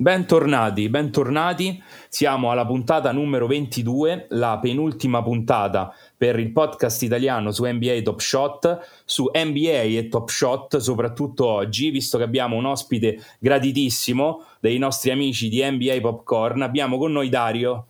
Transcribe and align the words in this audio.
Bentornati, 0.00 0.88
bentornati. 0.88 1.82
Siamo 2.08 2.50
alla 2.50 2.64
puntata 2.64 3.12
numero 3.12 3.46
22, 3.46 4.28
la 4.30 4.58
penultima 4.58 5.22
puntata 5.22 5.94
per 6.16 6.38
il 6.38 6.52
podcast 6.52 7.02
italiano 7.02 7.50
su 7.50 7.66
NBA 7.66 8.00
Top 8.00 8.18
Shot, 8.18 8.78
su 9.04 9.30
NBA 9.30 9.82
e 9.82 10.08
Top 10.08 10.30
Shot, 10.30 10.78
soprattutto 10.78 11.44
oggi, 11.44 11.90
visto 11.90 12.16
che 12.16 12.24
abbiamo 12.24 12.56
un 12.56 12.64
ospite 12.64 13.20
graditissimo 13.38 14.44
dei 14.58 14.78
nostri 14.78 15.10
amici 15.10 15.50
di 15.50 15.62
NBA 15.62 16.00
Popcorn. 16.00 16.62
Abbiamo 16.62 16.96
con 16.96 17.12
noi 17.12 17.28
Dario. 17.28 17.84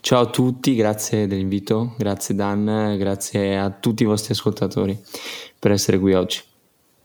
Ciao 0.00 0.22
a 0.22 0.26
tutti, 0.26 0.74
grazie 0.74 1.28
dell'invito, 1.28 1.94
grazie 1.96 2.34
Dan, 2.34 2.96
grazie 2.98 3.56
a 3.56 3.70
tutti 3.70 4.02
i 4.02 4.06
vostri 4.06 4.32
ascoltatori 4.32 4.98
per 5.60 5.70
essere 5.70 6.00
qui 6.00 6.12
oggi. 6.12 6.42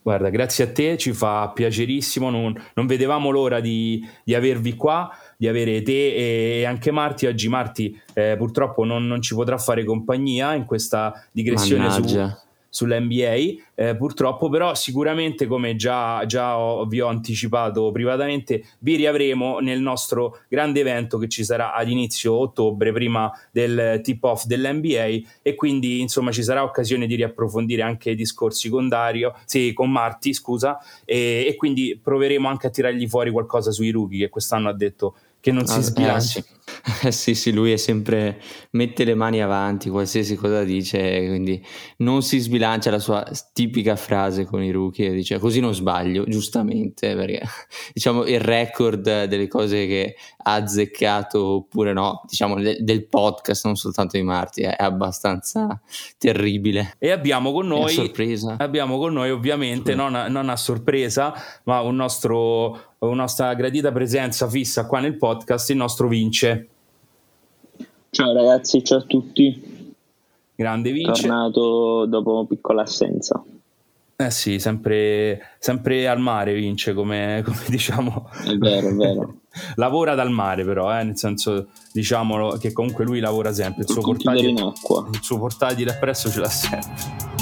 Guarda, 0.03 0.29
grazie 0.29 0.63
a 0.63 0.71
te, 0.71 0.97
ci 0.97 1.13
fa 1.13 1.51
piacerissimo, 1.53 2.31
non, 2.31 2.59
non 2.73 2.87
vedevamo 2.87 3.29
l'ora 3.29 3.59
di, 3.59 4.03
di, 4.23 4.33
avervi 4.33 4.75
qua, 4.75 5.09
di 5.37 5.47
avere 5.47 5.83
te 5.83 6.59
e 6.59 6.65
anche 6.65 6.89
Marti. 6.91 7.27
Oggi 7.27 7.47
Marti 7.47 8.01
eh, 8.13 8.35
purtroppo 8.35 8.83
non, 8.83 9.05
non, 9.05 9.21
ci 9.21 9.35
potrà 9.35 9.59
fare 9.59 9.83
compagnia 9.83 10.55
in 10.55 10.65
questa 10.65 11.13
digressione 11.31 11.87
Mannaggia. 11.87 12.29
su 12.29 12.49
sull'NBA. 12.71 13.35
Eh, 13.75 13.95
purtroppo, 13.95 14.49
però, 14.49 14.73
sicuramente, 14.73 15.45
come 15.45 15.75
già, 15.75 16.25
già 16.25 16.57
ho, 16.57 16.85
vi 16.85 17.01
ho 17.01 17.07
anticipato 17.07 17.91
privatamente, 17.91 18.63
vi 18.79 18.95
riavremo 18.95 19.59
nel 19.59 19.81
nostro 19.81 20.39
grande 20.47 20.79
evento 20.79 21.17
che 21.17 21.27
ci 21.27 21.43
sarà 21.43 21.73
ad 21.73 21.89
inizio 21.89 22.33
ottobre, 22.33 22.91
prima 22.93 23.29
del 23.51 23.99
tip-off 24.01 24.45
dell'NBA. 24.45 25.19
E 25.41 25.55
quindi, 25.55 25.99
insomma, 25.99 26.31
ci 26.31 26.41
sarà 26.41 26.63
occasione 26.63 27.05
di 27.05 27.15
riapprofondire 27.15 27.81
anche 27.81 28.11
i 28.11 28.15
discorsi 28.15 28.69
con 28.69 28.87
Dario, 28.87 29.35
sì, 29.45 29.73
con 29.73 29.91
Marti, 29.91 30.33
scusa, 30.33 30.79
e, 31.05 31.45
e 31.47 31.55
quindi 31.55 31.99
proveremo 32.01 32.47
anche 32.47 32.67
a 32.67 32.69
tirargli 32.69 33.07
fuori 33.07 33.31
qualcosa 33.31 33.71
sui 33.71 33.91
rookie 33.91 34.19
che 34.19 34.29
quest'anno 34.29 34.69
ha 34.69 34.73
detto 34.73 35.15
che 35.41 35.51
non 35.51 35.65
si 35.65 35.81
sbilanci. 35.81 36.37
Eh, 36.37 36.41
sì. 36.41 36.60
sì, 37.09 37.35
sì, 37.35 37.51
lui 37.51 37.71
è 37.71 37.77
sempre 37.77 38.41
mette 38.71 39.03
le 39.03 39.15
mani 39.15 39.41
avanti, 39.41 39.89
qualsiasi 39.89 40.35
cosa 40.35 40.63
dice, 40.63 41.27
quindi 41.27 41.63
non 41.97 42.21
si 42.21 42.39
sbilancia 42.39 42.91
la 42.91 42.99
sua 42.99 43.25
tipica 43.53 43.95
frase 43.95 44.45
con 44.45 44.63
i 44.63 44.71
rookie, 44.71 45.11
dice 45.11 45.39
così 45.39 45.59
non 45.59 45.73
sbaglio, 45.73 46.23
giustamente, 46.25 47.15
perché 47.15 47.41
diciamo 47.93 48.25
il 48.25 48.39
record 48.39 49.25
delle 49.25 49.47
cose 49.47 49.87
che 49.87 50.15
ha 50.43 50.53
azzeccato 50.53 51.43
oppure 51.43 51.93
no, 51.93 52.21
diciamo 52.27 52.59
del, 52.59 52.83
del 52.83 53.07
podcast, 53.07 53.65
non 53.65 53.75
soltanto 53.75 54.17
di 54.17 54.23
Marti, 54.23 54.61
è 54.61 54.75
abbastanza 54.77 55.79
terribile. 56.17 56.95
E 56.97 57.11
abbiamo 57.11 57.51
con 57.51 57.67
noi, 57.67 58.11
abbiamo 58.57 58.97
con 58.97 59.13
noi 59.13 59.31
ovviamente, 59.31 59.91
sì. 59.91 59.97
non, 59.97 60.15
a, 60.15 60.27
non 60.27 60.49
a 60.49 60.55
sorpresa, 60.55 61.33
ma 61.63 61.81
un 61.81 61.95
nostro 61.95 62.89
una 63.07 63.21
nostra 63.21 63.51
gradita 63.55 63.91
presenza 63.91 64.47
fissa 64.47 64.85
qua 64.85 64.99
nel 64.99 65.17
podcast, 65.17 65.71
il 65.71 65.77
nostro 65.77 66.07
Vince. 66.07 66.60
Ciao 68.13 68.33
ragazzi, 68.33 68.83
ciao 68.83 68.97
a 68.97 69.03
tutti. 69.03 69.95
Grande 70.53 70.91
Vince. 70.91 71.21
Tornato 71.21 72.05
dopo 72.07 72.45
piccola 72.45 72.81
assenza. 72.81 73.41
Eh 74.17 74.29
sì, 74.29 74.59
sempre, 74.59 75.55
sempre 75.59 76.09
al 76.09 76.19
mare 76.19 76.53
Vince, 76.53 76.93
come, 76.93 77.41
come 77.47 77.63
diciamo. 77.69 78.29
È 78.45 78.53
vero, 78.57 78.89
è 78.89 78.93
vero. 78.93 79.35
lavora 79.75 80.13
dal 80.13 80.29
mare 80.29 80.65
però, 80.65 80.93
eh, 80.99 81.03
nel 81.03 81.17
senso 81.17 81.69
diciamolo 81.93 82.57
che 82.57 82.73
comunque 82.73 83.05
lui 83.05 83.21
lavora 83.21 83.53
sempre, 83.53 83.83
il 83.83 83.89
suo, 83.89 84.01
portatile, 84.01 84.49
il 84.49 85.19
suo 85.21 85.39
portatile 85.39 85.91
appresso 85.91 86.29
ce 86.29 86.39
l'ha 86.41 86.49
sempre. 86.49 87.40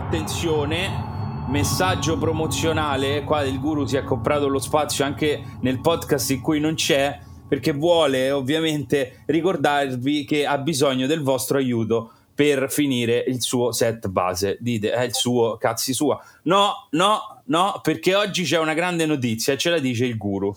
Attenzione, 0.00 1.44
messaggio 1.48 2.18
promozionale, 2.18 3.22
qua 3.22 3.42
il 3.42 3.60
guru 3.60 3.86
si 3.86 3.96
è 3.96 4.02
comprato 4.02 4.48
lo 4.48 4.58
spazio 4.58 5.04
anche 5.04 5.40
nel 5.60 5.80
podcast 5.80 6.30
in 6.30 6.40
cui 6.40 6.58
non 6.58 6.74
c'è, 6.74 7.16
perché 7.46 7.72
vuole 7.72 8.32
ovviamente 8.32 9.22
ricordarvi 9.26 10.24
che 10.24 10.46
ha 10.46 10.58
bisogno 10.58 11.06
del 11.06 11.22
vostro 11.22 11.58
aiuto 11.58 12.12
per 12.34 12.72
finire 12.72 13.22
il 13.28 13.40
suo 13.40 13.70
set 13.70 14.08
base. 14.08 14.56
Dite, 14.58 14.90
è 14.90 15.02
il 15.02 15.14
suo, 15.14 15.56
cazzi 15.58 15.92
sua. 15.92 16.18
No, 16.44 16.88
no, 16.92 17.42
no, 17.44 17.78
perché 17.82 18.14
oggi 18.16 18.42
c'è 18.42 18.58
una 18.58 18.74
grande 18.74 19.06
notizia, 19.06 19.56
ce 19.56 19.70
la 19.70 19.78
dice 19.78 20.06
il 20.06 20.16
guru. 20.16 20.52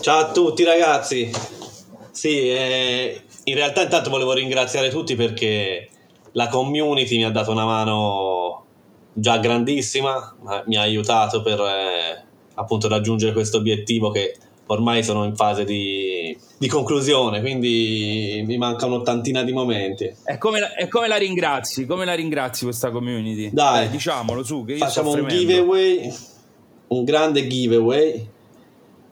Ciao 0.00 0.18
a 0.18 0.30
tutti 0.30 0.62
ragazzi. 0.62 1.28
Sì, 2.12 2.50
eh, 2.50 3.22
in 3.44 3.54
realtà 3.54 3.82
intanto 3.82 4.10
volevo 4.10 4.32
ringraziare 4.32 4.90
tutti 4.90 5.16
perché 5.16 5.88
la 6.32 6.48
community 6.48 7.16
mi 7.16 7.24
ha 7.24 7.30
dato 7.30 7.50
una 7.50 7.64
mano 7.64 8.49
già 9.20 9.38
grandissima, 9.38 10.34
mi 10.66 10.76
ha 10.76 10.80
aiutato 10.80 11.42
per 11.42 11.60
eh, 11.60 12.24
appunto 12.54 12.88
raggiungere 12.88 13.32
questo 13.32 13.58
obiettivo 13.58 14.10
che 14.10 14.36
ormai 14.66 15.02
sono 15.02 15.24
in 15.24 15.36
fase 15.36 15.64
di, 15.64 16.36
di, 16.56 16.68
conclusione, 16.68 17.40
quindi 17.40 18.42
mi 18.46 18.56
manca 18.56 18.86
un'ottantina 18.86 19.42
di 19.42 19.52
momenti. 19.52 20.10
E 20.24 20.38
come, 20.38 20.60
la, 20.60 20.68
come 20.88 21.08
la 21.08 21.16
ringrazi? 21.16 21.86
Come 21.86 22.04
la 22.04 22.14
ringrazi 22.14 22.64
questa 22.64 22.90
community? 22.90 23.50
Dai, 23.52 23.86
eh, 23.86 23.90
diciamolo 23.90 24.42
su, 24.42 24.64
che 24.64 24.76
facciamo 24.76 25.10
un 25.10 25.26
giveaway, 25.28 26.12
un 26.88 27.04
grande 27.04 27.46
giveaway, 27.46 28.28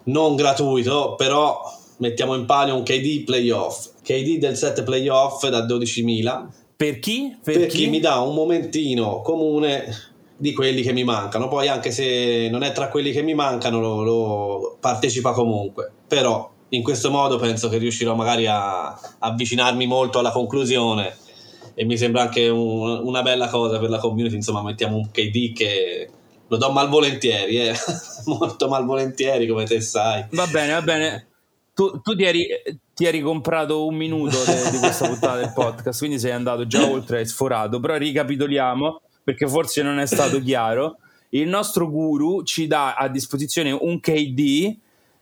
non 0.04 0.36
gratuito, 0.36 1.16
però 1.16 1.60
mettiamo 1.98 2.34
in 2.34 2.46
palio 2.46 2.76
un 2.76 2.84
KD 2.84 3.25
playoff. 3.25 3.88
KD 4.02 4.38
del 4.38 4.56
set 4.56 4.84
playoff 4.84 5.46
da 5.48 5.66
12.000 5.66 6.57
per 6.78 7.00
chi? 7.00 7.36
Per, 7.42 7.58
per 7.58 7.66
chi? 7.66 7.76
chi 7.76 7.88
mi 7.88 7.98
dà 7.98 8.20
un 8.20 8.36
momentino 8.36 9.20
comune 9.20 10.12
di 10.36 10.52
quelli 10.52 10.82
che 10.82 10.92
mi 10.92 11.02
mancano. 11.02 11.48
Poi, 11.48 11.66
anche 11.66 11.90
se 11.90 12.48
non 12.52 12.62
è 12.62 12.70
tra 12.70 12.86
quelli 12.86 13.10
che 13.10 13.20
mi 13.20 13.34
mancano, 13.34 13.80
lo, 13.80 14.02
lo 14.04 14.76
partecipa 14.78 15.32
comunque. 15.32 15.90
Però 16.06 16.48
in 16.68 16.84
questo 16.84 17.10
modo 17.10 17.36
penso 17.36 17.68
che 17.68 17.78
riuscirò 17.78 18.14
magari 18.14 18.46
a, 18.46 18.96
avvicinarmi 19.18 19.88
molto 19.88 20.20
alla 20.20 20.30
conclusione. 20.30 21.16
E 21.74 21.84
mi 21.84 21.96
sembra 21.96 22.22
anche 22.22 22.46
un, 22.46 23.00
una 23.02 23.22
bella 23.22 23.48
cosa 23.48 23.80
per 23.80 23.90
la 23.90 23.98
community. 23.98 24.36
Insomma, 24.36 24.62
mettiamo 24.62 24.98
un 24.98 25.10
KD 25.10 25.52
che 25.52 26.08
lo 26.46 26.56
do 26.58 26.70
malvolentieri, 26.70 27.58
eh? 27.58 27.74
molto 28.26 28.68
malvolentieri, 28.68 29.48
come 29.48 29.64
te 29.64 29.80
sai. 29.80 30.26
Va 30.30 30.46
bene, 30.46 30.74
va 30.74 30.82
bene. 30.82 31.26
Tu, 31.78 32.00
tu 32.00 32.16
ti 32.16 32.24
eri 32.24 32.44
ti 32.92 33.04
eri 33.04 33.20
comprato 33.20 33.86
un 33.86 33.94
minuto 33.94 34.36
de, 34.44 34.70
di 34.72 34.78
questa 34.78 35.06
puntata 35.06 35.36
del 35.36 35.52
podcast, 35.52 35.96
quindi 36.00 36.18
sei 36.18 36.32
andato 36.32 36.66
già 36.66 36.84
oltre, 36.84 37.18
hai 37.18 37.26
sforato, 37.26 37.78
però 37.78 37.96
ricapitoliamo 37.96 39.00
perché 39.22 39.46
forse 39.46 39.82
non 39.82 40.00
è 40.00 40.06
stato 40.06 40.42
chiaro. 40.42 40.96
Il 41.28 41.46
nostro 41.46 41.88
guru 41.88 42.42
ci 42.42 42.66
dà 42.66 42.96
a 42.96 43.06
disposizione 43.06 43.70
un 43.70 44.00
KD, 44.00 44.76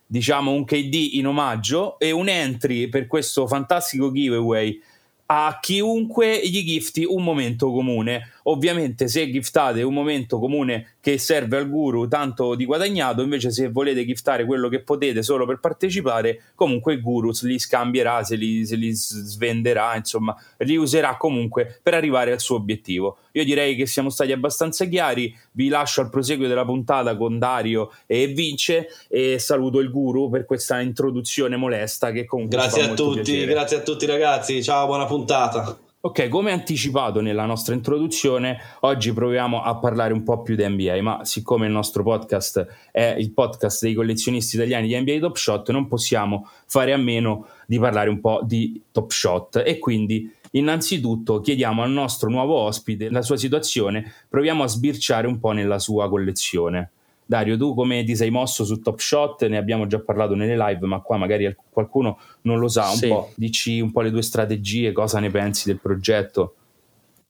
diciamo 0.07 0.49
un 0.49 0.65
KD 0.65 1.09
in 1.11 1.27
omaggio 1.27 1.99
e 1.99 2.09
un 2.09 2.27
entry 2.27 2.87
per 2.87 3.05
questo 3.05 3.45
fantastico 3.45 4.11
giveaway 4.11 4.81
a 5.27 5.59
chiunque 5.61 6.39
gli 6.43 6.63
gifti 6.63 7.03
un 7.03 7.23
momento 7.23 7.71
comune. 7.71 8.31
Ovviamente 8.49 9.07
se 9.09 9.29
giftate 9.29 9.81
un 9.81 9.93
momento 9.93 10.39
comune 10.39 10.95
che 11.01 11.17
serve 11.17 11.57
al 11.57 11.69
guru 11.69 12.07
tanto 12.07 12.55
di 12.55 12.65
guadagnato, 12.65 13.21
invece 13.21 13.51
se 13.51 13.69
volete 13.69 14.05
giftare 14.05 14.45
quello 14.45 14.69
che 14.69 14.81
potete 14.81 15.21
solo 15.21 15.45
per 15.45 15.59
partecipare, 15.59 16.51
comunque 16.55 16.93
il 16.93 17.01
guru 17.01 17.31
li 17.41 17.59
scambierà, 17.59 18.23
se 18.23 18.35
li, 18.35 18.65
se 18.65 18.75
li 18.75 18.93
svenderà, 18.93 19.95
insomma, 19.97 20.35
li 20.59 20.77
userà 20.77 21.17
comunque 21.17 21.79
per 21.83 21.93
arrivare 21.93 22.31
al 22.31 22.39
suo 22.39 22.55
obiettivo. 22.55 23.17
Io 23.33 23.43
direi 23.43 23.75
che 23.75 23.85
siamo 23.85 24.09
stati 24.09 24.31
abbastanza 24.31 24.85
chiari, 24.85 25.35
vi 25.51 25.67
lascio 25.67 25.99
al 25.99 26.09
proseguio 26.09 26.47
della 26.47 26.65
puntata 26.65 27.17
con 27.17 27.37
Dario 27.37 27.91
e 28.05 28.27
Vince 28.27 28.87
e 29.09 29.39
saluto 29.39 29.79
il 29.79 29.91
guru 29.91 30.29
per 30.29 30.45
questa 30.45 30.79
introduzione 30.79 31.57
molesta 31.57 32.11
che 32.11 32.23
comunque 32.23 32.57
Grazie 32.57 32.83
a 32.83 32.93
tutti, 32.93 33.21
piacere. 33.21 33.51
grazie 33.51 33.77
a 33.77 33.81
tutti 33.81 34.05
ragazzi, 34.05 34.63
ciao, 34.63 34.85
buona 34.85 35.05
puntata. 35.05 35.77
Ok, 35.99 36.27
come 36.27 36.51
anticipato 36.51 37.21
nella 37.21 37.45
nostra 37.45 37.73
introduzione, 37.73 38.59
oggi 38.81 39.11
proviamo 39.11 39.63
a 39.63 39.77
parlare 39.77 40.13
un 40.13 40.21
po' 40.21 40.43
più 40.43 40.55
di 40.55 40.63
NBA, 40.63 41.01
ma 41.01 41.25
siccome 41.25 41.65
il 41.65 41.71
nostro 41.71 42.03
podcast 42.03 42.67
è 42.91 43.15
il 43.17 43.33
podcast 43.33 43.81
dei 43.81 43.95
collezionisti 43.95 44.57
italiani 44.57 44.87
di 44.87 44.99
NBA 44.99 45.17
Top 45.17 45.35
Shot, 45.35 45.71
non 45.71 45.87
possiamo 45.87 46.47
fare 46.67 46.93
a 46.93 46.97
meno 46.97 47.47
di 47.65 47.79
parlare 47.79 48.11
un 48.11 48.19
po' 48.19 48.41
di 48.43 48.79
Top 48.91 49.09
Shot 49.09 49.63
e 49.65 49.79
quindi 49.79 50.31
innanzitutto 50.51 51.41
chiediamo 51.41 51.81
al 51.81 51.89
nostro 51.89 52.29
nuovo 52.29 52.53
ospite 52.53 53.09
la 53.09 53.23
sua 53.23 53.35
situazione, 53.35 54.13
proviamo 54.29 54.61
a 54.61 54.67
sbirciare 54.67 55.25
un 55.25 55.39
po' 55.39 55.51
nella 55.51 55.79
sua 55.79 56.07
collezione. 56.09 56.91
Dario, 57.27 57.57
tu 57.57 57.75
come 57.75 58.03
ti 58.05 58.15
sei 58.15 58.29
mosso 58.29 58.63
su 58.63 58.79
Top 58.79 58.99
Shot? 58.99 59.45
Ne 59.47 59.57
abbiamo 59.57 59.85
già 59.85 59.99
parlato 59.99 60.33
nelle 60.33 60.55
live, 60.55 60.87
ma 60.87 61.01
qua 61.01 61.17
magari 61.17 61.53
qualcuno 61.69 62.17
non 62.43 62.57
lo 62.57 62.69
sa. 62.69 62.89
Un 62.89 62.95
sì. 62.95 63.07
po', 63.09 63.31
dici 63.35 63.79
un 63.81 63.91
po' 63.91 64.01
le 64.01 64.11
tue 64.11 64.21
strategie, 64.21 64.93
cosa 64.93 65.19
ne 65.19 65.29
pensi 65.29 65.67
del 65.67 65.79
progetto? 65.79 66.55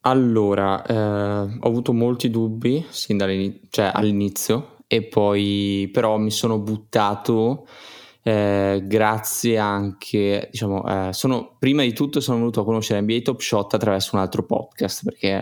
Allora, 0.02 0.86
eh, 0.86 0.94
ho 0.94 1.68
avuto 1.68 1.94
molti 1.94 2.30
dubbi 2.30 2.86
sin 2.90 3.18
cioè 3.70 3.92
all'inizio 3.92 4.78
e 4.86 5.04
poi 5.04 5.90
però 5.92 6.18
mi 6.18 6.32
sono 6.32 6.60
buttato 6.60 7.66
eh, 8.28 8.84
grazie 8.84 9.58
anche, 9.58 10.50
diciamo, 10.52 11.08
eh, 11.08 11.14
sono, 11.14 11.56
prima 11.58 11.84
di 11.84 11.94
tutto 11.94 12.20
sono 12.20 12.38
venuto 12.38 12.60
a 12.60 12.66
conoscere 12.66 13.00
NBA 13.00 13.20
Top 13.20 13.40
Shot 13.40 13.74
attraverso 13.74 14.18
un 14.18 14.22
altro 14.22 14.44
podcast 14.44 15.06
perché 15.06 15.42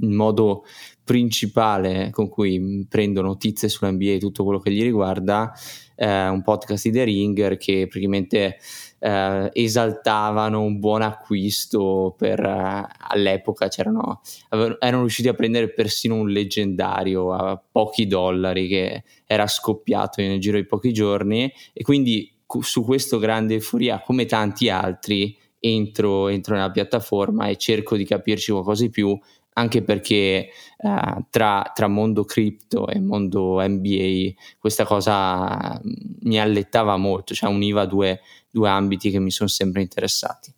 il 0.00 0.08
modo 0.08 0.64
principale 1.04 2.10
con 2.10 2.28
cui 2.28 2.86
prendo 2.88 3.22
notizie 3.22 3.68
sull'NBA 3.68 4.12
e 4.12 4.18
tutto 4.18 4.44
quello 4.44 4.60
che 4.60 4.70
gli 4.70 4.82
riguarda, 4.82 5.52
eh, 5.96 6.28
un 6.28 6.42
podcast 6.42 6.84
di 6.84 6.92
The 6.92 7.04
Ringer 7.04 7.56
che 7.56 7.86
praticamente 7.88 8.58
eh, 8.98 9.50
esaltavano 9.52 10.62
un 10.62 10.78
buon 10.78 11.02
acquisto 11.02 12.14
per 12.16 12.40
eh, 12.40 12.86
all'epoca 13.08 13.68
c'erano 13.68 14.20
erano 14.48 15.00
riusciti 15.00 15.28
a 15.28 15.34
prendere 15.34 15.72
persino 15.72 16.14
un 16.14 16.28
leggendario 16.28 17.32
a 17.32 17.60
pochi 17.70 18.06
dollari 18.06 18.68
che 18.68 19.02
era 19.26 19.46
scoppiato 19.46 20.20
nel 20.20 20.40
giro 20.40 20.56
di 20.56 20.66
pochi 20.66 20.92
giorni 20.92 21.52
e 21.72 21.82
quindi 21.82 22.32
su 22.60 22.84
questo 22.84 23.18
grande 23.18 23.54
euforia 23.54 24.02
come 24.02 24.26
tanti 24.26 24.68
altri 24.68 25.36
entro, 25.64 26.28
entro 26.28 26.54
nella 26.54 26.70
piattaforma 26.70 27.46
e 27.46 27.56
cerco 27.56 27.96
di 27.96 28.04
capirci 28.04 28.50
qualcosa 28.50 28.82
di 28.82 28.90
più 28.90 29.18
anche 29.54 29.82
perché 29.82 30.48
uh, 30.78 31.24
tra, 31.30 31.70
tra, 31.74 31.88
mondo 31.88 32.24
cripto 32.24 32.88
e 32.88 33.00
mondo 33.00 33.60
NBA 33.60 34.32
questa 34.58 34.84
cosa 34.84 35.80
mi 36.20 36.40
allettava 36.40 36.96
molto, 36.96 37.34
cioè 37.34 37.50
univa 37.50 37.84
due, 37.84 38.20
due 38.50 38.68
ambiti 38.68 39.10
che 39.10 39.18
mi 39.18 39.30
sono 39.30 39.48
sempre 39.48 39.82
interessati. 39.82 40.52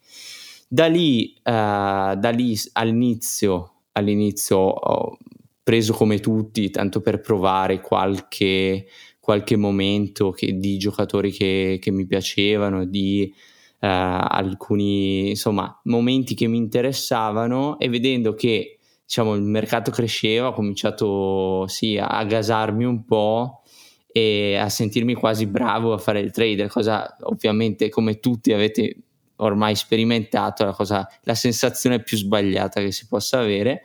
Da 0.69 0.87
lì, 0.87 1.35
uh, 1.39 1.43
da 1.43 2.31
lì 2.35 2.57
all'inizio, 2.73 3.73
all'inizio 3.93 4.59
ho 4.59 5.19
preso 5.63 5.93
come 5.95 6.21
tutti, 6.21 6.71
tanto 6.71 7.01
per 7.01 7.21
provare 7.21 7.81
qualche, 7.81 8.87
qualche 9.19 9.57
momento 9.57 10.31
che, 10.31 10.59
di 10.59 10.77
giocatori 10.77 11.33
che, 11.33 11.79
che 11.81 11.91
mi 11.91 12.07
piacevano, 12.07 12.85
di 12.85 13.33
uh, 13.35 13.87
alcuni 13.87 15.31
insomma, 15.31 15.81
momenti 15.85 16.35
che 16.35 16.47
mi 16.47 16.59
interessavano 16.59 17.79
e 17.79 17.89
vedendo 17.89 18.35
che 18.35 18.74
diciamo, 19.15 19.35
il 19.35 19.43
mercato 19.43 19.93
cresceva, 19.93 20.49
ho 20.49 20.53
cominciato 20.53 21.69
sì, 21.69 21.97
a 21.97 22.25
gasarmi 22.25 22.85
un 22.85 23.05
po' 23.05 23.63
e 24.11 24.57
a 24.57 24.69
sentirmi 24.69 25.15
quasi 25.15 25.47
bravo 25.47 25.93
a 25.93 25.99
fare 25.99 26.19
il 26.19 26.33
trader, 26.33 26.69
cosa 26.69 27.17
ovviamente 27.21 27.89
come 27.91 28.19
tutti 28.19 28.53
avete 28.53 28.97
ormai 29.37 29.77
sperimentato, 29.77 30.65
la, 30.65 30.73
cosa, 30.73 31.09
la 31.23 31.37
sensazione 31.37 32.03
più 32.03 32.17
sbagliata 32.17 32.81
che 32.81 32.91
si 32.91 33.07
possa 33.07 33.39
avere. 33.39 33.85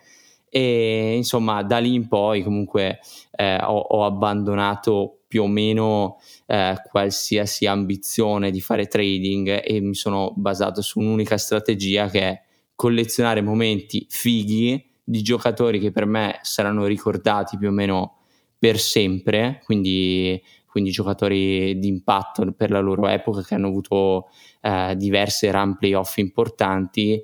E 0.49 1.13
insomma, 1.15 1.61
da 1.61 1.77
lì 1.77 1.93
in 1.93 2.07
poi 2.07 2.41
comunque 2.41 2.99
eh, 3.35 3.57
ho, 3.61 3.77
ho, 3.77 4.05
abbandonato 4.05 5.19
più 5.27 5.43
o 5.43 5.47
meno 5.47 6.17
eh, 6.47 6.73
qualsiasi 6.89 7.67
ambizione 7.67 8.49
di 8.49 8.61
fare 8.61 8.87
trading 8.87 9.61
e 9.63 9.79
mi 9.79 9.93
sono 9.93 10.33
basato 10.35 10.81
su 10.81 10.97
un'unica 10.97 11.37
strategia 11.37 12.09
che 12.09 12.21
è 12.21 12.41
collezionare 12.73 13.41
momenti 13.41 14.07
fighi 14.09 14.88
di 15.09 15.23
giocatori 15.23 15.79
che 15.79 15.91
per 15.91 16.05
me 16.05 16.37
saranno 16.43 16.85
ricordati 16.85 17.57
più 17.57 17.69
o 17.69 17.71
meno 17.71 18.17
per 18.59 18.77
sempre, 18.77 19.59
quindi, 19.63 20.39
quindi 20.67 20.91
giocatori 20.91 21.79
di 21.79 21.87
impatto 21.87 22.53
per 22.55 22.69
la 22.69 22.79
loro 22.79 23.07
epoca 23.07 23.41
che 23.41 23.55
hanno 23.55 23.69
avuto 23.69 24.27
eh, 24.61 24.93
diverse 24.95 25.51
run 25.51 25.77
playoff 25.77 26.17
importanti 26.17 27.19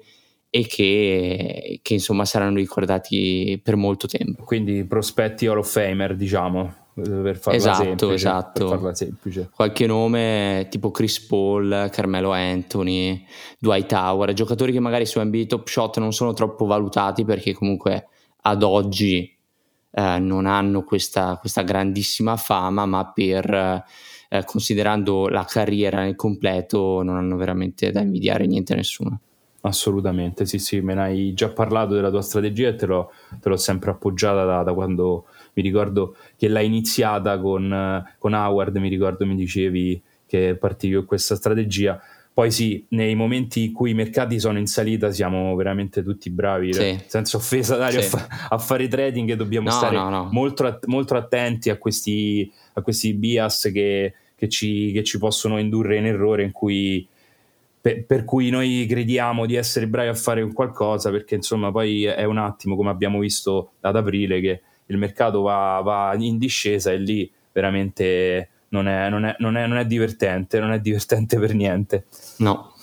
e 0.50 0.66
che, 0.66 1.80
che, 1.84 1.94
insomma 1.94 2.26
saranno 2.26 2.56
ricordati 2.56 3.60
per 3.62 3.76
molto 3.76 4.08
tempo. 4.08 4.44
Quindi 4.46 4.84
prospetti 4.86 5.46
Hall 5.46 5.60
of 5.60 5.70
Famer, 5.70 6.16
diciamo. 6.16 6.85
Per 6.96 7.38
farla 7.38 7.58
esatto, 7.58 7.84
semplice, 7.84 8.14
esatto. 8.14 8.68
Per 8.68 8.78
farla 8.78 8.96
semplice. 8.96 9.50
Qualche 9.54 9.86
nome 9.86 10.68
tipo 10.70 10.92
Chris 10.92 11.20
Paul, 11.20 11.90
Carmelo 11.92 12.32
Anthony, 12.32 13.22
Dwight 13.60 13.92
Howard, 13.92 14.34
giocatori 14.34 14.72
che 14.72 14.80
magari 14.80 15.06
su 15.06 15.20
NBA 15.20 15.44
Top 15.44 15.68
Shot 15.68 15.98
non 15.98 16.14
sono 16.14 16.32
troppo 16.32 16.66
valutati 16.66 17.26
perché 17.26 17.54
comunque 17.54 18.08
ad 18.44 18.64
oggi 18.64 19.30
eh, 19.92 20.20
non 20.20 20.46
hanno 20.46 20.84
questa, 20.84 21.36
questa, 21.38 21.64
grandissima 21.64 22.38
fama, 22.38 22.86
ma 22.86 23.12
per 23.12 23.84
eh, 24.30 24.44
considerando 24.46 25.28
la 25.28 25.44
carriera 25.44 26.00
nel 26.00 26.16
completo 26.16 27.04
non 27.04 27.18
hanno 27.18 27.36
veramente 27.36 27.92
da 27.92 28.00
invidiare 28.00 28.46
niente 28.46 28.72
a 28.72 28.78
nessuno. 28.78 29.20
Assolutamente, 29.62 30.46
sì, 30.46 30.60
sì, 30.60 30.80
me 30.80 30.94
ne 30.94 31.02
hai 31.02 31.34
già 31.34 31.50
parlato 31.50 31.94
della 31.94 32.12
tua 32.12 32.22
strategia 32.22 32.70
e 32.70 32.76
te 32.76 32.86
l'ho, 32.86 33.12
te 33.42 33.50
l'ho 33.50 33.58
sempre 33.58 33.92
appoggiata 33.92 34.46
da, 34.46 34.64
da 34.64 34.74
quando 34.74 35.26
mi 35.56 35.64
ricordo 35.64 36.16
che 36.38 36.48
l'hai 36.48 36.66
iniziata 36.66 37.40
con, 37.40 38.06
con 38.18 38.34
Howard, 38.34 38.76
mi 38.78 38.90
ricordo 38.90 39.26
mi 39.26 39.36
dicevi 39.36 40.02
che 40.28 40.56
partivi 40.60 40.96
con 40.96 41.06
questa 41.06 41.36
strategia. 41.36 42.00
Poi 42.34 42.52
sì, 42.52 42.86
nei 42.90 43.16
momenti 43.16 43.66
in 43.66 43.72
cui 43.72 43.92
i 43.92 43.94
mercati 43.94 44.42
sono 44.42 44.60
in 44.60 44.68
salita 44.68 45.10
siamo 45.10 45.56
veramente 45.56 46.04
tutti 46.04 46.30
bravi, 46.30 46.74
sì. 46.74 47.00
senza 47.06 47.38
offesa 47.38 47.78
Dario, 47.78 48.02
sì. 48.02 48.14
a, 48.14 48.20
fa- 48.20 48.48
a, 48.50 48.58
fare 48.58 48.90
trading 48.90 49.30
e 49.30 49.36
dobbiamo 49.38 49.70
no, 49.70 49.74
stare 49.74 49.96
no, 49.96 50.10
no. 50.10 50.28
Molto, 50.32 50.66
att- 50.66 50.86
molto, 50.88 51.16
attenti 51.16 51.70
a 51.70 51.78
questi, 51.78 52.52
a 52.74 52.82
questi 52.82 53.14
bias 53.14 53.70
che, 53.72 54.14
che, 54.36 54.50
ci, 54.50 54.92
che 54.92 55.06
ci 55.06 55.18
possono 55.18 55.58
indurre 55.60 55.96
in 55.96 56.08
errore 56.08 56.44
in 56.44 56.52
cui 56.52 57.08
per, 57.80 58.26
cui 58.26 58.50
noi 58.50 58.88
crediamo 58.90 59.46
di 59.46 59.54
essere 59.54 59.88
bravi 59.88 60.10
a 60.10 60.16
fare 60.16 60.46
qualcosa, 60.52 61.12
perché 61.12 61.36
insomma 61.36 61.72
poi 61.72 62.04
è 62.06 62.24
un 62.24 62.40
attimo, 62.40 62.76
come 62.76 62.90
abbiamo 62.90 63.20
visto 63.20 63.74
ad 63.82 63.96
aprile, 63.96 64.42
che 64.42 64.62
il 64.88 64.98
mercato 64.98 65.42
va, 65.42 65.82
va 65.84 66.16
in 66.18 66.38
discesa 66.38 66.92
e 66.92 66.98
lì 66.98 67.32
veramente 67.52 68.50
non 68.70 68.88
è, 68.88 69.10
non, 69.10 69.26
è, 69.26 69.36
non, 69.40 69.58
è, 69.58 69.68
non 69.68 69.78
è 69.78 69.86
divertente, 69.86 70.60
non 70.60 70.72
è 70.72 70.80
divertente 70.80 71.40
per 71.40 71.54
niente. 71.54 72.06
No, 72.38 72.74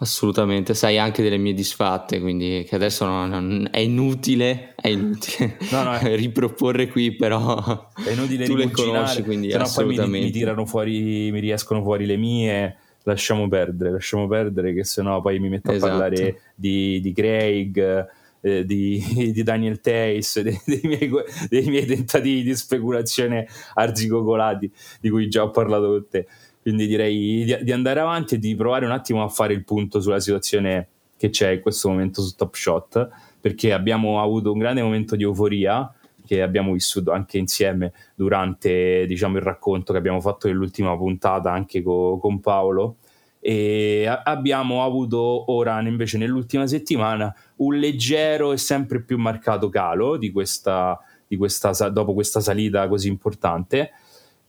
Assolutamente, 0.00 0.74
sai 0.74 0.96
anche 0.96 1.24
delle 1.24 1.38
mie 1.38 1.54
disfatte, 1.54 2.20
quindi 2.20 2.64
che 2.68 2.76
adesso 2.76 3.04
non, 3.04 3.68
è 3.68 3.80
inutile, 3.80 4.74
è 4.76 4.88
inutile 4.88 5.56
no, 5.72 5.82
no, 5.82 5.98
riproporre 6.14 6.86
qui, 6.86 7.16
però 7.16 7.88
è 8.06 8.10
inutile 8.10 8.44
tu 8.44 8.54
le 8.54 8.70
conosci, 8.70 9.24
quindi 9.24 9.50
se 9.50 9.58
no 9.58 9.68
poi 9.74 9.86
mi, 9.86 10.08
mi, 10.08 10.30
tirano 10.30 10.66
fuori, 10.66 11.32
mi 11.32 11.40
riescono 11.40 11.82
fuori 11.82 12.06
le 12.06 12.16
mie, 12.16 12.76
lasciamo 13.02 13.48
perdere, 13.48 13.90
lasciamo 13.90 14.28
perdere 14.28 14.72
che 14.72 14.84
sennò 14.84 15.20
poi 15.20 15.40
mi 15.40 15.48
metto 15.48 15.72
esatto. 15.72 15.92
a 15.92 15.98
parlare 15.98 16.42
di, 16.54 17.00
di 17.00 17.12
Craig, 17.12 18.06
eh, 18.48 18.64
di, 18.64 19.02
di, 19.32 19.42
Daniel 19.42 19.80
Tays, 19.80 20.40
dei, 20.42 20.60
dei, 20.64 20.80
miei, 20.84 21.10
dei, 21.48 21.66
miei, 21.66 21.86
tentativi 21.86 22.42
di 22.42 22.54
speculazione 22.54 23.46
arzigogolati 23.74 24.70
di 25.00 25.10
cui 25.10 25.28
già 25.28 25.42
ho 25.42 25.50
parlato 25.50 25.88
con 25.88 26.06
te. 26.08 26.26
Quindi 26.60 26.86
direi 26.86 27.44
di, 27.44 27.58
di, 27.62 27.72
andare 27.72 28.00
avanti 28.00 28.34
e 28.34 28.38
di 28.38 28.54
provare 28.54 28.84
un 28.84 28.92
attimo 28.92 29.22
a 29.22 29.28
fare 29.28 29.54
il 29.54 29.64
punto 29.64 30.00
sulla 30.00 30.20
situazione 30.20 30.88
che 31.16 31.30
c'è 31.30 31.50
in 31.50 31.60
questo 31.60 31.88
momento 31.88 32.22
su 32.22 32.34
Top 32.34 32.54
Shot, 32.54 33.08
perché 33.40 33.72
abbiamo 33.72 34.22
avuto 34.22 34.52
un 34.52 34.58
grande 34.58 34.82
momento 34.82 35.16
di 35.16 35.22
euforia 35.22 35.92
che 36.28 36.42
abbiamo 36.42 36.72
vissuto 36.72 37.10
anche 37.10 37.38
insieme 37.38 37.92
durante 38.14 39.06
diciamo, 39.06 39.38
il 39.38 39.42
racconto 39.42 39.92
che 39.92 39.98
abbiamo 39.98 40.20
fatto 40.20 40.46
nell'ultima 40.46 40.94
puntata 40.94 41.50
anche 41.50 41.82
co- 41.82 42.18
con 42.18 42.38
Paolo 42.40 42.96
e 43.40 44.04
abbiamo 44.06 44.84
avuto 44.84 45.50
ora 45.52 45.80
invece 45.80 46.18
nell'ultima 46.18 46.66
settimana 46.66 47.34
un 47.58 47.76
leggero 47.76 48.52
e 48.52 48.58
sempre 48.58 49.00
più 49.00 49.18
marcato 49.18 49.68
calo 49.68 50.16
di 50.16 50.30
questa, 50.30 50.98
di 51.26 51.36
questa, 51.36 51.70
dopo 51.88 52.14
questa 52.14 52.40
salita 52.40 52.88
così 52.88 53.08
importante 53.08 53.90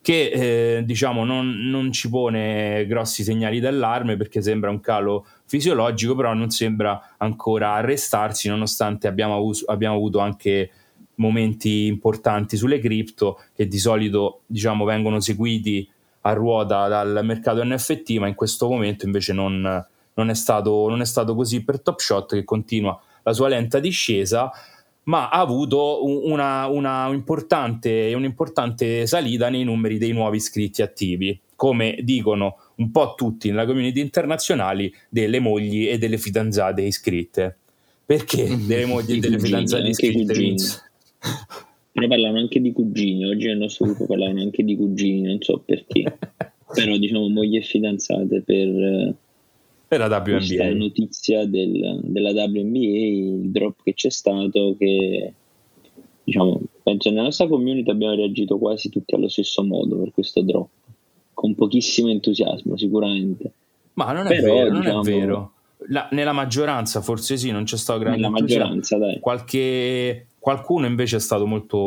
che 0.01 0.77
eh, 0.77 0.83
diciamo 0.85 1.25
non, 1.25 1.69
non, 1.69 1.91
ci 1.91 2.09
pone 2.09 2.85
grossi 2.87 3.23
segnali 3.23 3.59
d'allarme 3.59 4.15
perché 4.15 4.41
sembra 4.41 4.69
un 4.69 4.79
calo 4.79 5.25
fisiologico 5.45 6.15
però 6.15 6.33
non 6.33 6.49
sembra 6.49 7.15
ancora 7.17 7.73
arrestarsi 7.73 8.47
nonostante 8.47 9.07
abbiamo, 9.07 9.35
avuto, 9.35 9.65
abbiamo 9.65 9.95
avuto 9.95 10.19
anche 10.19 10.71
momenti 11.15 11.87
importanti 11.87 12.55
sulle 12.55 12.79
cripto 12.79 13.41
che 13.53 13.67
di 13.67 13.77
solito 13.77 14.41
diciamo 14.45 14.85
vengono 14.85 15.19
seguiti 15.19 15.87
a 16.21 16.33
ruota 16.33 16.87
dal 16.87 17.21
mercato 17.23 17.63
NFT, 17.63 18.17
ma 18.17 18.27
in 18.27 18.35
questo 18.35 18.67
momento 18.67 19.05
invece 19.05 19.33
non, 19.33 19.85
non, 20.19 20.29
è, 20.29 20.35
stato, 20.35 20.89
non 20.89 20.99
è 20.99 21.05
stato 21.05 21.33
così 21.33 21.63
per 21.63 21.81
Top 21.81 21.99
Shot 21.99 22.33
che 22.33 22.43
continua 22.43 22.99
la 23.23 23.31
sua 23.33 23.47
lenta 23.47 23.79
discesa, 23.79 24.51
ma 25.03 25.29
ha 25.29 25.39
avuto 25.39 26.05
una, 26.05 26.67
una 26.67 27.07
importante, 27.07 28.11
un'importante 28.13 29.07
salita 29.07 29.49
nei 29.49 29.63
numeri 29.63 29.97
dei 29.97 30.11
nuovi 30.11 30.37
iscritti 30.37 30.81
attivi, 30.81 31.39
come 31.55 31.97
dicono 32.01 32.57
un 32.75 32.91
po' 32.91 33.15
tutti 33.15 33.49
nella 33.49 33.65
community 33.65 34.01
internazionali 34.01 34.93
delle 35.09 35.39
mogli 35.39 35.87
e 35.87 35.97
delle 35.97 36.17
fidanzate 36.17 36.81
iscritte. 36.81 37.57
Perché 38.05 38.57
delle 38.67 38.85
mogli 38.85 39.13
e 39.13 39.19
delle 39.19 39.39
fidanzate 39.39 39.87
iscritte? 39.87 40.67
Ne 41.91 42.07
parlano 42.07 42.37
anche 42.37 42.61
di 42.61 42.71
cugini, 42.71 43.25
oggi 43.25 43.47
nel 43.47 43.57
nostro 43.57 43.85
gruppo 43.85 44.05
parlavano 44.05 44.41
anche 44.41 44.63
di 44.63 44.75
cugini, 44.75 45.21
non 45.21 45.41
so 45.41 45.61
perché. 45.65 46.17
Però 46.71 46.95
diciamo 46.97 47.27
mogli 47.29 47.55
e 47.55 47.61
fidanzate 47.61 48.41
per, 48.41 49.15
per 49.89 49.99
la 49.99 50.23
WNBA. 50.23 50.73
notizia 50.73 51.45
del, 51.45 51.99
della 52.03 52.31
WNBA, 52.31 52.77
il 52.77 53.49
drop 53.49 53.81
che 53.83 53.93
c'è 53.93 54.09
stato 54.09 54.75
che 54.77 55.33
diciamo 56.23 56.61
Penso 56.89 57.09
nella 57.11 57.23
nostra 57.23 57.47
community 57.47 57.91
abbiamo 57.91 58.15
reagito 58.15 58.57
quasi 58.57 58.89
tutti 58.89 59.13
allo 59.13 59.29
stesso 59.29 59.63
modo 59.63 59.99
per 59.99 60.11
questo 60.11 60.41
drop, 60.41 60.69
con 61.35 61.53
pochissimo 61.53 62.09
entusiasmo 62.09 62.75
sicuramente. 62.77 63.51
Ma 63.93 64.11
non 64.11 64.25
è 64.25 64.39
Però, 64.39 64.53
vero, 64.55 64.71
non 64.71 64.81
diciamo, 64.81 65.01
è 65.01 65.03
vero. 65.03 65.51
La, 65.89 66.07
nella 66.11 66.31
maggioranza 66.31 67.01
forse 67.01 67.37
sì, 67.37 67.51
non 67.51 67.65
c'è 67.65 67.77
stato 67.77 67.99
grande 67.99 68.17
nella 68.17 68.31
maggioranza, 68.31 68.97
dai. 68.97 69.19
Qualche, 69.19 70.29
qualcuno 70.39 70.87
invece 70.87 71.17
è 71.17 71.19
stato 71.19 71.45
molto, 71.45 71.77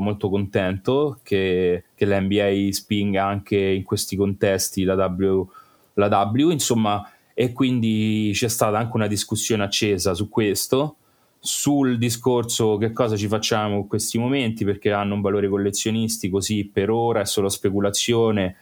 molto 0.00 0.30
contento 0.30 1.18
che, 1.22 1.84
che 1.94 2.06
l'NBA 2.06 2.72
spinga 2.72 3.26
anche 3.26 3.58
in 3.58 3.82
questi 3.82 4.16
contesti 4.16 4.84
la 4.84 4.94
W, 4.94 5.46
la 5.94 6.30
w 6.32 6.50
insomma, 6.50 7.06
e 7.38 7.52
quindi 7.52 8.30
c'è 8.32 8.48
stata 8.48 8.78
anche 8.78 8.96
una 8.96 9.06
discussione 9.06 9.62
accesa 9.62 10.14
su 10.14 10.30
questo 10.30 10.96
sul 11.38 11.98
discorso 11.98 12.78
che 12.78 12.92
cosa 12.92 13.14
ci 13.14 13.28
facciamo 13.28 13.76
in 13.76 13.86
questi 13.86 14.16
momenti 14.16 14.64
perché 14.64 14.90
hanno 14.90 15.12
un 15.12 15.20
valore 15.20 15.46
collezionisti 15.46 16.30
così 16.30 16.64
per 16.64 16.88
ora 16.88 17.20
è 17.20 17.26
solo 17.26 17.50
speculazione 17.50 18.56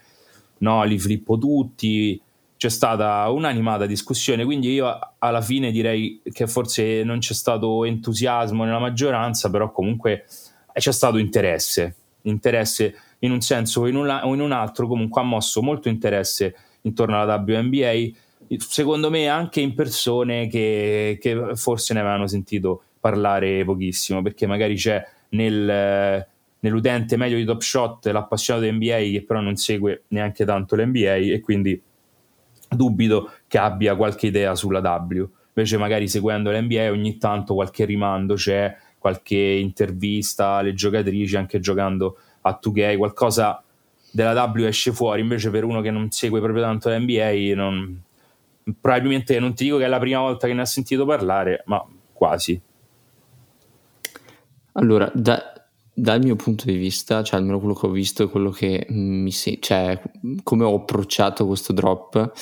no 0.59 0.83
li 0.83 0.99
flippo 0.99 1.39
tutti. 1.39 2.21
C'è 2.57 2.69
stata 2.69 3.29
un'animata 3.31 3.87
discussione 3.87 4.45
quindi 4.45 4.73
io 4.73 4.99
alla 5.19 5.41
fine 5.41 5.71
direi 5.71 6.21
che 6.33 6.49
forse 6.49 7.05
non 7.05 7.21
c'è 7.21 7.33
stato 7.33 7.85
entusiasmo 7.85 8.65
nella 8.65 8.81
maggioranza 8.81 9.51
però 9.51 9.71
comunque 9.71 10.25
c'è 10.73 10.93
stato 10.93 11.19
interesse 11.19 11.95
interesse 12.23 12.97
in 13.21 13.31
un 13.31 13.41
senso 13.41 13.83
o 13.83 13.87
in 13.87 13.95
un, 13.95 14.09
o 14.09 14.35
in 14.35 14.41
un 14.41 14.51
altro 14.51 14.89
comunque 14.89 15.21
ha 15.21 15.25
mosso 15.25 15.63
molto 15.63 15.89
interesse 15.89 16.57
intorno 16.83 17.21
alla 17.21 17.37
WNBA 17.37 18.11
secondo 18.59 19.11
me 19.11 19.29
anche 19.29 19.61
in 19.61 19.75
persone 19.75 20.49
che, 20.49 21.19
che, 21.21 21.55
forse 21.55 21.95
ne 21.95 22.01
avevano 22.01 22.27
sentito 22.27 22.83
parlare 23.01 23.65
pochissimo, 23.65 24.23
perché 24.23 24.47
magari 24.47 24.75
c'è 24.77 25.03
nel, 25.31 26.27
nell'utente 26.61 27.17
medio 27.17 27.37
di 27.37 27.45
Top 27.45 27.61
Shot 27.61 28.07
l'appassionato 28.07 28.71
NBA 28.71 28.97
che 29.13 29.25
però 29.27 29.41
non 29.41 29.57
segue 29.57 30.05
neanche 30.09 30.45
tanto 30.45 30.77
l'NBA 30.77 31.15
e 31.15 31.41
quindi 31.41 31.81
dubito 32.69 33.31
che 33.47 33.59
abbia 33.59 33.95
qualche 33.97 34.27
idea 34.27 34.55
sulla 34.55 34.81
W. 34.81 35.29
Invece 35.57 35.77
magari 35.77 36.09
seguendo 36.09 36.51
l'NBA 36.51 36.91
ogni 36.91 37.19
tanto 37.19 37.55
qualche 37.55 37.85
rimando 37.85 38.35
c'è, 38.35 38.77
qualche 38.99 39.37
intervista 39.37 40.53
alle 40.53 40.75
giocatrici 40.75 41.37
anche 41.37 41.61
giocando 41.61 42.17
a 42.41 42.59
2K, 42.61 42.97
qualcosa 42.97 43.63
della 44.11 44.45
W 44.45 44.65
esce 44.65 44.93
fuori, 44.93 45.21
invece 45.21 45.51
per 45.51 45.65
uno 45.65 45.81
che 45.81 45.91
non 45.91 46.11
segue 46.11 46.41
proprio 46.41 46.63
tanto 46.63 46.89
l'NBA 46.89 47.55
non, 47.55 48.03
probabilmente 48.81 49.39
non 49.39 49.55
ti 49.55 49.65
dico 49.65 49.79
che 49.79 49.85
è 49.85 49.89
la 49.89 49.99
prima 49.99 50.21
volta 50.21 50.47
che 50.47 50.55
ne 50.55 50.63
ha 50.63 50.67
sentito 50.67 51.05
parlare, 51.05 51.63
ma 51.67 51.85
quasi. 52.13 52.61
Allora, 54.73 55.11
da, 55.15 55.53
dal 55.93 56.21
mio 56.23 56.37
punto 56.37 56.65
di 56.65 56.77
vista, 56.77 57.23
cioè 57.23 57.39
almeno 57.39 57.59
quello 57.59 57.75
che 57.75 57.87
ho 57.87 57.91
visto 57.91 58.29
quello 58.29 58.51
che 58.51 58.87
mi 58.89 59.31
si, 59.31 59.59
cioè 59.61 60.01
come 60.43 60.65
ho 60.65 60.75
approcciato 60.75 61.47
questo 61.47 61.73
drop, 61.73 62.33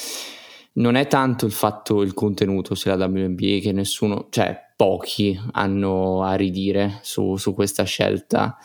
non 0.75 0.95
è 0.95 1.07
tanto 1.07 1.45
il 1.45 1.53
fatto 1.53 2.03
il 2.03 2.15
contenuto 2.15 2.75
sia 2.75 2.97
la 2.97 3.07
WNBA 3.07 3.59
che 3.61 3.73
nessuno, 3.73 4.29
cioè 4.31 4.59
pochi 4.75 5.39
hanno 5.53 6.23
a 6.23 6.35
ridire 6.35 7.01
su, 7.03 7.37
su 7.37 7.55
questa 7.55 7.85
scelta. 7.85 8.57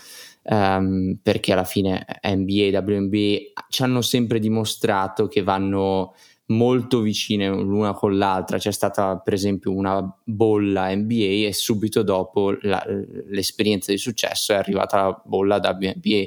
Um, 0.50 1.20
perché 1.22 1.52
alla 1.52 1.66
fine 1.66 2.06
NBA 2.24 2.54
e 2.54 2.78
WNBA 2.78 3.64
ci 3.68 3.84
hanno 3.84 4.00
sempre 4.02 4.40
dimostrato 4.40 5.28
che 5.28 5.44
vanno 5.44 6.14
molto 6.48 7.02
vicine 7.02 7.48
l'una 7.50 7.94
con 7.94 8.18
l'altra. 8.18 8.58
C'è 8.58 8.72
stata, 8.72 9.18
per 9.18 9.34
esempio, 9.34 9.72
una 9.72 10.02
bolla 10.24 10.94
NBA 10.96 11.48
e 11.48 11.54
subito 11.54 12.04
dopo 12.04 12.56
la, 12.62 12.84
l'esperienza 13.28 13.92
di 13.92 13.98
successo 13.98 14.54
è 14.54 14.56
arrivata 14.56 14.98
la 14.98 15.22
bolla 15.26 15.56
WNBA. 15.58 16.26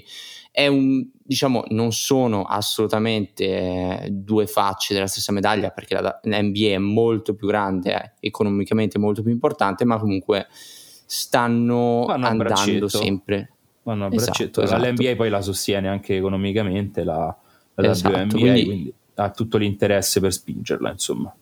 È 0.53 0.67
un, 0.67 1.07
diciamo, 1.23 1.65
non 1.69 1.93
sono 1.93 2.43
assolutamente 2.43 3.45
eh, 3.45 4.09
due 4.11 4.47
facce 4.47 4.95
della 4.95 5.07
stessa 5.07 5.33
medaglia 5.33 5.71
perché 5.71 5.95
la, 5.95 6.21
l'NBA 6.23 6.71
è 6.71 6.79
molto 6.79 7.35
più 7.35 7.47
grande, 7.47 7.93
è 7.93 8.12
economicamente 8.21 8.99
molto 8.99 9.23
più 9.23 9.31
importante, 9.31 9.85
ma 9.85 9.99
comunque 9.99 10.49
stanno 10.50 12.07
andando 12.07 12.89
sempre. 12.89 13.53
Vanno 13.83 14.07
a 14.07 14.09
braccetto. 14.09 14.61
Esatto, 14.61 14.62
esatto. 14.62 15.03
L'NBA 15.03 15.17
poi 15.17 15.31
la 15.31 15.41
sostiene 15.41 15.89
anche 15.89 16.17
economicamente 16.17 17.05
la, 17.05 17.35
la 17.75 17.91
esatto, 17.91 18.17
WNBA. 18.17 18.37
Quindi, 18.37 18.65
quindi 18.65 18.95
ha 19.25 19.31
tutto 19.31 19.59
l'interesse 19.59 20.21
per 20.21 20.33
spingerla, 20.33 20.91
insomma. 20.91 21.35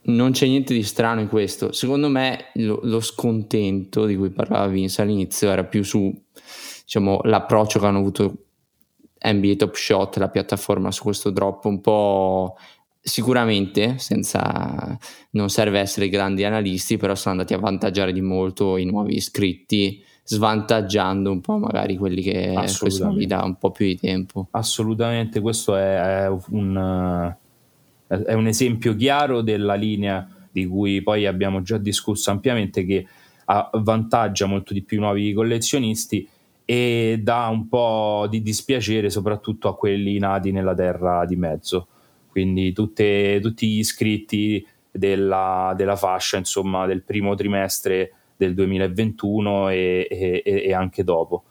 Non 0.00 0.30
c'è 0.30 0.46
niente 0.46 0.72
di 0.72 0.82
strano 0.82 1.20
in 1.20 1.28
questo. 1.28 1.72
Secondo 1.72 2.08
me 2.08 2.46
lo, 2.54 2.80
lo 2.82 3.00
scontento 3.00 4.06
di 4.06 4.16
cui 4.16 4.30
parlava 4.30 4.66
Vince 4.66 5.02
all'inizio 5.02 5.50
era 5.50 5.64
più 5.64 5.82
su 5.82 6.12
diciamo, 6.84 7.20
l'approccio 7.24 7.78
che 7.78 7.86
hanno 7.86 7.98
avuto 7.98 8.36
NBA 9.20 9.54
Top 9.56 9.74
Shot, 9.74 10.16
la 10.16 10.28
piattaforma 10.28 10.90
su 10.92 11.02
questo 11.02 11.30
drop 11.30 11.64
un 11.64 11.80
po' 11.80 12.56
sicuramente 13.00 13.98
senza 13.98 14.96
non 15.30 15.48
serve 15.50 15.80
essere 15.80 16.08
grandi 16.08 16.44
analisti 16.44 16.96
però 16.96 17.14
sono 17.14 17.34
andati 17.34 17.54
a 17.54 17.56
avvantaggiare 17.56 18.12
di 18.12 18.20
molto 18.20 18.76
i 18.76 18.84
nuovi 18.84 19.16
iscritti 19.16 20.04
svantaggiando 20.30 21.32
un 21.32 21.40
po' 21.40 21.56
magari 21.56 21.96
quelli 21.96 22.20
che 22.20 22.52
questo 22.78 23.10
gli 23.12 23.26
dà 23.26 23.42
un 23.44 23.56
po' 23.56 23.70
più 23.70 23.86
di 23.86 23.98
tempo. 23.98 24.48
Assolutamente, 24.50 25.40
questo 25.40 25.74
è, 25.74 26.24
è, 26.24 26.28
un, 26.50 27.34
è 28.06 28.32
un 28.34 28.46
esempio 28.46 28.94
chiaro 28.94 29.40
della 29.40 29.74
linea 29.74 30.28
di 30.52 30.66
cui 30.66 31.00
poi 31.02 31.24
abbiamo 31.24 31.62
già 31.62 31.78
discusso 31.78 32.30
ampiamente 32.30 32.84
che 32.84 33.06
avvantaggia 33.46 34.44
molto 34.44 34.74
di 34.74 34.82
più 34.82 34.98
i 34.98 35.00
nuovi 35.00 35.32
collezionisti 35.32 36.28
e 36.66 37.20
dà 37.22 37.46
un 37.46 37.66
po' 37.66 38.26
di 38.28 38.42
dispiacere 38.42 39.08
soprattutto 39.08 39.68
a 39.68 39.76
quelli 39.76 40.18
nati 40.18 40.50
nella 40.52 40.74
terra 40.74 41.24
di 41.24 41.36
mezzo. 41.36 41.86
Quindi 42.28 42.74
tutte, 42.74 43.38
tutti 43.40 43.66
gli 43.66 43.78
iscritti 43.78 44.66
della, 44.90 45.72
della 45.74 45.96
fascia, 45.96 46.36
insomma, 46.36 46.84
del 46.84 47.02
primo 47.02 47.34
trimestre 47.34 48.12
del 48.38 48.54
2021 48.54 49.68
e, 49.68 50.08
e, 50.10 50.42
e 50.44 50.72
anche 50.72 51.04
dopo 51.04 51.42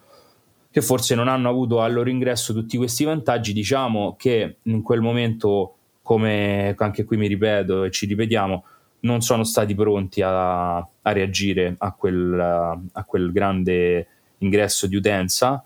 che 0.70 0.82
forse 0.82 1.14
non 1.14 1.28
hanno 1.28 1.48
avuto 1.48 1.80
al 1.80 1.92
loro 1.92 2.10
ingresso 2.10 2.52
tutti 2.52 2.76
questi 2.76 3.04
vantaggi, 3.04 3.52
diciamo 3.52 4.16
che 4.18 4.58
in 4.62 4.82
quel 4.82 5.00
momento, 5.00 5.76
come 6.02 6.74
anche 6.76 7.04
qui 7.04 7.16
mi 7.16 7.26
ripeto 7.26 7.84
e 7.84 7.90
ci 7.90 8.06
ripetiamo, 8.06 8.64
non 9.00 9.20
sono 9.20 9.44
stati 9.44 9.74
pronti 9.74 10.22
a, 10.22 10.76
a 10.76 11.12
reagire 11.12 11.74
a 11.78 11.92
quel, 11.92 12.38
a 12.38 13.04
quel, 13.04 13.32
grande 13.32 14.06
ingresso 14.38 14.86
di 14.86 14.96
utenza 14.96 15.64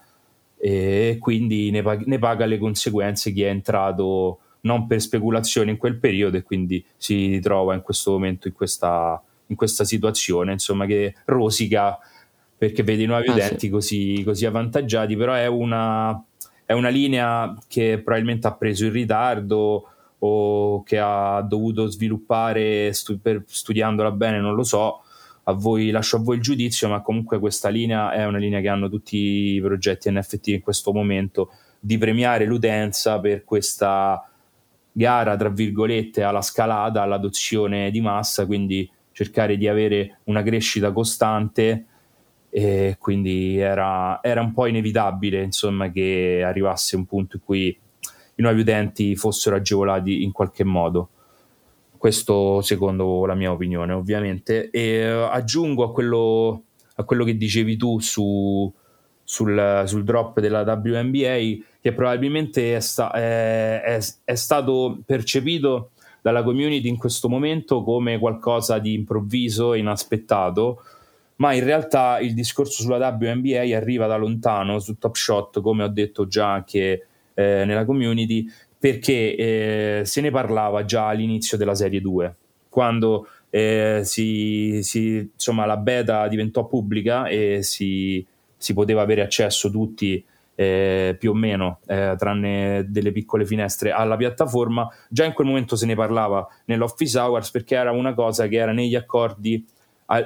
e 0.57 1.17
quindi 1.21 1.71
ne, 1.71 1.83
pag- 1.83 2.07
ne, 2.07 2.19
paga 2.19 2.47
le 2.47 2.59
conseguenze 2.59 3.33
chi 3.33 3.43
è 3.43 3.49
entrato 3.49 4.39
non 4.61 4.87
per 4.87 5.01
speculazione 5.01 5.73
in 5.73 5.77
quel 5.77 5.99
periodo 5.99 6.37
e 6.37 6.43
quindi 6.43 6.85
si 6.97 7.41
trova 7.41 7.75
in 7.75 7.83
questo 7.83 8.13
momento 8.13 8.47
in 8.47 8.55
questa 8.55 9.21
in 9.53 9.57
questa 9.57 9.85
situazione, 9.85 10.53
insomma, 10.53 10.87
che 10.87 11.15
rosica 11.27 11.99
perché 12.57 12.83
vede 12.83 13.03
i 13.03 13.07
nuovi 13.07 13.29
ah, 13.29 13.33
utenti 13.33 13.67
sì. 13.67 13.71
così, 13.71 14.23
così, 14.25 14.47
avvantaggiati, 14.47 15.17
però 15.17 15.35
è 15.35 15.47
una, 15.47 16.21
è 16.65 16.73
una 16.73 16.89
linea 16.89 17.57
che 17.67 18.01
probabilmente 18.03 18.47
ha 18.47 18.55
preso 18.55 18.85
in 18.85 18.93
ritardo 18.93 19.89
o 20.19 20.83
che 20.85 20.99
ha 20.99 21.41
dovuto 21.43 21.89
sviluppare 21.89 22.93
stu- 22.93 23.21
per, 23.21 23.43
studiandola 23.47 24.13
bene, 24.13 24.39
non 24.41 24.55
lo 24.55 24.63
so. 24.63 25.03
A 25.45 25.53
voi, 25.53 25.91
lascio 25.91 26.19
a 26.19 26.21
voi 26.21 26.37
il 26.37 26.43
giudizio, 26.43 26.89
ma 26.89 27.01
comunque 27.01 27.41
questa 27.41 27.69
linea 27.69 28.13
è 28.13 28.25
una 28.27 28.39
linea 28.39 28.61
che 28.61 28.69
hanno 28.69 28.89
tutti 28.89 29.17
i 29.17 29.61
progetti 29.61 30.09
NFT 30.13 30.47
in 30.49 30.61
questo 30.61 30.93
momento 30.93 31.51
di 31.81 31.99
premiare 31.99 32.45
l'utenza 32.45 33.19
per 33.19 33.43
questa 33.43 34.25
gara, 34.93 35.35
tra 35.35 35.49
virgolette, 35.49 36.23
alla 36.23 36.43
scalata, 36.43 37.03
all'adozione 37.03 37.91
di 37.91 38.01
massa, 38.01 38.47
quindi 38.47 38.89
cercare 39.13 39.57
di 39.57 39.69
avere 39.69 40.19
una 40.25 40.43
crescita 40.43 40.93
costante 40.93 41.87
e 42.55 42.97
quindi 42.99 43.57
era, 43.57 44.23
era 44.23 44.43
un 44.43 44.53
po' 44.53 44.67
inevitabile 44.67 45.43
insomma, 45.43 45.91
che 45.91 46.43
arrivasse 46.45 46.97
un 46.97 47.07
punto 47.07 47.37
in 47.37 47.43
cui 47.43 47.69
i 48.35 48.43
nuovi 48.43 48.61
utenti 48.61 49.17
fossero 49.17 49.57
agevolati 49.57 50.23
in 50.23 50.33
qualche 50.33 50.63
modo. 50.63 51.09
Questo 51.97 52.61
secondo 52.61 53.25
la 53.25 53.35
mia 53.35 53.53
opinione, 53.53 53.93
ovviamente. 53.93 54.69
E 54.71 55.15
uh, 55.15 55.29
aggiungo 55.31 55.85
a 55.85 55.93
quello, 55.93 56.65
a 56.97 57.05
quello, 57.05 57.25
che 57.25 57.37
dicevi 57.37 57.77
tu 57.77 58.01
su, 58.01 58.71
sul, 59.23 59.85
sul, 59.87 60.05
drop 60.05 60.41
della 60.41 60.63
WNBA, 60.63 61.65
che 61.81 61.93
probabilmente 61.95 62.77
è, 62.77 62.81
sta, 62.81 63.13
è, 63.13 63.81
è, 63.81 64.01
è 64.25 64.35
stato 64.35 65.01
percepito 65.07 65.92
dalla 66.23 66.45
community 66.45 66.89
in 66.89 66.97
questo 66.97 67.29
momento 67.29 67.83
come 67.83 68.19
qualcosa 68.19 68.79
di 68.79 68.95
improvviso, 68.95 69.75
inaspettato, 69.75 70.85
ma 71.37 71.53
in 71.53 71.65
realtà 71.65 72.21
il 72.21 72.33
discorso 72.33 72.83
sulla 72.83 73.09
WNBA 73.09 73.77
arriva 73.77 74.07
da 74.07 74.17
lontano 74.17 74.79
su 74.79 74.97
Top 74.97 75.17
Shot, 75.17 75.61
come 75.61 75.83
ho 75.83 75.89
detto 75.89 76.29
già 76.29 76.53
anche 76.53 77.07
eh, 77.35 77.65
nella 77.65 77.85
community, 77.85 78.47
perché 78.79 79.37
eh, 79.37 80.03
se 80.05 80.21
ne 80.21 80.31
parlava 80.31 80.85
già 80.85 81.09
all'inizio 81.09 81.57
della 81.57 81.75
serie 81.75 82.01
2, 82.01 82.37
quando 82.69 83.27
eh, 83.51 84.03
si, 84.05 84.79
si, 84.83 85.31
insomma, 85.35 85.67
la 85.67 85.77
beta 85.77 86.29
diventò 86.29 86.67
pubblica 86.67 87.27
e 87.27 87.63
si, 87.63 88.25
si 88.57 88.73
poteva 88.73 89.03
avere 89.03 89.23
accesso 89.23 89.71
tutti 89.71 90.25
eh, 90.63 91.17
più 91.19 91.31
o 91.31 91.35
meno, 91.35 91.81
eh, 91.87 92.15
tranne 92.17 92.87
delle 92.89 93.13
piccole 93.13 93.45
finestre, 93.45 93.91
alla 93.91 94.17
piattaforma, 94.17 94.89
già 95.09 95.25
in 95.25 95.33
quel 95.33 95.49
momento 95.49 95.77
se 95.77 95.87
ne 95.87 95.95
parlava 95.95 96.47
nell'office 96.67 97.19
hours 97.19 97.51
perché 97.51 97.75
era 97.75 97.91
una 97.91 98.15
cosa 98.15 98.47
che 98.47 98.57
era 98.57 98.73
negli 98.73 98.95
accordi 98.95 99.65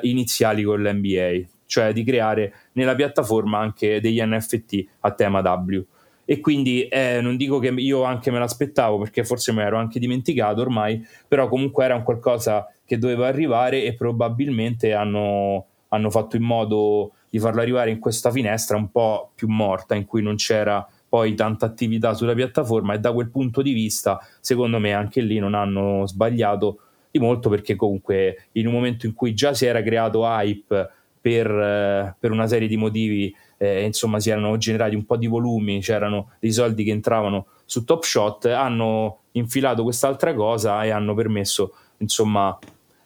iniziali 0.02 0.64
con 0.64 0.82
l'NBA, 0.82 1.46
cioè 1.66 1.92
di 1.92 2.02
creare 2.04 2.52
nella 2.72 2.94
piattaforma 2.94 3.58
anche 3.58 4.00
degli 4.00 4.20
NFT 4.20 4.84
a 5.00 5.12
tema 5.12 5.40
W. 5.40 5.80
E 6.28 6.40
quindi 6.40 6.88
eh, 6.88 7.20
non 7.20 7.36
dico 7.36 7.60
che 7.60 7.68
io 7.68 8.02
anche 8.02 8.32
me 8.32 8.40
l'aspettavo 8.40 8.98
perché 8.98 9.24
forse 9.24 9.52
me 9.52 9.62
l'ero 9.62 9.78
anche 9.78 10.00
dimenticato 10.00 10.60
ormai, 10.60 11.06
però 11.28 11.48
comunque 11.48 11.84
era 11.84 11.94
un 11.94 12.02
qualcosa 12.02 12.68
che 12.84 12.98
doveva 12.98 13.28
arrivare 13.28 13.84
e 13.84 13.94
probabilmente 13.94 14.92
hanno, 14.92 15.66
hanno 15.88 16.10
fatto 16.10 16.36
in 16.36 16.42
modo 16.42 17.12
di 17.28 17.38
farlo 17.38 17.60
arrivare 17.60 17.90
in 17.90 17.98
questa 17.98 18.30
finestra 18.30 18.76
un 18.76 18.90
po' 18.90 19.30
più 19.34 19.48
morta 19.48 19.94
in 19.94 20.04
cui 20.04 20.22
non 20.22 20.36
c'era 20.36 20.86
poi 21.08 21.34
tanta 21.34 21.66
attività 21.66 22.14
sulla 22.14 22.34
piattaforma 22.34 22.94
e 22.94 22.98
da 22.98 23.12
quel 23.12 23.30
punto 23.30 23.62
di 23.62 23.72
vista 23.72 24.18
secondo 24.40 24.78
me 24.78 24.92
anche 24.92 25.20
lì 25.20 25.38
non 25.38 25.54
hanno 25.54 26.06
sbagliato 26.06 26.80
di 27.10 27.18
molto 27.18 27.48
perché 27.48 27.76
comunque 27.76 28.48
in 28.52 28.66
un 28.66 28.72
momento 28.72 29.06
in 29.06 29.14
cui 29.14 29.34
già 29.34 29.54
si 29.54 29.66
era 29.66 29.82
creato 29.82 30.24
hype 30.24 30.90
per, 31.20 31.50
eh, 31.50 32.16
per 32.18 32.30
una 32.30 32.46
serie 32.46 32.68
di 32.68 32.76
motivi 32.76 33.34
eh, 33.56 33.84
insomma 33.84 34.20
si 34.20 34.30
erano 34.30 34.56
generati 34.58 34.94
un 34.94 35.04
po' 35.04 35.16
di 35.16 35.26
volumi 35.26 35.80
c'erano 35.80 36.32
dei 36.40 36.52
soldi 36.52 36.84
che 36.84 36.90
entravano 36.90 37.46
su 37.64 37.84
Top 37.84 38.02
Shot 38.02 38.46
hanno 38.46 39.20
infilato 39.32 39.82
quest'altra 39.82 40.34
cosa 40.34 40.84
e 40.84 40.90
hanno 40.90 41.14
permesso 41.14 41.72
insomma 41.98 42.56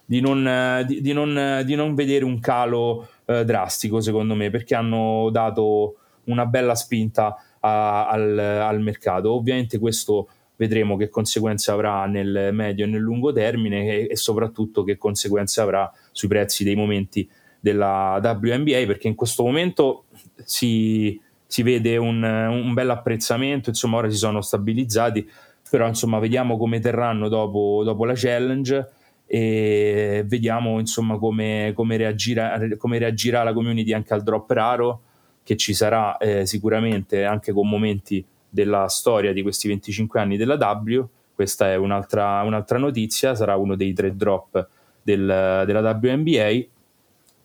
di 0.05 0.21
non, 0.21 0.85
di, 0.89 1.01
di 1.01 1.13
non, 1.13 1.63
di 1.65 1.77
non 1.77 1.95
vedere 1.95 2.25
un 2.25 2.41
calo 2.41 3.07
eh, 3.31 3.45
drastico 3.45 4.01
secondo 4.01 4.35
me 4.35 4.51
perché 4.51 4.75
hanno 4.75 5.29
dato 5.31 5.97
una 6.25 6.47
bella 6.47 6.75
spinta 6.75 7.37
a, 7.61 8.09
al, 8.09 8.39
al, 8.39 8.81
mercato. 8.81 9.33
Ovviamente 9.33 9.79
questo 9.79 10.29
vedremo 10.57 10.97
che 10.97 11.09
conseguenze 11.09 11.71
avrà 11.71 12.07
nel 12.07 12.51
medio 12.53 12.85
e 12.85 12.89
nel 12.89 13.01
lungo 13.01 13.33
termine 13.33 13.87
e, 13.87 14.09
e 14.11 14.17
soprattutto 14.17 14.83
che 14.83 14.99
conseguenze 14.99 15.61
avrà 15.61 15.91
sui 16.11 16.29
prezzi 16.29 16.65
dei 16.65 16.75
momenti 16.75 17.29
della 17.61 18.21
WNBA 18.23 18.85
perché 18.87 19.09
in 19.09 19.15
questo 19.15 19.43
momento 19.43 20.05
si, 20.45 21.21
si 21.47 21.63
vede 21.63 21.97
un, 21.97 22.23
un 22.23 22.75
bel 22.75 22.91
apprezzamento, 22.91 23.69
insomma 23.71 23.99
ora 23.99 24.11
si 24.11 24.17
sono 24.17 24.41
stabilizzati, 24.41 25.29
però 25.71 25.87
insomma 25.87 26.19
vediamo 26.19 26.57
come 26.57 26.81
terranno 26.81 27.29
dopo, 27.29 27.83
dopo 27.85 28.05
la 28.05 28.15
challenge 28.17 28.91
e 29.33 30.25
vediamo 30.27 30.81
insomma 30.81 31.17
come, 31.17 31.71
come, 31.73 31.97
reagirà, 31.97 32.59
come 32.77 32.99
reagirà 32.99 33.45
la 33.45 33.53
community 33.53 33.93
anche 33.93 34.13
al 34.13 34.25
drop 34.25 34.51
raro 34.51 35.03
che 35.45 35.57
ci 35.57 35.73
sarà 35.73 36.17
eh, 36.17 36.47
sicuramente 36.47 37.23
anche 37.23 37.53
con 37.53 37.69
momenti 37.69 38.25
della 38.49 38.89
storia 38.89 39.33
di 39.33 39.43
questi 39.43 39.69
25 39.69 40.19
anni 40.19 40.37
della 40.37 40.57
W. 40.57 41.05
Questa 41.33 41.71
è 41.71 41.77
un'altra, 41.77 42.43
un'altra 42.43 42.79
notizia 42.79 43.37
sarà 43.37 43.55
uno 43.55 43.77
dei 43.77 43.93
tre 43.93 44.17
drop 44.17 44.69
del, 45.01 45.63
della 45.65 46.01
WNBA 46.03 46.49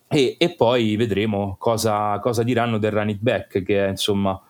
e, 0.07 0.35
e, 0.39 0.55
poi 0.57 0.95
vedremo 0.95 1.55
cosa, 1.59 2.17
cosa, 2.17 2.41
diranno 2.41 2.79
del 2.79 2.91
run 2.93 3.09
it 3.09 3.19
back 3.19 3.61
che 3.61 3.85
è 3.85 3.89
insomma 3.89 4.41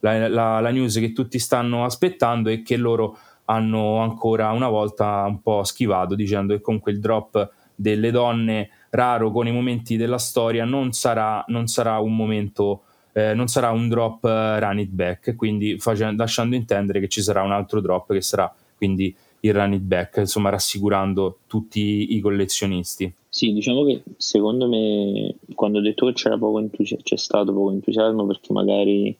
la, 0.00 0.26
la, 0.26 0.60
la 0.60 0.70
news 0.70 0.94
che 0.94 1.12
tutti 1.12 1.38
stanno 1.38 1.84
aspettando 1.84 2.48
e 2.48 2.62
che 2.62 2.78
loro 2.78 3.18
hanno 3.50 3.98
ancora 3.98 4.50
una 4.52 4.68
volta 4.68 5.24
un 5.26 5.40
po' 5.40 5.64
schivato 5.64 6.14
dicendo 6.14 6.54
che 6.54 6.60
comunque 6.60 6.92
il 6.92 7.00
drop 7.00 7.50
delle 7.74 8.10
donne 8.10 8.70
raro 8.90 9.30
con 9.30 9.46
i 9.46 9.52
momenti 9.52 9.96
della 9.96 10.18
storia 10.18 10.64
non 10.64 10.92
sarà, 10.92 11.44
non 11.48 11.66
sarà 11.66 11.98
un 11.98 12.14
momento 12.14 12.82
eh, 13.12 13.34
non 13.34 13.48
sarà 13.48 13.70
un 13.70 13.88
drop 13.88 14.22
uh, 14.24 14.58
run 14.58 14.78
it 14.78 14.90
back 14.90 15.34
quindi 15.34 15.78
facendo, 15.78 16.22
lasciando 16.22 16.56
intendere 16.56 17.00
che 17.00 17.08
ci 17.08 17.22
sarà 17.22 17.42
un 17.42 17.52
altro 17.52 17.80
drop 17.80 18.12
che 18.12 18.20
sarà 18.20 18.52
quindi 18.76 19.14
il 19.40 19.54
run 19.54 19.72
it 19.72 19.82
back 19.82 20.18
insomma 20.18 20.50
rassicurando 20.50 21.38
tutti 21.46 22.14
i 22.14 22.20
collezionisti 22.20 23.12
sì 23.28 23.52
diciamo 23.52 23.84
che 23.84 24.02
secondo 24.18 24.68
me 24.68 25.34
quando 25.54 25.78
ho 25.78 25.82
detto 25.82 26.06
che 26.06 26.12
c'era 26.12 26.36
poco 26.36 26.58
entusi- 26.58 26.98
c'è 27.02 27.16
stato 27.16 27.52
poco 27.52 27.70
entusiasmo 27.72 28.26
perché 28.26 28.52
magari 28.52 29.16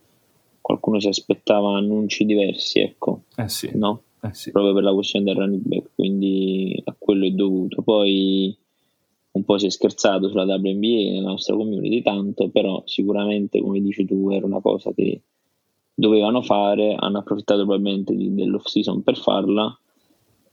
qualcuno 0.61 1.01
si 1.01 1.09
aspettava 1.09 1.77
annunci 1.77 2.25
diversi 2.25 2.81
ecco 2.81 3.23
eh 3.37 3.49
sì. 3.49 3.71
no? 3.75 4.03
Eh 4.21 4.35
sì. 4.35 4.51
proprio 4.51 4.75
per 4.75 4.83
la 4.83 4.93
questione 4.93 5.25
del 5.25 5.37
running 5.37 5.63
back, 5.65 5.91
quindi 5.95 6.81
a 6.85 6.95
quello 6.99 7.27
è 7.27 7.31
dovuto. 7.31 7.83
Poi 7.83 8.57
un 9.31 9.45
po' 9.45 9.59
si 9.59 9.67
è 9.67 9.71
scherzato 9.71 10.29
sulla 10.29 10.45
WNBA 10.45 11.13
nella 11.13 11.31
nostra 11.31 11.55
community 11.55 12.03
tanto, 12.03 12.49
però 12.49 12.83
sicuramente 12.87 13.61
come 13.61 13.81
dici 13.81 14.05
tu 14.05 14.31
era 14.31 14.47
una 14.47 14.61
cosa 14.61 14.93
che 14.93 15.23
dovevano 15.95 16.43
fare, 16.43 16.95
hanno 16.97 17.19
approfittato 17.19 17.65
probabilmente 17.65 18.15
di, 18.15 18.35
dell'off 18.35 18.67
season 18.67 19.03
per 19.03 19.17
farla 19.17 19.77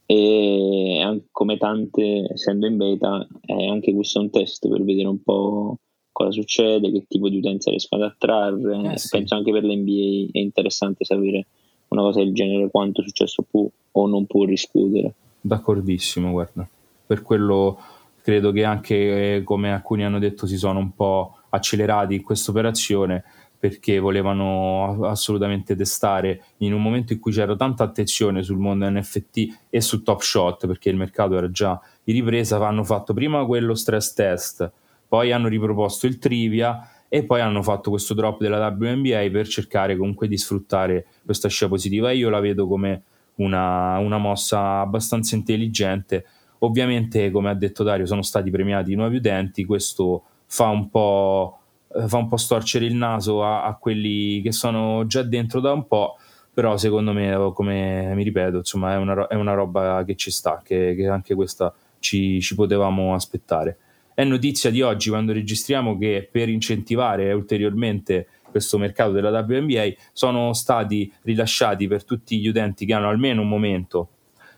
e 0.08 1.22
come 1.32 1.56
tante 1.56 2.28
essendo 2.32 2.66
in 2.66 2.76
beta 2.76 3.26
è 3.44 3.66
anche 3.66 3.92
questo 3.92 4.20
un 4.20 4.30
test 4.30 4.68
per 4.68 4.84
vedere 4.84 5.08
un 5.08 5.20
po' 5.22 5.78
cosa 6.12 6.30
succede, 6.30 6.90
che 6.90 7.04
tipo 7.06 7.28
di 7.28 7.38
utenza 7.38 7.70
riescono 7.70 8.04
ad 8.04 8.12
attrarre, 8.12 8.92
eh 8.92 8.98
sì. 8.98 9.08
penso 9.10 9.34
anche 9.34 9.52
per 9.52 9.64
l'NBA 9.64 10.30
è 10.32 10.38
interessante 10.38 11.04
sapere 11.04 11.46
una 11.88 12.02
cosa 12.02 12.20
del 12.20 12.32
genere 12.32 12.70
quanto 12.70 13.02
successo 13.02 13.44
può 13.48 13.66
o 13.98 14.06
non 14.06 14.26
può 14.26 14.44
riscuotere. 14.44 15.14
D'accordissimo, 15.40 16.30
guarda. 16.30 16.68
Per 17.06 17.22
quello 17.22 17.78
credo 18.20 18.52
che 18.52 18.64
anche, 18.64 19.36
eh, 19.36 19.42
come 19.42 19.72
alcuni 19.72 20.04
hanno 20.04 20.18
detto, 20.18 20.46
si 20.46 20.56
sono 20.56 20.78
un 20.78 20.94
po' 20.94 21.36
accelerati 21.50 22.16
in 22.16 22.22
questa 22.22 22.50
operazione 22.50 23.24
perché 23.58 23.98
volevano 23.98 25.06
assolutamente 25.06 25.74
testare 25.74 26.42
in 26.58 26.74
un 26.74 26.82
momento 26.82 27.14
in 27.14 27.20
cui 27.20 27.32
c'era 27.32 27.56
tanta 27.56 27.84
attenzione 27.84 28.42
sul 28.42 28.58
mondo 28.58 28.88
NFT 28.88 29.58
e 29.70 29.80
su 29.80 30.02
Top 30.02 30.20
Shot 30.20 30.66
perché 30.66 30.90
il 30.90 30.96
mercato 30.96 31.36
era 31.36 31.50
già 31.50 31.80
in 32.04 32.14
ripresa, 32.14 32.64
hanno 32.64 32.84
fatto 32.84 33.14
prima 33.14 33.46
quello 33.46 33.74
stress 33.74 34.12
test, 34.12 34.70
poi 35.08 35.32
hanno 35.32 35.48
riproposto 35.48 36.06
il 36.06 36.18
trivia 36.18 36.88
e 37.08 37.24
poi 37.24 37.40
hanno 37.40 37.62
fatto 37.62 37.90
questo 37.90 38.14
drop 38.14 38.40
della 38.40 38.68
WNBA 38.68 39.28
per 39.30 39.46
cercare 39.46 39.96
comunque 39.96 40.28
di 40.28 40.36
sfruttare 40.36 41.06
questa 41.24 41.48
scia 41.48 41.68
positiva. 41.68 42.10
Io 42.10 42.28
la 42.30 42.40
vedo 42.40 42.66
come 42.66 43.02
una, 43.36 43.98
una 43.98 44.18
mossa 44.18 44.80
abbastanza 44.80 45.36
intelligente. 45.36 46.26
Ovviamente 46.60 47.30
come 47.30 47.50
ha 47.50 47.54
detto 47.54 47.82
Dario 47.82 48.06
sono 48.06 48.22
stati 48.22 48.50
premiati 48.50 48.92
i 48.92 48.96
nuovi 48.96 49.16
utenti. 49.16 49.64
Questo 49.64 50.24
fa 50.46 50.68
un 50.68 50.90
po', 50.90 51.58
eh, 51.94 52.08
fa 52.08 52.16
un 52.16 52.28
po 52.28 52.36
storcere 52.36 52.86
il 52.86 52.94
naso 52.94 53.44
a, 53.44 53.64
a, 53.64 53.76
quelli 53.76 54.40
che 54.42 54.52
sono 54.52 55.06
già 55.06 55.22
dentro 55.22 55.60
da 55.60 55.72
un 55.72 55.86
po' 55.86 56.16
però 56.56 56.78
secondo 56.78 57.12
me 57.12 57.52
come 57.52 58.14
mi 58.14 58.22
ripeto 58.22 58.56
insomma 58.58 58.94
è 58.94 58.96
una, 58.96 59.26
è 59.26 59.34
una 59.34 59.52
roba 59.52 60.02
che 60.06 60.14
ci 60.14 60.30
sta 60.30 60.62
che, 60.64 60.94
che 60.96 61.06
anche 61.06 61.34
questa 61.34 61.70
ci, 61.98 62.40
ci 62.40 62.54
potevamo 62.54 63.12
aspettare 63.12 63.76
è 64.16 64.24
notizia 64.24 64.70
di 64.70 64.80
oggi 64.80 65.10
quando 65.10 65.34
registriamo 65.34 65.98
che 65.98 66.26
per 66.32 66.48
incentivare 66.48 67.34
ulteriormente 67.34 68.28
questo 68.50 68.78
mercato 68.78 69.10
della 69.10 69.44
WNBA 69.46 69.88
sono 70.14 70.54
stati 70.54 71.12
rilasciati 71.24 71.86
per 71.86 72.02
tutti 72.02 72.40
gli 72.40 72.48
utenti 72.48 72.86
che 72.86 72.94
hanno 72.94 73.10
almeno 73.10 73.42
un 73.42 73.48
momento 73.48 74.08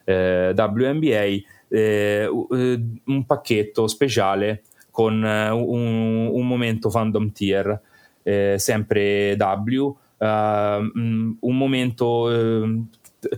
eh, 0.05 0.55
WNBA 0.57 1.09
eh, 1.11 1.43
eh, 1.71 2.29
un 2.31 3.27
pacchetto 3.27 3.89
speciale 3.89 4.63
con 4.93 5.25
eh, 5.25 5.51
un, 5.51 6.29
un, 6.31 6.47
momento 6.47 6.89
fandom 6.89 7.33
tier 7.33 7.81
eh, 8.23 8.55
sempre 8.59 9.37
W 9.37 9.81
uh, 9.83 9.97
un 10.21 11.37
momento 11.41 12.87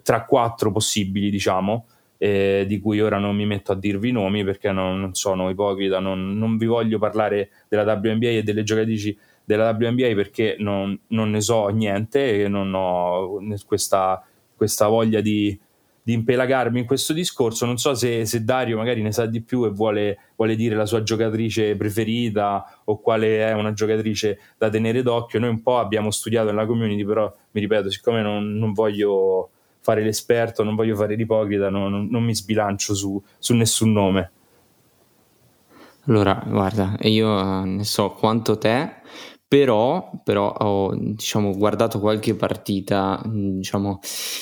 tra 0.02 0.26
quattro 0.26 0.70
possibili 0.70 1.30
diciamo 1.30 1.86
eh, 2.22 2.66
di 2.68 2.80
cui 2.80 3.00
ora 3.00 3.16
non 3.16 3.34
mi 3.34 3.46
metto 3.46 3.72
a 3.72 3.74
dirvi 3.74 4.10
i 4.10 4.12
nomi 4.12 4.44
perché 4.44 4.70
non, 4.72 5.14
sono 5.14 5.48
ipocrita, 5.48 6.00
non, 6.00 6.36
non, 6.36 6.58
vi 6.58 6.66
voglio 6.66 6.98
parlare 6.98 7.48
della 7.66 7.94
WNBA 7.94 8.28
e 8.28 8.42
delle 8.42 8.62
giocatrici 8.62 9.16
della 9.42 9.70
WNBA 9.70 10.12
perché 10.14 10.56
non, 10.58 10.98
non 11.08 11.30
ne 11.30 11.40
so 11.40 11.68
niente 11.68 12.42
e 12.42 12.48
non 12.48 12.74
ho 12.74 13.38
questa, 13.64 14.22
questa 14.54 14.88
voglia 14.88 15.22
di, 15.22 15.58
di, 16.02 16.12
impelagarmi 16.12 16.80
in 16.80 16.84
questo 16.84 17.14
discorso. 17.14 17.64
Non 17.64 17.78
so 17.78 17.94
se, 17.94 18.26
se, 18.26 18.44
Dario 18.44 18.76
magari 18.76 19.00
ne 19.00 19.12
sa 19.12 19.24
di 19.24 19.40
più 19.40 19.64
e 19.64 19.70
vuole, 19.70 20.18
vuole 20.36 20.56
dire 20.56 20.74
la 20.74 20.84
sua 20.84 21.02
giocatrice 21.02 21.74
preferita 21.74 22.82
o 22.84 23.00
quale 23.00 23.48
è 23.48 23.52
una 23.52 23.72
giocatrice 23.72 24.38
da 24.58 24.68
tenere 24.68 25.00
d'occhio. 25.00 25.40
Noi 25.40 25.48
un 25.48 25.62
po' 25.62 25.78
abbiamo 25.78 26.10
studiato 26.10 26.50
nella 26.50 26.66
community, 26.66 27.02
però 27.02 27.34
mi 27.52 27.60
ripeto, 27.62 27.90
siccome 27.90 28.20
non 28.20 28.74
voglio 28.74 29.52
fare 29.80 30.02
l'esperto, 30.02 30.62
non 30.62 30.74
voglio 30.74 30.94
fare 30.94 31.14
l'ipocrita, 31.16 31.68
no, 31.70 31.88
non, 31.88 32.06
non, 32.10 32.22
mi 32.22 32.34
sbilancio 32.34 32.94
su, 32.94 33.20
su, 33.38 33.54
nessun 33.54 33.92
nome. 33.92 34.30
Allora, 36.06 36.42
guarda, 36.46 36.96
io 37.02 37.38
eh, 37.38 37.64
ne 37.64 37.84
so 37.84 38.10
quanto 38.10 38.58
te, 38.58 39.00
però, 39.46 40.10
però 40.22 40.52
ho 40.52 40.94
diciamo, 40.94 41.56
guardato 41.56 41.98
qualche 41.98 42.34
partita, 42.34 43.20
diciamo, 43.24 43.98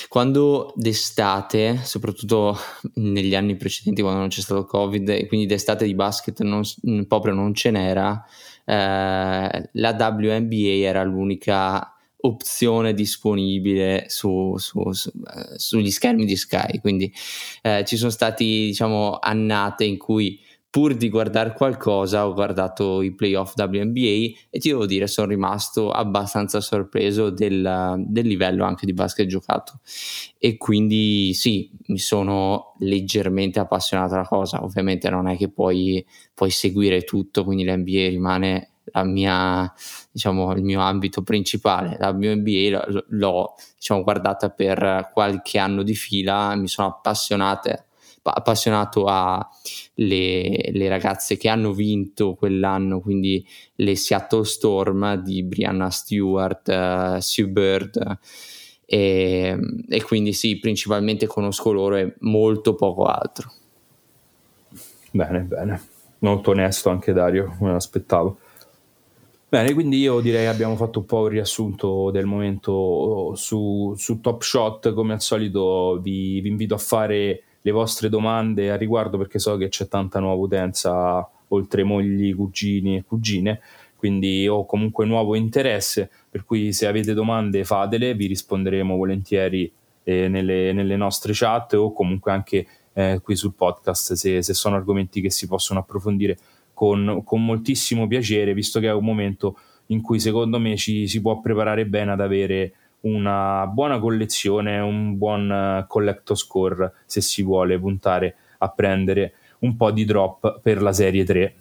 quando 0.09 0.73
d'estate, 0.77 1.81
soprattutto 1.83 2.57
negli 2.97 3.35
anni 3.35 3.57
precedenti 3.57 4.03
quando 4.03 4.21
non 4.21 4.29
c'è 4.29 4.41
stato 4.41 4.65
Covid 4.65 5.09
e 5.09 5.27
quindi 5.27 5.47
d'estate 5.47 5.85
di 5.87 5.95
basket 5.95 6.41
non, 6.43 6.63
proprio 7.07 7.33
non 7.33 7.55
ce 7.55 7.71
n'era, 7.71 8.23
eh, 8.67 9.71
la 9.73 9.97
WNBA 9.99 10.87
era 10.87 11.03
l'unica 11.05 11.98
opzione 12.29 12.95
disponibile 12.95 14.05
su, 14.09 14.57
su, 14.57 14.93
su, 14.93 15.11
eh, 15.11 15.59
sugli 15.59 15.91
schermi 15.91 16.25
di 16.25 16.37
Sky. 16.37 16.81
Quindi 16.81 17.13
eh, 17.63 17.85
ci 17.85 17.97
sono 17.97 18.11
stati, 18.11 18.45
diciamo, 18.45 19.19
annate 19.21 19.85
in 19.85 19.99
cui 19.99 20.41
pur 20.71 20.95
di 20.95 21.09
guardare 21.09 21.55
qualcosa 21.55 22.27
ho 22.27 22.35
guardato 22.35 23.01
i 23.01 23.15
playoff 23.15 23.55
WNBA 23.57 24.37
e 24.51 24.59
ti 24.59 24.69
devo 24.69 24.85
dire 24.85 25.07
sono 25.07 25.29
rimasto 25.29 25.91
abbastanza 25.91 26.61
sorpreso 26.61 27.31
del, 27.31 28.05
del, 28.07 28.27
livello 28.27 28.65
anche 28.65 28.85
di 28.85 28.93
basket 28.93 29.27
giocato 29.27 29.81
e 30.37 30.59
quindi 30.59 31.33
sì 31.33 31.71
mi 31.87 31.99
sono 31.99 32.75
leggermente 32.81 33.59
appassionato 33.61 34.15
alla 34.15 34.27
cosa 34.27 34.63
ovviamente 34.63 35.09
non 35.09 35.27
è 35.27 35.39
che 35.39 35.49
puoi, 35.49 36.05
puoi 36.35 36.51
seguire 36.51 37.03
tutto 37.03 37.45
quindi 37.45 37.65
l'NBA 37.65 38.09
rimane 38.09 38.73
mia, 39.05 39.73
diciamo, 40.11 40.53
il 40.53 40.63
mio 40.63 40.81
ambito 40.81 41.23
principale. 41.23 41.97
La 41.99 42.13
mia 42.13 42.35
NBA 42.35 42.85
l'ho, 42.87 43.05
l'ho 43.09 43.55
diciamo, 43.77 44.03
guardata 44.03 44.51
per 44.51 45.11
qualche 45.13 45.59
anno 45.59 45.83
di 45.83 45.95
fila, 45.95 46.55
mi 46.55 46.69
sono 46.69 46.89
appassionate 46.89 47.85
appassionato 48.31 49.07
alle 49.07 50.71
le 50.71 50.89
ragazze 50.89 51.37
che 51.37 51.49
hanno 51.49 51.73
vinto 51.73 52.35
quell'anno, 52.35 53.01
quindi 53.01 53.47
le 53.77 53.97
Seattle 53.97 54.45
Storm 54.45 55.15
di 55.23 55.43
Brianna 55.43 55.91
Stewart, 55.91 56.69
uh, 56.69 57.21
Sue 57.21 57.47
Bird. 57.47 58.19
E, 58.91 59.59
e, 59.87 60.03
quindi 60.03 60.33
sì, 60.33 60.59
principalmente 60.59 61.27
conosco 61.27 61.73
loro 61.73 61.97
e 61.97 62.15
molto 62.21 62.75
poco 62.75 63.05
altro. 63.05 63.53
Bene, 65.11 65.41
bene, 65.41 65.83
molto 66.21 66.53
onesto 66.53 66.89
anche 66.89 67.13
Dario, 67.13 67.57
me 67.61 67.73
l'aspettavo. 67.73 68.39
Bene, 69.51 69.73
quindi 69.73 69.97
io 69.97 70.21
direi 70.21 70.43
che 70.43 70.49
abbiamo 70.49 70.77
fatto 70.77 70.99
un 70.99 71.07
po' 71.07 71.25
il 71.25 71.33
riassunto 71.33 72.11
del 72.11 72.27
momento 72.27 73.33
su, 73.35 73.95
su 73.97 74.21
Top 74.21 74.43
Shot. 74.43 74.93
Come 74.93 75.15
al 75.15 75.23
solito 75.23 75.99
vi, 76.03 76.39
vi, 76.43 76.51
invito 76.51 76.75
a 76.75 76.79
fare 76.79 77.43
le 77.63 77.71
vostre 77.71 78.11
domande 78.11 78.71
a 78.71 78.77
riguardo 78.77 79.17
perché 79.17 79.39
so 79.39 79.57
che 79.57 79.69
c'è 79.69 79.89
tanta 79.89 80.21
nuova 80.21 80.43
utenza 80.43 81.27
oltre 81.49 81.83
mogli, 81.83 82.35
cugini 82.35 82.97
e 82.99 83.05
cugine, 83.05 83.63
quindi 83.97 84.47
ho 84.47 84.67
comunque 84.67 85.07
nuovo 85.07 85.35
interesse, 85.35 86.11
per 86.29 86.45
cui 86.45 86.75
se 86.75 86.87
avete 86.87 87.15
domande 87.15 87.65
fatele, 87.65 88.15
vi 88.15 88.27
risponderemo 88.27 88.97
volentieri 88.97 89.73
eh, 90.03 90.29
nelle, 90.29 90.75
nelle, 90.75 90.97
nostre 90.97 91.33
chat 91.35 91.73
o 91.73 91.95
comunque 91.95 92.33
anche 92.33 92.67
eh, 92.93 93.21
qui 93.23 93.35
sul 93.35 93.55
podcast 93.55 94.13
se, 94.13 94.43
se 94.43 94.53
sono 94.53 94.77
argomenti 94.77 95.23
che 95.23 95.31
si 95.31 95.47
possono 95.47 95.81
approfondire 95.81 96.37
con, 96.79 97.23
con 97.25 97.45
moltissimo 97.45 98.07
piacere, 98.07 98.55
visto 98.55 98.79
che 98.79 98.87
è 98.87 98.93
un 98.93 99.05
momento 99.05 99.59
in 99.87 100.01
cui 100.01 100.21
secondo 100.21 100.61
me 100.61 100.77
ci 100.77 101.09
si 101.09 101.21
può 101.21 101.41
preparare 101.41 101.87
bene 101.87 102.13
ad 102.13 102.21
avere 102.21 102.73
una 103.01 103.67
buona 103.67 103.99
collezione, 103.99 104.79
un 104.79 105.19
buon 105.19 105.51
eh, 105.51 105.87
collector 105.89 106.39
score 106.39 106.93
se 107.05 107.21
si 107.21 107.43
vuole 107.43 107.81
puntare 107.81 108.37
a 108.59 108.69
prendere 108.69 109.33
un 109.61 109.75
po' 109.75 109.91
di 109.91 110.05
drop 110.05 110.61
per 110.61 110.81
la 110.81 110.93
serie 110.93 111.25
3. 111.25 111.55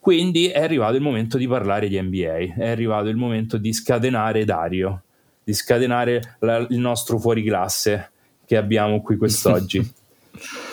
Quindi 0.00 0.48
è 0.48 0.64
arrivato 0.64 0.96
il 0.96 1.02
momento 1.02 1.38
di 1.38 1.46
parlare 1.46 1.86
di 1.86 2.00
NBA, 2.00 2.56
è 2.56 2.70
arrivato 2.70 3.06
il 3.06 3.16
momento 3.16 3.56
di 3.56 3.72
scatenare 3.72 4.44
Dario, 4.44 5.02
di 5.44 5.54
scatenare 5.54 6.38
la, 6.40 6.56
il 6.68 6.78
nostro 6.78 7.20
fuoriclasse 7.20 8.10
che 8.44 8.56
abbiamo 8.56 9.00
qui 9.00 9.16
quest'oggi. 9.16 9.78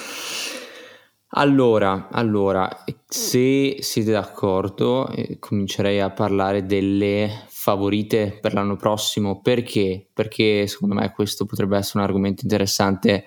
Allora, 1.31 2.07
allora, 2.09 2.69
se 3.05 3.77
siete 3.81 4.11
d'accordo, 4.11 5.09
eh, 5.09 5.39
comincerei 5.39 5.99
a 5.99 6.09
parlare 6.09 6.65
delle 6.65 7.29
favorite 7.47 8.37
per 8.39 8.53
l'anno 8.53 8.77
prossimo. 8.77 9.41
Perché? 9.41 10.07
Perché 10.13 10.67
secondo 10.67 10.95
me 10.95 11.11
questo 11.11 11.45
potrebbe 11.45 11.77
essere 11.77 11.99
un 11.99 12.05
argomento 12.05 12.43
interessante 12.43 13.25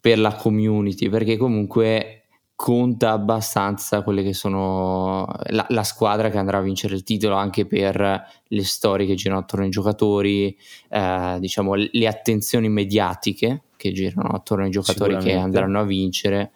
per 0.00 0.18
la 0.18 0.34
community, 0.34 1.10
perché 1.10 1.36
comunque 1.36 2.20
conta 2.54 3.12
abbastanza 3.12 4.02
quelle 4.02 4.22
che 4.22 4.34
sono 4.34 5.26
la, 5.48 5.64
la, 5.70 5.82
squadra 5.82 6.28
che 6.28 6.36
andrà 6.36 6.58
a 6.58 6.62
vincere 6.62 6.94
il 6.94 7.04
titolo 7.04 7.34
anche 7.34 7.64
per 7.66 8.22
le 8.46 8.64
storie 8.64 9.06
che 9.06 9.14
girano 9.14 9.40
attorno 9.40 9.64
ai 9.64 9.70
giocatori, 9.70 10.54
eh, 10.88 11.36
diciamo 11.38 11.72
le 11.74 12.06
attenzioni 12.06 12.68
mediatiche 12.68 13.62
che 13.76 13.92
girano 13.92 14.28
attorno 14.28 14.64
ai 14.64 14.70
giocatori 14.70 15.16
che 15.16 15.32
andranno 15.32 15.80
a 15.80 15.84
vincere 15.84 16.52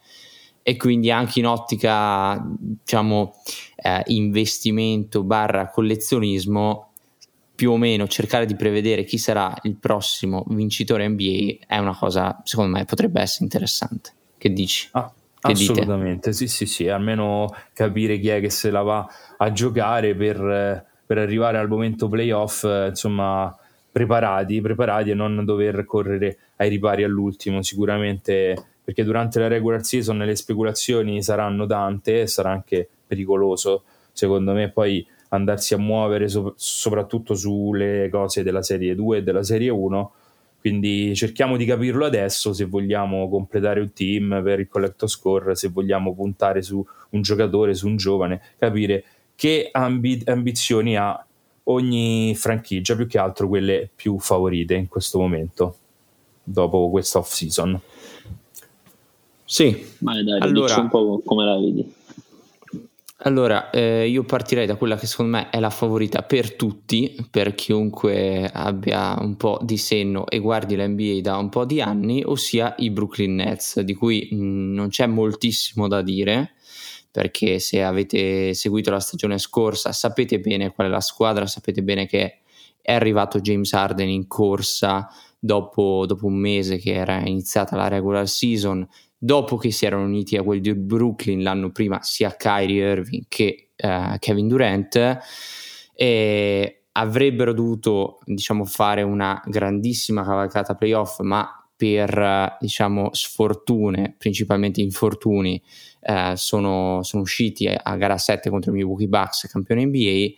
e 0.66 0.76
quindi 0.76 1.10
anche 1.10 1.40
in 1.40 1.46
ottica 1.46 2.42
diciamo 2.42 3.34
eh, 3.76 4.02
investimento 4.06 5.22
barra 5.22 5.68
collezionismo 5.68 6.92
più 7.54 7.72
o 7.72 7.76
meno 7.76 8.08
cercare 8.08 8.46
di 8.46 8.56
prevedere 8.56 9.04
chi 9.04 9.18
sarà 9.18 9.54
il 9.64 9.76
prossimo 9.76 10.42
vincitore 10.48 11.06
NBA 11.06 11.66
è 11.66 11.76
una 11.76 11.94
cosa 11.94 12.40
secondo 12.44 12.78
me 12.78 12.86
potrebbe 12.86 13.20
essere 13.20 13.44
interessante 13.44 14.12
che 14.38 14.54
dici? 14.54 14.88
Ah, 14.92 15.12
che 15.38 15.52
assolutamente 15.52 16.30
dite? 16.30 16.32
sì 16.32 16.48
sì 16.48 16.64
sì 16.64 16.88
almeno 16.88 17.54
capire 17.74 18.18
chi 18.18 18.28
è 18.28 18.40
che 18.40 18.48
se 18.48 18.70
la 18.70 18.80
va 18.80 19.06
a 19.36 19.52
giocare 19.52 20.14
per, 20.14 20.86
per 21.04 21.18
arrivare 21.18 21.58
al 21.58 21.68
momento 21.68 22.08
playoff 22.08 22.66
insomma 22.88 23.54
preparati 23.92 24.62
preparati 24.62 25.10
e 25.10 25.14
non 25.14 25.44
dover 25.44 25.84
correre 25.84 26.38
ai 26.56 26.70
ripari 26.70 27.04
all'ultimo 27.04 27.60
sicuramente 27.60 28.73
perché 28.84 29.02
durante 29.02 29.40
la 29.40 29.48
regular 29.48 29.82
season 29.82 30.18
le 30.18 30.36
speculazioni 30.36 31.22
saranno 31.22 31.66
tante 31.66 32.20
e 32.20 32.26
sarà 32.26 32.50
anche 32.50 32.86
pericoloso 33.06 33.84
secondo 34.12 34.52
me 34.52 34.70
poi 34.70 35.04
andarsi 35.30 35.74
a 35.74 35.78
muovere 35.78 36.28
so- 36.28 36.52
soprattutto 36.56 37.34
sulle 37.34 38.08
cose 38.10 38.42
della 38.42 38.62
serie 38.62 38.94
2 38.94 39.18
e 39.18 39.22
della 39.22 39.42
serie 39.42 39.70
1 39.70 40.12
quindi 40.60 41.14
cerchiamo 41.14 41.56
di 41.56 41.64
capirlo 41.64 42.04
adesso 42.04 42.52
se 42.52 42.66
vogliamo 42.66 43.28
completare 43.28 43.80
un 43.80 43.92
team 43.92 44.40
per 44.42 44.60
il 44.60 44.68
collector 44.68 45.08
score 45.08 45.54
se 45.54 45.68
vogliamo 45.68 46.14
puntare 46.14 46.62
su 46.62 46.84
un 47.10 47.22
giocatore 47.22 47.74
su 47.74 47.86
un 47.86 47.96
giovane 47.96 48.40
capire 48.58 49.04
che 49.34 49.68
ambi- 49.72 50.22
ambizioni 50.26 50.96
ha 50.96 51.26
ogni 51.64 52.34
franchigia 52.34 52.94
più 52.94 53.06
che 53.06 53.18
altro 53.18 53.48
quelle 53.48 53.90
più 53.94 54.18
favorite 54.18 54.74
in 54.74 54.88
questo 54.88 55.18
momento 55.18 55.76
dopo 56.44 56.90
questa 56.90 57.18
off 57.18 57.32
season 57.32 57.80
sì, 59.44 59.86
Vai, 59.98 60.24
dai, 60.24 60.40
allora, 60.40 60.76
un 60.76 60.88
po' 60.88 61.22
come 61.24 61.44
la 61.44 61.58
vedi. 61.58 62.02
Allora, 63.26 63.70
eh, 63.70 64.06
io 64.06 64.22
partirei 64.24 64.66
da 64.66 64.76
quella 64.76 64.96
che 64.96 65.06
secondo 65.06 65.38
me 65.38 65.48
è 65.48 65.58
la 65.58 65.70
favorita 65.70 66.22
per 66.22 66.56
tutti, 66.56 67.16
per 67.30 67.54
chiunque 67.54 68.50
abbia 68.52 69.16
un 69.18 69.36
po' 69.36 69.58
di 69.62 69.78
senno 69.78 70.26
e 70.26 70.40
guardi 70.40 70.76
la 70.76 70.86
NBA 70.86 71.20
da 71.22 71.38
un 71.38 71.48
po' 71.48 71.64
di 71.64 71.80
anni, 71.80 72.22
ossia 72.22 72.74
i 72.78 72.90
Brooklyn 72.90 73.36
Nets, 73.36 73.80
di 73.80 73.94
cui 73.94 74.28
mh, 74.30 74.36
mm, 74.36 74.74
non 74.74 74.88
c'è 74.88 75.06
moltissimo 75.06 75.88
da 75.88 76.02
dire, 76.02 76.52
perché 77.10 77.60
se 77.60 77.82
avete 77.82 78.52
seguito 78.52 78.90
la 78.90 79.00
stagione 79.00 79.38
scorsa 79.38 79.92
sapete 79.92 80.38
bene 80.40 80.72
qual 80.74 80.88
è 80.88 80.90
la 80.90 81.00
squadra, 81.00 81.46
sapete 81.46 81.82
bene 81.82 82.06
che 82.06 82.40
è 82.82 82.92
arrivato 82.92 83.40
James 83.40 83.72
Harden 83.72 84.08
in 84.10 84.26
corsa 84.26 85.08
dopo, 85.38 86.04
dopo 86.06 86.26
un 86.26 86.36
mese 86.36 86.76
che 86.76 86.92
era 86.92 87.20
iniziata 87.20 87.76
la 87.76 87.88
regular 87.88 88.28
season, 88.28 88.86
dopo 89.24 89.56
che 89.56 89.70
si 89.70 89.86
erano 89.86 90.04
uniti 90.04 90.36
a 90.36 90.42
quelli 90.42 90.60
di 90.60 90.74
Brooklyn 90.74 91.42
l'anno 91.42 91.70
prima 91.70 92.02
sia 92.02 92.36
Kyrie 92.36 92.90
Irving 92.90 93.24
che 93.26 93.70
uh, 93.74 94.18
Kevin 94.18 94.48
Durant 94.48 95.18
e 95.94 96.82
avrebbero 96.92 97.54
dovuto 97.54 98.18
diciamo 98.26 98.66
fare 98.66 99.00
una 99.00 99.42
grandissima 99.46 100.24
cavalcata 100.24 100.74
playoff 100.74 101.20
ma 101.20 101.48
per 101.74 102.58
diciamo 102.60 103.08
sfortune 103.12 104.14
principalmente 104.18 104.82
infortuni 104.82 105.60
uh, 106.02 106.34
sono, 106.34 107.02
sono, 107.02 107.22
usciti 107.22 107.66
a 107.66 107.96
gara 107.96 108.18
7 108.18 108.50
contro 108.50 108.72
i 108.72 108.74
Milwaukee 108.74 109.08
Bucks 109.08 109.48
campione 109.50 109.86
NBA 109.86 110.34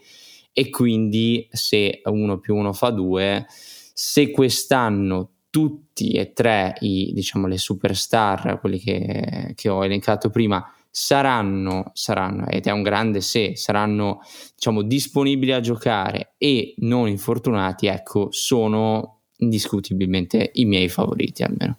e 0.53 0.71
quindi 0.71 1.49
se 1.51 2.03
uno 2.05 2.39
più 2.39 2.55
uno 2.55 2.73
fa 2.73 2.91
due 2.91 3.47
se 3.49 4.31
quest'anno 4.31 5.36
tutti 5.57 6.11
e 6.11 6.35
tre 6.35 6.75
i, 6.81 7.13
diciamo, 7.15 7.47
le 7.47 7.57
superstar, 7.57 8.61
quelli 8.61 8.79
che, 8.79 9.55
che 9.55 9.71
ho 9.71 9.83
elencato 9.83 10.29
prima, 10.29 10.71
saranno, 10.91 11.93
saranno, 11.95 12.47
ed 12.49 12.67
è 12.67 12.73
un 12.73 12.83
grande 12.83 13.23
se, 13.23 13.57
saranno 13.57 14.21
diciamo, 14.55 14.83
disponibili 14.83 15.53
a 15.53 15.61
giocare 15.61 16.35
e 16.37 16.75
non 16.81 17.09
infortunati, 17.09 17.87
ecco, 17.87 18.29
sono 18.33 19.21
indiscutibilmente 19.39 20.51
i 20.57 20.67
miei 20.67 20.91
favoriti 20.91 21.43
almeno. 21.43 21.75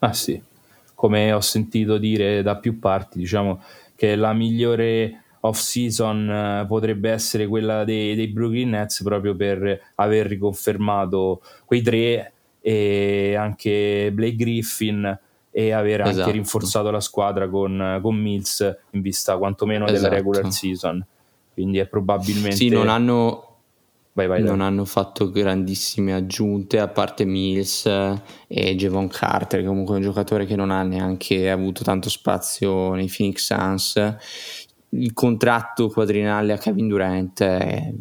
Ah 0.00 0.12
sì, 0.12 0.42
come 0.92 1.32
ho 1.32 1.40
sentito 1.40 1.98
dire 1.98 2.42
da 2.42 2.56
più 2.56 2.80
parti, 2.80 3.20
diciamo 3.20 3.62
che 3.94 4.16
la 4.16 4.32
migliore 4.32 5.22
off 5.42 5.60
season 5.60 6.28
eh, 6.28 6.66
potrebbe 6.66 7.10
essere 7.10 7.46
quella 7.46 7.84
dei, 7.84 8.16
dei 8.16 8.26
Brooklyn 8.26 8.70
Nets 8.70 9.04
proprio 9.04 9.36
per 9.36 9.80
aver 9.94 10.26
riconfermato 10.26 11.40
quei 11.64 11.82
tre 11.82 12.31
e 12.62 13.34
anche 13.34 14.10
Blake 14.12 14.36
Griffin 14.36 15.18
e 15.50 15.72
aver 15.72 16.00
esatto. 16.00 16.20
anche 16.20 16.32
rinforzato 16.32 16.90
la 16.90 17.00
squadra 17.00 17.48
con, 17.48 17.98
con, 18.00 18.16
Mills 18.16 18.78
in 18.90 19.02
vista 19.02 19.36
quantomeno 19.36 19.84
esatto. 19.84 20.00
della 20.00 20.14
regular 20.14 20.50
season. 20.50 21.04
quindi 21.52 21.78
è 21.78 21.86
probabilmente... 21.86 22.56
Sì, 22.56 22.70
non 22.70 22.88
hanno, 22.88 23.52
Vai, 24.14 24.26
vai, 24.26 24.42
non 24.42 24.60
hanno 24.60 24.84
fatto 24.84 25.30
grandissime 25.30 26.12
aggiunte 26.12 26.78
a 26.78 26.86
parte 26.86 27.24
Mills 27.24 27.86
e 27.86 28.76
Javon 28.76 29.08
Carter, 29.08 29.60
che 29.60 29.66
comunque 29.66 29.94
è 29.94 29.96
un 29.96 30.02
giocatore 30.02 30.44
che 30.44 30.54
non 30.54 30.70
ha 30.70 30.82
neanche 30.82 31.50
avuto 31.50 31.82
tanto 31.82 32.10
spazio 32.10 32.92
nei 32.92 33.10
Phoenix 33.14 33.46
Suns. 33.46 34.16
Il 34.94 35.14
contratto 35.14 35.88
quadrinale 35.88 36.52
a 36.52 36.58
Kevin 36.58 36.88
Durant 36.88 37.42
è 37.42 37.92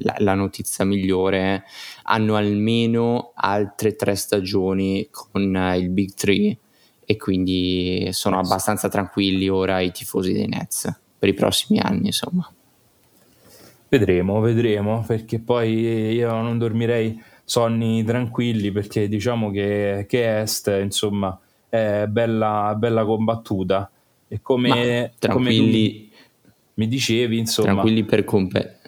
la, 0.00 0.14
la 0.18 0.34
notizia 0.34 0.84
migliore. 0.84 1.64
Hanno 2.04 2.36
almeno 2.36 3.32
altre 3.34 3.96
tre 3.96 4.14
stagioni 4.14 5.08
con 5.10 5.56
eh, 5.56 5.78
il 5.78 5.88
Big 5.90 6.14
Three 6.14 6.56
e 7.04 7.16
quindi 7.16 8.08
sono 8.10 8.38
abbastanza 8.38 8.88
tranquilli 8.88 9.48
ora 9.48 9.80
i 9.80 9.92
tifosi 9.92 10.32
dei 10.32 10.48
Nets 10.48 10.92
per 11.18 11.28
i 11.28 11.34
prossimi 11.34 11.78
anni, 11.78 12.06
insomma. 12.06 12.48
Vedremo, 13.88 14.40
vedremo, 14.40 15.04
perché 15.06 15.38
poi 15.38 16.12
io 16.12 16.30
non 16.32 16.58
dormirei 16.58 17.20
sonni 17.44 18.02
tranquilli 18.02 18.72
perché 18.72 19.08
diciamo 19.08 19.50
che, 19.50 20.04
che 20.08 20.40
Est, 20.40 20.76
insomma, 20.82 21.38
è 21.68 22.06
bella, 22.08 22.74
bella 22.76 23.04
combattuta 23.04 23.88
e 24.26 24.40
come, 24.42 24.68
Ma 24.68 24.74
come 24.74 25.12
tranquilli, 25.18 26.05
tu 26.05 26.05
mi 26.78 26.88
dicevi, 26.88 27.38
insomma, 27.38 27.72
tranquilli 27.72 28.04
per 28.04 28.24
compe- 28.24 28.78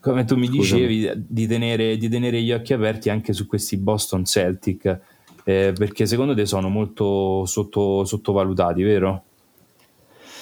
come 0.00 0.24
tu 0.26 0.36
mi 0.36 0.46
Scusami. 0.48 0.86
dicevi, 0.86 1.24
di 1.28 1.46
tenere, 1.46 1.96
di 1.96 2.08
tenere 2.08 2.40
gli 2.42 2.52
occhi 2.52 2.72
aperti 2.74 3.08
anche 3.08 3.32
su 3.32 3.46
questi 3.46 3.76
Boston 3.78 4.24
Celtic, 4.26 4.98
eh, 5.44 5.72
perché 5.74 6.04
secondo 6.06 6.34
te 6.34 6.44
sono 6.44 6.68
molto 6.68 7.46
sotto- 7.46 8.04
sottovalutati, 8.04 8.82
vero? 8.82 9.22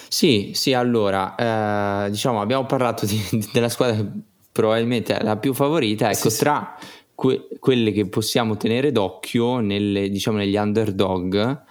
Sì, 0.09 0.51
sì, 0.53 0.73
allora, 0.73 2.05
eh, 2.05 2.09
diciamo, 2.11 2.41
abbiamo 2.41 2.65
parlato 2.65 3.05
di- 3.05 3.21
della 3.51 3.69
squadra 3.69 3.95
che 3.95 4.07
probabilmente 4.51 5.17
è 5.17 5.23
la 5.23 5.37
più 5.37 5.53
favorita, 5.53 6.11
ecco, 6.11 6.29
sì. 6.29 6.39
tra 6.39 6.77
que- 7.15 7.47
quelle 7.59 7.91
che 7.91 8.05
possiamo 8.07 8.57
tenere 8.57 8.91
d'occhio, 8.91 9.59
nelle, 9.59 10.09
diciamo, 10.09 10.37
negli 10.37 10.55
underdog, 10.57 11.61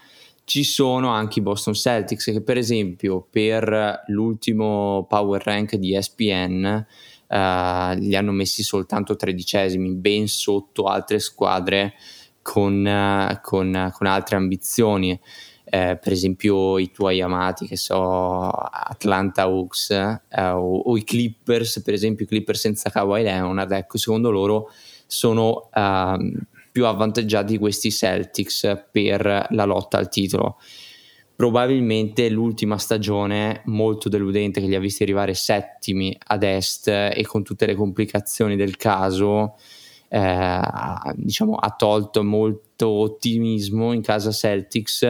ci 0.44 0.64
sono 0.64 1.10
anche 1.10 1.38
i 1.38 1.42
Boston 1.42 1.74
Celtics, 1.74 2.24
che 2.24 2.42
per 2.42 2.56
esempio 2.56 3.26
per 3.28 4.02
l'ultimo 4.08 5.06
power 5.08 5.42
rank 5.42 5.76
di 5.76 5.94
ESPN 5.94 6.86
eh, 7.26 7.94
li 7.98 8.14
hanno 8.14 8.32
messi 8.32 8.62
soltanto 8.62 9.16
tredicesimi, 9.16 9.94
ben 9.94 10.28
sotto 10.28 10.84
altre 10.84 11.18
squadre 11.20 11.94
con, 12.42 12.86
eh, 12.86 13.38
con- 13.42 13.90
con 13.92 14.06
altre 14.06 14.36
ambizioni. 14.36 15.18
Eh, 15.64 15.96
per 15.96 16.12
esempio 16.12 16.76
i 16.76 16.90
tuoi 16.90 17.22
amati, 17.22 17.66
che 17.66 17.76
so, 17.76 18.50
Atlanta 18.50 19.42
Hawks 19.42 19.90
eh, 19.90 20.20
o, 20.50 20.80
o 20.80 20.96
i 20.98 21.04
Clippers, 21.04 21.80
per 21.82 21.94
esempio 21.94 22.26
i 22.26 22.28
Clippers 22.28 22.60
senza 22.60 22.90
Kawhi 22.90 23.22
Leonard, 23.22 23.70
ecco, 23.70 23.96
secondo 23.96 24.30
loro 24.30 24.70
sono 25.06 25.70
ehm, 25.72 26.46
più 26.72 26.86
avvantaggiati 26.86 27.58
questi 27.58 27.92
Celtics 27.92 28.86
per 28.90 29.46
la 29.50 29.64
lotta 29.64 29.98
al 29.98 30.08
titolo. 30.08 30.58
Probabilmente 31.36 32.28
l'ultima 32.28 32.78
stagione 32.78 33.62
molto 33.66 34.08
deludente 34.08 34.60
che 34.60 34.66
li 34.66 34.74
ha 34.74 34.80
visti 34.80 35.02
arrivare 35.02 35.34
settimi 35.34 36.16
ad 36.26 36.42
est 36.42 36.88
e 36.88 37.22
con 37.26 37.42
tutte 37.42 37.66
le 37.66 37.74
complicazioni 37.74 38.56
del 38.56 38.76
caso 38.76 39.54
eh, 40.14 40.60
diciamo, 41.14 41.54
ha 41.54 41.70
tolto 41.70 42.22
molto 42.22 42.86
ottimismo 42.86 43.92
in 43.92 44.02
casa 44.02 44.30
Celtics 44.30 45.06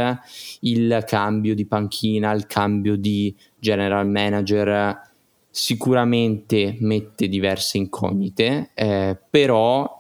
il 0.61 1.03
cambio 1.07 1.57
di 1.57 1.67
panchina, 1.67 2.31
il 2.31 2.47
cambio 2.47 2.95
di 2.97 3.35
general 3.59 4.09
manager 4.09 5.11
sicuramente 5.51 6.77
mette 6.79 7.27
diverse 7.29 7.79
incognite, 7.79 8.71
eh, 8.75 9.19
però 9.29 9.99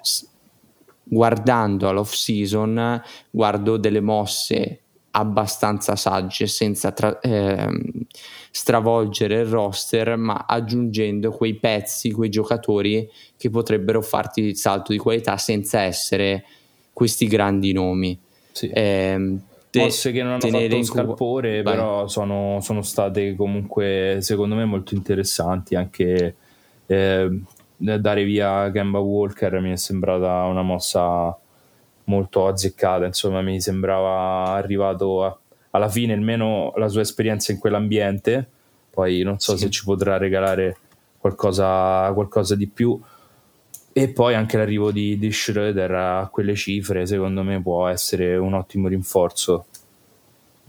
guardando 1.13 1.91
all'off 1.91 2.15
season 2.15 3.03
guardo 3.29 3.77
delle 3.77 4.01
mosse 4.01 4.79
abbastanza 5.11 5.95
sagge 5.95 6.47
senza 6.47 6.91
tra- 6.93 7.21
ehm, 7.21 7.81
stravolgere 8.51 9.41
il 9.41 9.47
roster 9.47 10.17
ma 10.17 10.47
aggiungendo 10.49 11.31
quei 11.31 11.53
pezzi, 11.53 12.13
quei 12.13 12.31
giocatori 12.31 13.07
che 13.37 13.51
potrebbero 13.51 14.01
farti 14.01 14.41
il 14.41 14.57
salto 14.57 14.93
di 14.93 14.99
qualità 14.99 15.37
senza 15.37 15.83
essere 15.83 16.45
questi 16.95 17.27
grandi 17.27 17.73
nomi. 17.73 18.19
Sì. 18.53 18.71
Te- 18.71 19.81
Mosse 19.81 20.13
che 20.13 20.23
non 20.23 20.33
hanno 20.33 20.49
fatto 20.49 20.83
scalpore, 20.83 21.63
Vai. 21.63 21.75
però 21.75 22.07
sono, 22.07 22.59
sono 22.61 22.83
state 22.83 23.35
comunque, 23.35 24.19
secondo 24.21 24.55
me, 24.55 24.67
molto 24.67 24.95
interessanti. 24.95 25.75
Anche 25.75 26.37
eh, 26.85 27.41
dare 27.83 28.25
via 28.25 28.69
Gamba 28.69 28.99
Walker 28.99 29.61
mi 29.61 29.73
è 29.73 29.77
sembrata 29.77 30.45
una 30.45 30.63
mossa 30.63 31.37
molto 32.05 32.47
azzeccata. 32.47 33.05
Insomma, 33.07 33.43
mi 33.43 33.61
sembrava 33.61 34.53
arrivato 34.55 35.25
a- 35.25 35.37
alla 35.71 35.89
fine, 35.89 36.13
almeno 36.13 36.73
la 36.77 36.89
sua 36.89 37.01
esperienza 37.01 37.53
in 37.53 37.59
quell'ambiente. 37.59 38.47
Poi 38.91 39.23
non 39.23 39.39
so 39.39 39.53
Sì. 39.53 39.65
se 39.65 39.71
ci 39.71 39.85
potrà 39.85 40.19
regalare 40.19 40.77
qualcosa, 41.19 42.11
qualcosa 42.13 42.55
di 42.55 42.67
più. 42.67 43.01
E 43.95 44.09
poi 44.09 44.35
anche 44.35 44.57
l'arrivo 44.57 44.91
di, 44.91 45.19
di 45.19 45.31
Schroeder 45.33 45.91
a 45.93 46.29
quelle 46.31 46.55
cifre, 46.55 47.05
secondo 47.07 47.43
me, 47.43 47.61
può 47.61 47.89
essere 47.89 48.37
un 48.37 48.55
ottimo 48.55 48.89
rinforzo. 48.89 49.67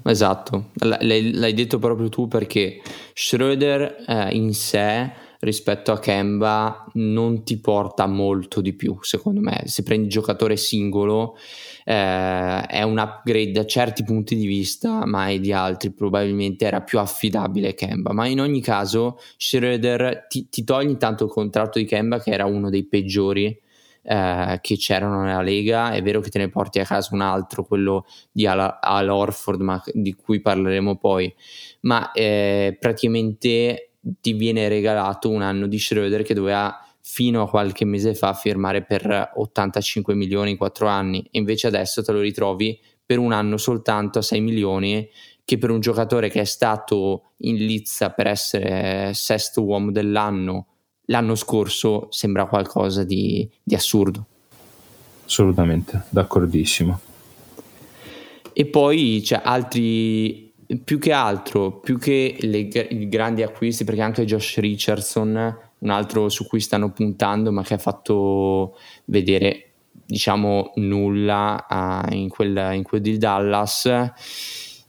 Esatto, 0.06 0.66
L- 0.82 0.98
l'hai, 1.00 1.32
l'hai 1.34 1.54
detto 1.54 1.80
proprio 1.80 2.10
tu 2.10 2.28
perché 2.28 2.82
Schroeder 3.14 4.04
eh, 4.06 4.36
in 4.36 4.54
sé 4.54 5.10
rispetto 5.44 5.92
a 5.92 6.00
Kemba 6.00 6.86
non 6.94 7.44
ti 7.44 7.60
porta 7.60 8.08
molto 8.08 8.62
di 8.62 8.74
più, 8.74 8.98
secondo 9.02 9.42
me. 9.42 9.64
Se 9.66 9.84
prendi 9.84 10.08
giocatore 10.08 10.56
singolo 10.56 11.36
eh, 11.84 12.62
è 12.66 12.82
un 12.82 12.98
upgrade 12.98 13.52
da 13.52 13.66
certi 13.66 14.04
punti 14.04 14.36
di 14.36 14.48
vista, 14.48 15.06
ma 15.06 15.36
di 15.36 15.52
altri 15.52 15.92
probabilmente 15.92 16.66
era 16.66 16.82
più 16.82 17.00
affidabile 17.00 17.74
Kemba. 17.74 18.14
Ma 18.14 18.26
in 18.28 18.40
ogni 18.40 18.62
caso 18.62 19.20
Schroeder 19.38 20.28
ti, 20.28 20.48
ti 20.50 20.64
togli 20.64 20.90
intanto 20.90 21.26
il 21.26 21.32
contratto 21.32 21.78
di 21.78 21.86
Kemba 21.86 22.20
che 22.20 22.32
era 22.32 22.46
uno 22.46 22.70
dei 22.70 22.86
peggiori 22.86 23.60
eh, 24.04 24.60
che 24.62 24.78
c'erano 24.78 25.24
nella 25.24 25.42
Lega. 25.42 25.92
È 25.92 26.02
vero 26.02 26.22
che 26.22 26.30
te 26.30 26.38
ne 26.38 26.50
porti 26.50 26.80
a 26.80 26.86
casa 26.86 27.14
un 27.14 27.22
altro, 27.22 27.66
quello 27.66 28.06
di 28.32 28.48
Al, 28.48 28.78
Al 28.80 29.10
Orford, 29.10 29.60
ma 29.60 29.84
di 29.92 30.14
cui 30.14 30.40
parleremo 30.40 30.96
poi. 30.96 31.34
Ma 31.82 32.14
eh, 32.14 32.78
praticamente 32.80 33.90
ti 34.22 34.34
viene 34.34 34.68
regalato 34.68 35.30
un 35.30 35.42
anno 35.42 35.68
di 35.68 35.80
Schroeder 35.80 36.24
che 36.24 36.34
doveva 36.34 36.78
fino 37.02 37.44
a 37.44 37.50
qualche 37.50 37.86
mese 37.86 38.16
fa 38.16 38.34
firmare 38.34 38.84
per 38.84 39.32
85 39.36 40.16
milioni 40.16 40.52
in 40.52 40.58
4 40.58 40.88
anni 40.88 41.20
e 41.32 41.40
invece 41.40 41.68
adesso 41.68 42.04
te 42.04 42.12
lo 42.12 42.20
ritrovi 42.20 42.80
per 43.06 43.20
un 43.20 43.34
anno 43.34 43.58
soltanto 43.58 44.20
a 44.20 44.22
6 44.22 44.40
milioni 44.42 45.10
che 45.46 45.58
per 45.58 45.70
un 45.70 45.82
giocatore 45.82 46.30
che 46.30 46.42
è 46.42 46.46
stato 46.46 47.32
in 47.38 47.58
lizza 47.58 48.12
per 48.12 48.28
essere 48.28 49.12
sesto 49.14 49.64
uomo 49.64 49.92
dell'anno 49.92 50.68
l'anno 51.08 51.36
scorso 51.36 52.08
sembra 52.10 52.46
qualcosa 52.46 53.04
di, 53.04 53.50
di 53.62 53.76
assurdo. 53.76 54.26
Assolutamente, 55.26 56.04
d'accordissimo. 56.10 57.00
E 58.54 58.66
poi 58.66 59.22
c'è 59.24 59.42
altri, 59.44 60.53
più 60.84 61.00
che 61.00 61.12
altro, 61.12 61.80
più 61.80 61.98
che 61.98 62.38
le, 62.40 62.58
i 62.60 63.08
grandi 63.10 63.44
acquisti, 63.44 63.84
perché 63.84 64.02
anche 64.02 64.26
Josh 64.26 64.58
Richardson, 64.58 65.58
un 65.80 65.90
altro 65.90 66.30
su 66.30 66.48
cui 66.48 66.60
stanno 66.60 66.92
puntando, 66.92 67.52
ma 67.52 67.64
che 67.64 67.74
ha 67.74 67.80
fatto 67.80 68.78
vedere, 69.06 69.72
diciamo, 70.06 70.72
nulla 70.76 71.66
uh, 71.70 72.14
in, 72.14 72.30
quel, 72.30 72.72
in 72.74 72.84
quel 72.84 73.02
di 73.02 73.18
Dallas, 73.18 73.90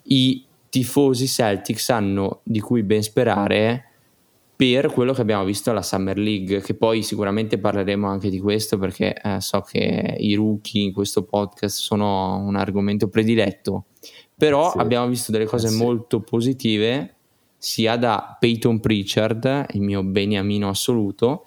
i 0.05 0.45
tifosi 0.69 1.27
Celtics 1.27 1.91
hanno 1.91 2.41
di 2.43 2.61
cui 2.61 2.83
ben 2.83 3.03
sperare 3.03 3.91
per 4.57 4.93
quello 4.93 5.13
che 5.13 5.21
abbiamo 5.21 5.45
visto 5.45 5.71
alla 5.71 5.83
Summer 5.83 6.17
League, 6.17 6.61
che 6.61 6.75
poi 6.75 7.03
sicuramente 7.03 7.59
parleremo 7.59 8.07
anche 8.07 8.31
di 8.31 8.39
questo 8.39 8.79
perché 8.79 9.15
eh, 9.15 9.41
so 9.41 9.61
che 9.61 10.17
i 10.19 10.35
rookie 10.35 10.83
in 10.83 10.93
questo 10.93 11.25
podcast 11.25 11.79
sono 11.81 12.39
un 12.39 12.55
argomento 12.55 13.09
prediletto, 13.09 13.87
però 14.37 14.71
Sì. 14.73 14.79
abbiamo 14.79 15.07
visto 15.09 15.33
delle 15.33 15.45
cose 15.47 15.67
Eh 15.69 15.71
sì. 15.71 15.77
molto 15.77 16.21
positive 16.21 17.15
sia 17.59 17.97
da 17.97 18.37
Peyton 18.39 18.81
Pritchard, 18.81 19.67
il 19.73 19.81
mio 19.81 20.03
beniamino 20.03 20.69
assoluto, 20.69 21.45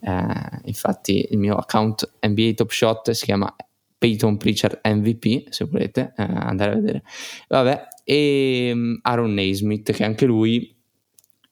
eh, 0.00 0.60
infatti 0.64 1.26
il 1.30 1.38
mio 1.38 1.56
account 1.56 2.10
NBA 2.26 2.52
Top 2.54 2.70
Shot 2.70 3.10
si 3.10 3.24
chiama 3.26 3.54
Peyton 3.98 4.36
Pritchard 4.38 4.80
MVP, 4.84 5.48
se 5.50 5.64
volete 5.64 6.14
eh, 6.16 6.22
andare 6.22 6.72
a 6.72 6.74
vedere, 6.76 7.02
vabbè, 7.48 7.88
e 8.04 8.70
mm, 8.74 8.94
Aaron 9.02 9.34
Naismith 9.34 9.92
che 9.92 10.04
anche 10.04 10.24
lui 10.24 10.74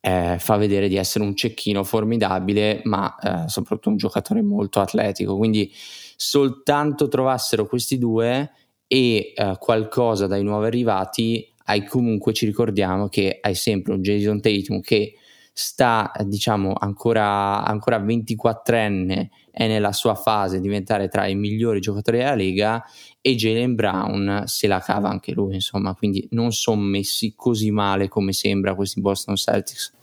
eh, 0.01 0.37
fa 0.38 0.57
vedere 0.57 0.88
di 0.88 0.96
essere 0.96 1.25
un 1.25 1.35
cecchino 1.35 1.83
formidabile, 1.85 2.81
ma 2.85 3.16
eh, 3.18 3.49
soprattutto 3.49 3.88
un 3.90 3.96
giocatore 3.96 4.40
molto 4.40 4.81
atletico. 4.81 5.37
Quindi 5.37 5.70
soltanto 6.16 7.09
trovassero 7.09 7.66
questi 7.66 7.99
due 7.99 8.51
e 8.87 9.33
eh, 9.35 9.57
qualcosa 9.59 10.27
dai 10.27 10.42
nuovi 10.42 10.66
arrivati, 10.66 11.53
hai 11.64 11.85
comunque 11.85 12.33
ci 12.33 12.46
ricordiamo 12.46 13.09
che 13.09 13.38
hai 13.40 13.55
sempre 13.55 13.92
un 13.92 14.03
Jason 14.03 14.40
Tatum 14.40 14.81
che 14.81 15.14
sta 15.59 16.12
diciamo 16.25 16.75
ancora, 16.79 17.64
ancora 17.64 17.99
24enne 17.99 19.29
è 19.51 19.66
nella 19.66 19.92
sua 19.92 20.14
fase 20.14 20.57
di 20.57 20.62
diventare 20.62 21.09
tra 21.09 21.27
i 21.27 21.35
migliori 21.35 21.81
giocatori 21.81 22.18
della 22.18 22.35
Lega 22.35 22.85
e 23.22 23.35
Jalen 23.35 23.75
Brown 23.75 24.42
se 24.44 24.66
la 24.66 24.81
cava 24.81 25.09
anche 25.09 25.33
lui 25.33 25.55
insomma 25.55 25.94
quindi 25.94 26.29
non 26.33 26.53
sono 26.53 26.83
messi 26.83 27.33
così 27.35 27.70
male 27.70 28.09
come 28.09 28.35
sembra 28.35 28.75
questi 28.75 29.01
Boston 29.01 29.37
Celtics. 29.37 29.94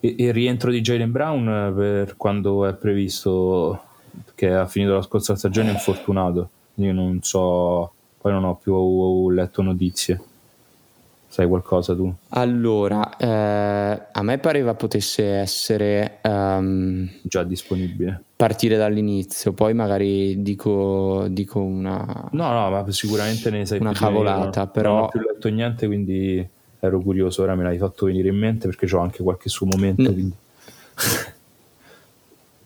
Il 0.00 0.32
rientro 0.34 0.70
di 0.70 0.82
Jalen 0.82 1.10
Brown 1.10 1.72
per 1.74 2.16
quando 2.18 2.66
è 2.66 2.74
previsto 2.74 3.82
che 4.34 4.52
ha 4.52 4.66
finito 4.66 4.92
la 4.92 5.02
scorsa 5.02 5.34
stagione 5.36 5.70
è 5.70 5.72
infortunato 5.72 6.50
io 6.74 6.92
non 6.92 7.20
so 7.22 7.94
poi 8.28 8.32
non 8.32 8.44
ho 8.44 8.56
più 8.56 9.30
letto 9.30 9.62
notizie 9.62 10.20
Sai 11.30 11.46
qualcosa 11.46 11.94
tu? 11.94 12.12
Allora, 12.30 13.16
eh, 13.18 14.02
a 14.12 14.22
me 14.22 14.38
pareva 14.38 14.74
potesse 14.74 15.24
essere 15.24 16.20
um, 16.22 17.06
già 17.22 17.44
disponibile. 17.44 18.22
Partire 18.34 18.78
dall'inizio, 18.78 19.52
poi 19.52 19.74
magari 19.74 20.40
dico, 20.42 21.26
dico 21.28 21.60
una. 21.60 22.28
No, 22.32 22.52
no, 22.52 22.70
ma 22.70 22.90
sicuramente 22.90 23.50
ne 23.50 23.66
sai 23.66 23.78
una 23.78 23.92
cavolata. 23.92 24.62
Non, 24.62 24.70
però... 24.72 24.94
non 24.94 25.02
ho 25.02 25.08
più 25.08 25.20
letto 25.20 25.48
niente, 25.48 25.86
quindi 25.86 26.48
ero 26.80 27.00
curioso. 27.00 27.42
Ora 27.42 27.54
me 27.54 27.62
l'hai 27.62 27.78
fatto 27.78 28.06
venire 28.06 28.28
in 28.28 28.36
mente 28.36 28.66
perché 28.66 28.92
ho 28.96 29.00
anche 29.00 29.22
qualche 29.22 29.50
suo 29.50 29.66
momento. 29.66 30.02
No. 30.02 30.12
Quindi... 30.12 30.34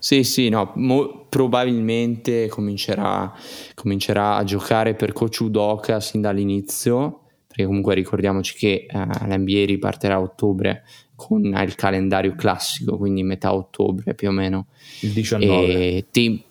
Sì, 0.03 0.25
sì, 0.25 0.49
no, 0.49 0.73
mo- 0.75 1.27
probabilmente 1.29 2.49
comincerà, 2.49 3.33
comincerà, 3.75 4.35
a 4.35 4.43
giocare 4.43 4.95
per 4.95 5.13
Coach 5.13 5.39
Udoka 5.43 6.01
sin 6.01 6.21
dall'inizio 6.21 7.21
perché 7.53 7.67
comunque 7.67 7.95
ricordiamoci 7.95 8.57
che 8.57 8.87
eh, 8.89 8.99
l'NBA 9.27 9.67
ripartirà 9.67 10.15
a 10.15 10.21
ottobre 10.23 10.85
con 11.15 11.45
il 11.45 11.75
calendario 11.75 12.35
classico, 12.35 12.97
quindi 12.97 13.23
metà 13.23 13.55
ottobre 13.55 14.15
più 14.15 14.29
o 14.29 14.33
meno. 14.33 14.67
Il 15.03 15.11
19. 15.11 16.07
Ti... 16.11 16.43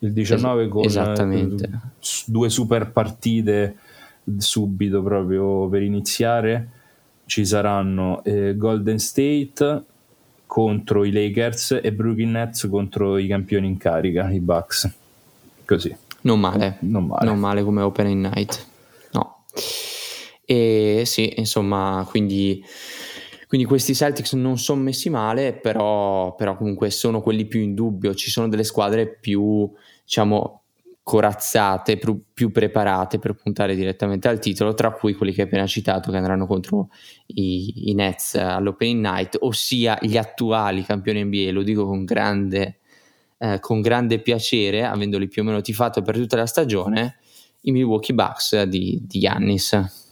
Il 0.00 0.12
19 0.12 0.68
con 0.68 0.84
Esattamente. 0.84 1.70
due 2.26 2.50
super 2.50 2.90
partite 2.90 3.76
subito 4.38 5.02
proprio 5.02 5.68
per 5.68 5.82
iniziare. 5.82 6.68
Ci 7.26 7.46
saranno 7.46 8.24
eh, 8.24 8.56
Golden 8.56 8.98
State 8.98 9.84
contro 10.50 11.04
i 11.04 11.12
Lakers 11.12 11.78
e 11.80 11.92
Brooklyn 11.92 12.32
Nets 12.32 12.66
contro 12.68 13.18
i 13.18 13.28
campioni 13.28 13.68
in 13.68 13.76
carica, 13.76 14.28
i 14.32 14.40
Bucks. 14.40 14.92
Così. 15.64 15.96
Non 16.22 16.40
male. 16.40 16.78
Non 16.80 17.06
male, 17.06 17.24
non 17.24 17.38
male 17.38 17.62
come 17.62 17.82
opening 17.82 18.20
night. 18.20 18.66
No. 19.12 19.44
E 20.44 21.04
sì, 21.06 21.34
insomma, 21.36 22.04
quindi, 22.10 22.60
quindi 23.46 23.64
questi 23.64 23.94
Celtics 23.94 24.32
non 24.32 24.58
sono 24.58 24.80
messi 24.80 25.08
male, 25.08 25.52
però, 25.52 26.34
però, 26.34 26.56
comunque 26.56 26.90
sono 26.90 27.22
quelli 27.22 27.44
più 27.44 27.60
in 27.60 27.76
dubbio. 27.76 28.12
Ci 28.12 28.28
sono 28.28 28.48
delle 28.48 28.64
squadre 28.64 29.06
più, 29.06 29.70
diciamo, 30.02 30.62
corazzate, 31.02 31.96
più, 31.96 32.22
più 32.32 32.52
preparate 32.52 33.18
per 33.18 33.34
puntare 33.34 33.74
direttamente 33.74 34.28
al 34.28 34.38
titolo, 34.38 34.74
tra 34.74 34.92
cui 34.92 35.14
quelli 35.14 35.32
che 35.32 35.42
hai 35.42 35.46
appena 35.46 35.66
citato 35.66 36.10
che 36.10 36.16
andranno 36.16 36.46
contro 36.46 36.88
i, 37.26 37.90
i 37.90 37.94
Nets 37.94 38.34
all'Opening 38.34 39.04
Night, 39.04 39.36
ossia 39.40 39.98
gli 40.00 40.16
attuali 40.16 40.84
campioni 40.84 41.24
NBA, 41.24 41.50
lo 41.52 41.62
dico 41.62 41.86
con 41.86 42.04
grande, 42.04 42.78
eh, 43.38 43.58
con 43.60 43.80
grande 43.80 44.20
piacere, 44.20 44.84
avendoli 44.84 45.28
più 45.28 45.42
o 45.42 45.44
meno 45.44 45.60
tifato 45.60 46.02
per 46.02 46.16
tutta 46.16 46.36
la 46.36 46.46
stagione, 46.46 47.16
i 47.62 47.72
Milwaukee 47.72 48.14
Bucks 48.14 48.62
di, 48.62 49.02
di 49.06 49.18
Giannis. 49.18 50.08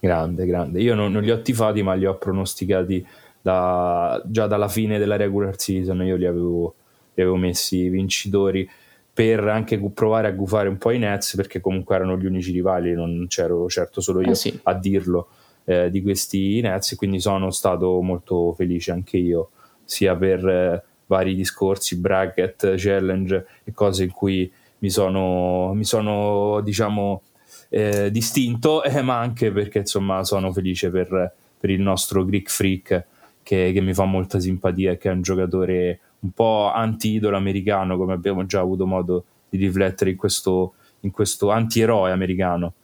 Grande, 0.00 0.46
grande. 0.46 0.80
Io 0.80 0.94
non, 0.94 1.12
non, 1.12 1.22
li 1.22 1.30
ho 1.30 1.42
tifati, 1.42 1.82
ma 1.82 1.94
li 1.94 2.06
ho 2.06 2.16
pronosticati 2.16 3.06
da, 3.40 4.20
già 4.24 4.46
dalla 4.46 4.68
fine 4.68 4.98
della 4.98 5.16
regular 5.16 5.58
season. 5.60 6.04
Io 6.04 6.16
li 6.16 6.26
avevo, 6.26 6.74
li 7.14 7.22
avevo 7.22 7.36
messi 7.36 7.88
vincitori 7.88 8.68
per 9.14 9.46
anche 9.46 9.78
provare 9.92 10.28
a 10.28 10.32
gufare 10.32 10.68
un 10.68 10.78
po' 10.78 10.90
i 10.90 10.98
Nets, 10.98 11.36
perché 11.36 11.60
comunque 11.60 11.94
erano 11.94 12.16
gli 12.16 12.26
unici 12.26 12.52
rivali, 12.52 12.92
non 12.94 13.26
c'ero 13.28 13.68
certo 13.68 14.00
solo 14.00 14.22
io 14.22 14.30
eh 14.30 14.34
sì. 14.34 14.58
a 14.62 14.74
dirlo 14.74 15.28
eh, 15.64 15.90
di 15.90 16.02
questi 16.02 16.60
Nets, 16.60 16.94
quindi 16.96 17.20
sono 17.20 17.50
stato 17.50 18.00
molto 18.00 18.52
felice 18.54 18.90
anche 18.90 19.18
io, 19.18 19.50
sia 19.84 20.16
per 20.16 20.48
eh, 20.48 20.82
vari 21.06 21.34
discorsi, 21.34 21.98
bracket, 21.98 22.74
challenge 22.76 23.46
e 23.64 23.72
cose 23.72 24.04
in 24.04 24.12
cui 24.12 24.50
mi 24.78 24.90
sono, 24.90 25.74
mi 25.74 25.84
sono 25.84 26.60
diciamo 26.62 27.22
eh, 27.68 28.10
distinto, 28.10 28.82
eh, 28.84 29.02
ma 29.02 29.18
anche 29.18 29.52
perché 29.52 29.78
insomma 29.78 30.24
sono 30.24 30.52
felice 30.52 30.90
per, 30.90 31.34
per 31.58 31.70
il 31.70 31.80
nostro 31.80 32.24
Greek 32.24 32.50
Freak 32.50 33.04
che, 33.42 33.72
che, 33.72 33.80
mi 33.80 33.92
fa 33.92 34.04
molta 34.04 34.40
simpatia 34.40 34.92
e 34.92 34.98
che 34.98 35.10
è 35.10 35.12
un 35.12 35.22
giocatore 35.22 36.00
un 36.22 36.30
po' 36.32 36.70
anti-idolo 36.72 37.36
americano, 37.36 37.96
come 37.96 38.12
abbiamo 38.12 38.46
già 38.46 38.60
avuto 38.60 38.86
modo 38.86 39.24
di 39.48 39.58
riflettere 39.58 40.10
in 40.10 40.16
questo, 40.16 40.74
in 41.00 41.10
questo 41.10 41.50
anti-eroe 41.50 42.10
americano, 42.10 42.74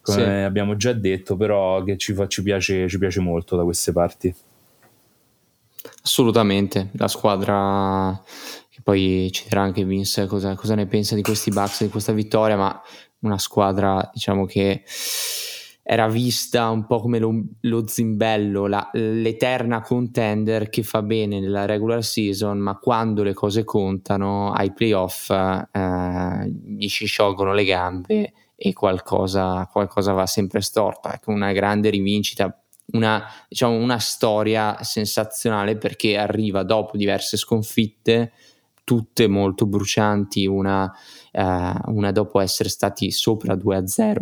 come 0.00 0.16
sì. 0.16 0.22
abbiamo 0.22 0.76
già 0.76 0.92
detto, 0.92 1.36
però 1.36 1.82
che 1.82 1.96
ci, 1.96 2.14
fa, 2.14 2.26
ci, 2.26 2.42
piace, 2.42 2.88
ci 2.88 2.98
piace 2.98 3.20
molto 3.20 3.56
da 3.56 3.64
queste 3.64 3.92
parti. 3.92 4.34
Assolutamente, 6.02 6.90
la 6.92 7.08
squadra 7.08 8.20
che 8.68 8.80
poi 8.82 9.28
ci 9.32 9.44
dirà 9.44 9.62
anche 9.62 9.84
Vince 9.84 10.26
cosa, 10.26 10.54
cosa, 10.54 10.74
ne 10.74 10.86
pensa 10.86 11.14
di 11.14 11.22
questi 11.22 11.50
Bucks, 11.50 11.82
di 11.82 11.88
questa 11.88 12.12
vittoria, 12.12 12.56
ma 12.56 12.80
una 13.20 13.38
squadra 13.38 14.08
diciamo 14.12 14.44
che 14.44 14.84
era 15.88 16.08
vista 16.08 16.68
un 16.70 16.84
po' 16.84 16.98
come 16.98 17.20
lo, 17.20 17.32
lo 17.60 17.86
zimbello, 17.86 18.66
la, 18.66 18.90
l'eterna 18.94 19.82
contender 19.82 20.68
che 20.68 20.82
fa 20.82 21.00
bene 21.00 21.38
nella 21.38 21.64
regular 21.64 22.02
season, 22.02 22.58
ma 22.58 22.76
quando 22.76 23.22
le 23.22 23.34
cose 23.34 23.62
contano 23.62 24.50
ai 24.50 24.72
playoff 24.72 25.30
eh, 25.30 26.52
gli 26.64 26.88
si 26.88 27.06
sciolgono 27.06 27.52
le 27.52 27.64
gambe 27.64 28.32
e 28.56 28.72
qualcosa, 28.72 29.68
qualcosa 29.70 30.10
va 30.12 30.26
sempre 30.26 30.60
storto. 30.60 31.08
Ecco, 31.08 31.30
una 31.30 31.52
grande 31.52 31.88
rivincita, 31.90 32.60
una, 32.94 33.24
diciamo, 33.48 33.76
una 33.76 33.98
storia 34.00 34.82
sensazionale 34.82 35.76
perché 35.76 36.16
arriva 36.16 36.64
dopo 36.64 36.96
diverse 36.96 37.36
sconfitte 37.36 38.32
tutte 38.86 39.26
molto 39.26 39.66
brucianti, 39.66 40.46
una, 40.46 40.88
eh, 41.32 41.74
una 41.86 42.12
dopo 42.12 42.38
essere 42.38 42.68
stati 42.68 43.10
sopra 43.10 43.56
2-0 43.56 44.14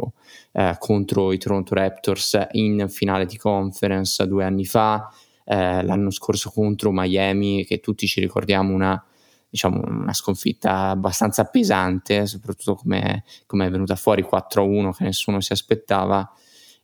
eh, 0.52 0.76
contro 0.78 1.32
i 1.32 1.38
Toronto 1.38 1.74
Raptors 1.74 2.46
in 2.52 2.86
finale 2.88 3.26
di 3.26 3.36
conference 3.36 4.26
due 4.26 4.42
anni 4.42 4.64
fa, 4.64 5.12
eh, 5.44 5.84
l'anno 5.84 6.10
scorso 6.10 6.50
contro 6.50 6.92
Miami, 6.92 7.66
che 7.66 7.80
tutti 7.80 8.06
ci 8.06 8.20
ricordiamo 8.20 8.72
una, 8.72 9.04
diciamo, 9.50 9.82
una 9.86 10.14
sconfitta 10.14 10.88
abbastanza 10.88 11.44
pesante, 11.44 12.24
soprattutto 12.24 12.74
come, 12.74 13.22
è 13.46 13.70
venuta 13.70 13.96
fuori 13.96 14.22
4-1 14.22 14.96
che 14.96 15.04
nessuno 15.04 15.42
si 15.42 15.52
aspettava, 15.52 16.26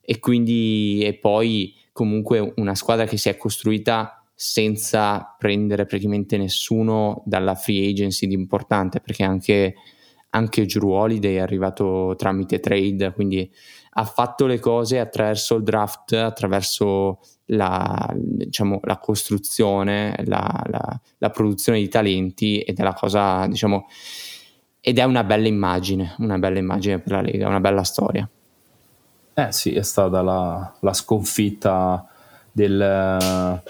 e 0.02 0.18
quindi 0.18 1.00
e 1.02 1.14
poi 1.14 1.74
comunque 1.92 2.52
una 2.56 2.74
squadra 2.74 3.06
che 3.06 3.16
si 3.16 3.30
è 3.30 3.38
costruita 3.38 4.19
senza 4.42 5.36
prendere 5.36 5.84
praticamente 5.84 6.38
nessuno 6.38 7.22
dalla 7.26 7.54
free 7.54 7.90
agency 7.90 8.26
di 8.26 8.32
importante 8.32 8.98
perché 8.98 9.22
anche, 9.22 9.74
anche 10.30 10.64
Drew 10.64 10.92
Holiday 10.92 11.34
è 11.34 11.40
arrivato 11.40 12.14
tramite 12.16 12.58
trade 12.58 13.12
quindi 13.12 13.52
ha 13.90 14.04
fatto 14.06 14.46
le 14.46 14.58
cose 14.58 14.98
attraverso 14.98 15.56
il 15.56 15.62
draft 15.62 16.14
attraverso 16.14 17.20
la, 17.48 18.14
diciamo, 18.16 18.80
la 18.84 18.96
costruzione 18.96 20.16
la, 20.24 20.64
la, 20.70 21.00
la, 21.18 21.28
produzione 21.28 21.78
di 21.78 21.88
talenti 21.88 22.62
ed 22.62 22.78
è 22.78 22.82
la 22.82 22.94
cosa 22.94 23.46
diciamo 23.46 23.88
ed 24.80 24.98
è 24.98 25.04
una 25.04 25.22
bella 25.22 25.48
immagine 25.48 26.14
una 26.16 26.38
bella 26.38 26.60
immagine 26.60 26.98
per 26.98 27.12
la 27.12 27.20
Lega 27.20 27.46
una 27.46 27.60
bella 27.60 27.84
storia. 27.84 28.26
Eh 29.34 29.52
sì 29.52 29.74
è 29.74 29.82
stata 29.82 30.22
la, 30.22 30.76
la 30.80 30.94
sconfitta 30.94 32.06
del 32.52 33.60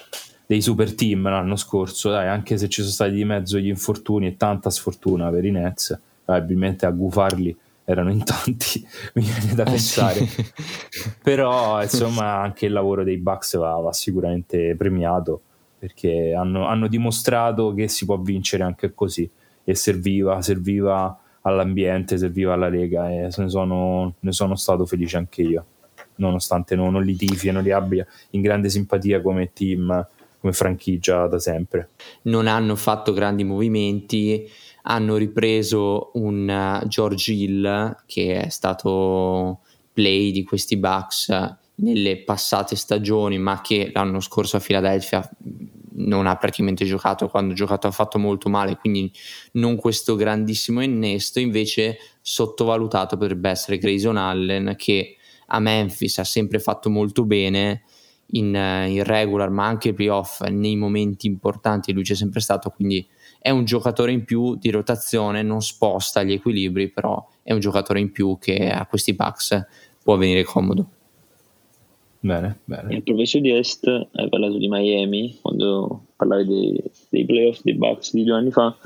dei 0.51 0.63
super 0.63 0.97
team 0.97 1.29
l'anno 1.29 1.55
scorso, 1.55 2.11
dai, 2.11 2.27
anche 2.27 2.59
se 2.59 2.69
ci 2.69 2.81
sono 2.81 2.93
stati 2.93 3.13
di 3.13 3.25
mezzo 3.25 3.57
gli 3.57 3.69
infortuni 3.69 4.27
e 4.27 4.37
tanta 4.37 4.69
sfortuna 4.69 5.31
per 5.31 5.45
i 5.45 5.53
Nets, 5.53 5.97
probabilmente 6.25 6.87
a 6.87 6.91
gufarli 6.91 7.57
erano 7.85 8.11
in 8.11 8.25
tanti, 8.25 8.85
mi 9.15 9.23
viene 9.23 9.55
da 9.55 9.63
eh, 9.63 9.71
pensare. 9.71 10.27
Però 11.23 11.81
insomma 11.81 12.41
anche 12.41 12.67
il 12.67 12.73
lavoro 12.73 13.05
dei 13.05 13.19
Bucks 13.19 13.59
va, 13.59 13.77
va 13.77 13.93
sicuramente 13.93 14.75
premiato 14.77 15.41
perché 15.79 16.35
hanno, 16.35 16.67
hanno, 16.67 16.89
dimostrato 16.89 17.73
che 17.73 17.87
si 17.87 18.05
può 18.05 18.19
vincere 18.19 18.65
anche 18.65 18.93
così 18.93 19.31
e 19.63 19.77
serviva, 19.77 20.43
serviva 20.43 21.17
all'ambiente, 21.43 22.19
serviva 22.19 22.55
alla 22.55 22.69
Lega 22.69 23.09
e 23.09 23.31
ne 23.37 23.49
sono, 23.49 24.15
ne 24.19 24.33
sono 24.33 24.57
stato 24.57 24.85
felice 24.85 25.17
anche 25.17 25.43
io 25.43 25.65
nonostante 26.17 26.75
non, 26.75 26.91
non 26.91 27.05
li 27.05 27.15
tifi 27.15 27.49
e 27.49 27.53
non 27.53 27.63
li 27.63 27.71
abbia 27.71 28.05
in 28.31 28.43
grande 28.43 28.69
simpatia 28.69 29.23
come 29.23 29.53
team 29.53 30.07
come 30.41 30.53
franchigia 30.53 31.27
da 31.27 31.39
sempre. 31.39 31.91
Non 32.23 32.47
hanno 32.47 32.75
fatto 32.77 33.13
grandi 33.13 33.45
movimenti, 33.45 34.49
hanno 34.83 35.17
ripreso 35.17 36.11
un 36.15 36.81
uh, 36.83 36.87
George 36.89 37.33
Hill 37.33 37.97
che 38.07 38.43
è 38.43 38.49
stato 38.49 39.61
play 39.93 40.31
di 40.31 40.43
questi 40.43 40.77
Bucks 40.77 41.29
nelle 41.77 42.19
passate 42.19 42.77
stagioni, 42.77 43.39
ma 43.39 43.61
che 43.61 43.91
l'anno 43.93 44.21
scorso 44.21 44.57
a 44.57 44.61
Philadelphia 44.61 45.29
non 45.93 46.27
ha 46.27 46.37
praticamente 46.37 46.85
giocato, 46.85 47.29
quando 47.29 47.53
ha 47.53 47.57
giocato 47.57 47.87
ha 47.87 47.91
fatto 47.91 48.19
molto 48.19 48.49
male, 48.49 48.77
quindi 48.77 49.13
non 49.53 49.77
questo 49.77 50.15
grandissimo 50.15 50.83
innesto, 50.83 51.41
invece 51.41 51.99
sottovalutato 52.21 53.17
potrebbe 53.17 53.51
essere 53.51 53.79
Grayson 53.79 54.17
Allen 54.17 54.75
che 54.77 55.17
a 55.53 55.59
Memphis 55.59 56.19
ha 56.19 56.25
sempre 56.25 56.59
fatto 56.59 56.91
molto 56.91 57.25
bene 57.25 57.83
in, 58.33 58.55
in 58.55 59.05
regular 59.05 59.51
ma 59.51 59.67
anche 59.67 59.93
playoff 59.93 60.43
nei 60.49 60.77
momenti 60.77 61.27
importanti 61.27 61.93
lui 61.93 62.03
c'è 62.03 62.15
sempre 62.15 62.41
stato, 62.41 62.71
quindi 62.71 63.07
è 63.39 63.51
un 63.51 63.65
giocatore 63.65 64.13
in 64.13 64.25
più 64.25 64.57
di 64.57 64.71
rotazione, 64.71 65.43
non 65.43 65.63
sposta 65.63 66.23
gli 66.23 66.33
equilibri, 66.33 66.91
però 66.91 67.27
è 67.43 67.53
un 67.53 67.61
giocatore 67.61 68.01
in 68.01 68.13
più 68.13 68.37
che 68.39 68.71
a 68.71 68.87
questi 68.87 69.15
Bucks 69.15 69.67
può 70.03 70.17
venire 70.17 70.45
comodo. 70.45 70.87
Bene, 72.21 72.59
bene. 72.65 72.95
Il 72.95 73.03
professor 73.03 73.41
di 73.41 73.51
Est 73.57 73.87
hai 73.87 74.29
parlato 74.29 74.59
di 74.59 74.69
Miami 74.69 75.39
quando 75.41 76.05
parlavi 76.17 76.45
dei, 76.45 76.83
dei 77.09 77.25
playoff 77.25 77.61
dei 77.63 77.75
Bucks 77.75 78.13
di 78.13 78.25
due 78.25 78.37
anni 78.37 78.51
fa. 78.51 78.77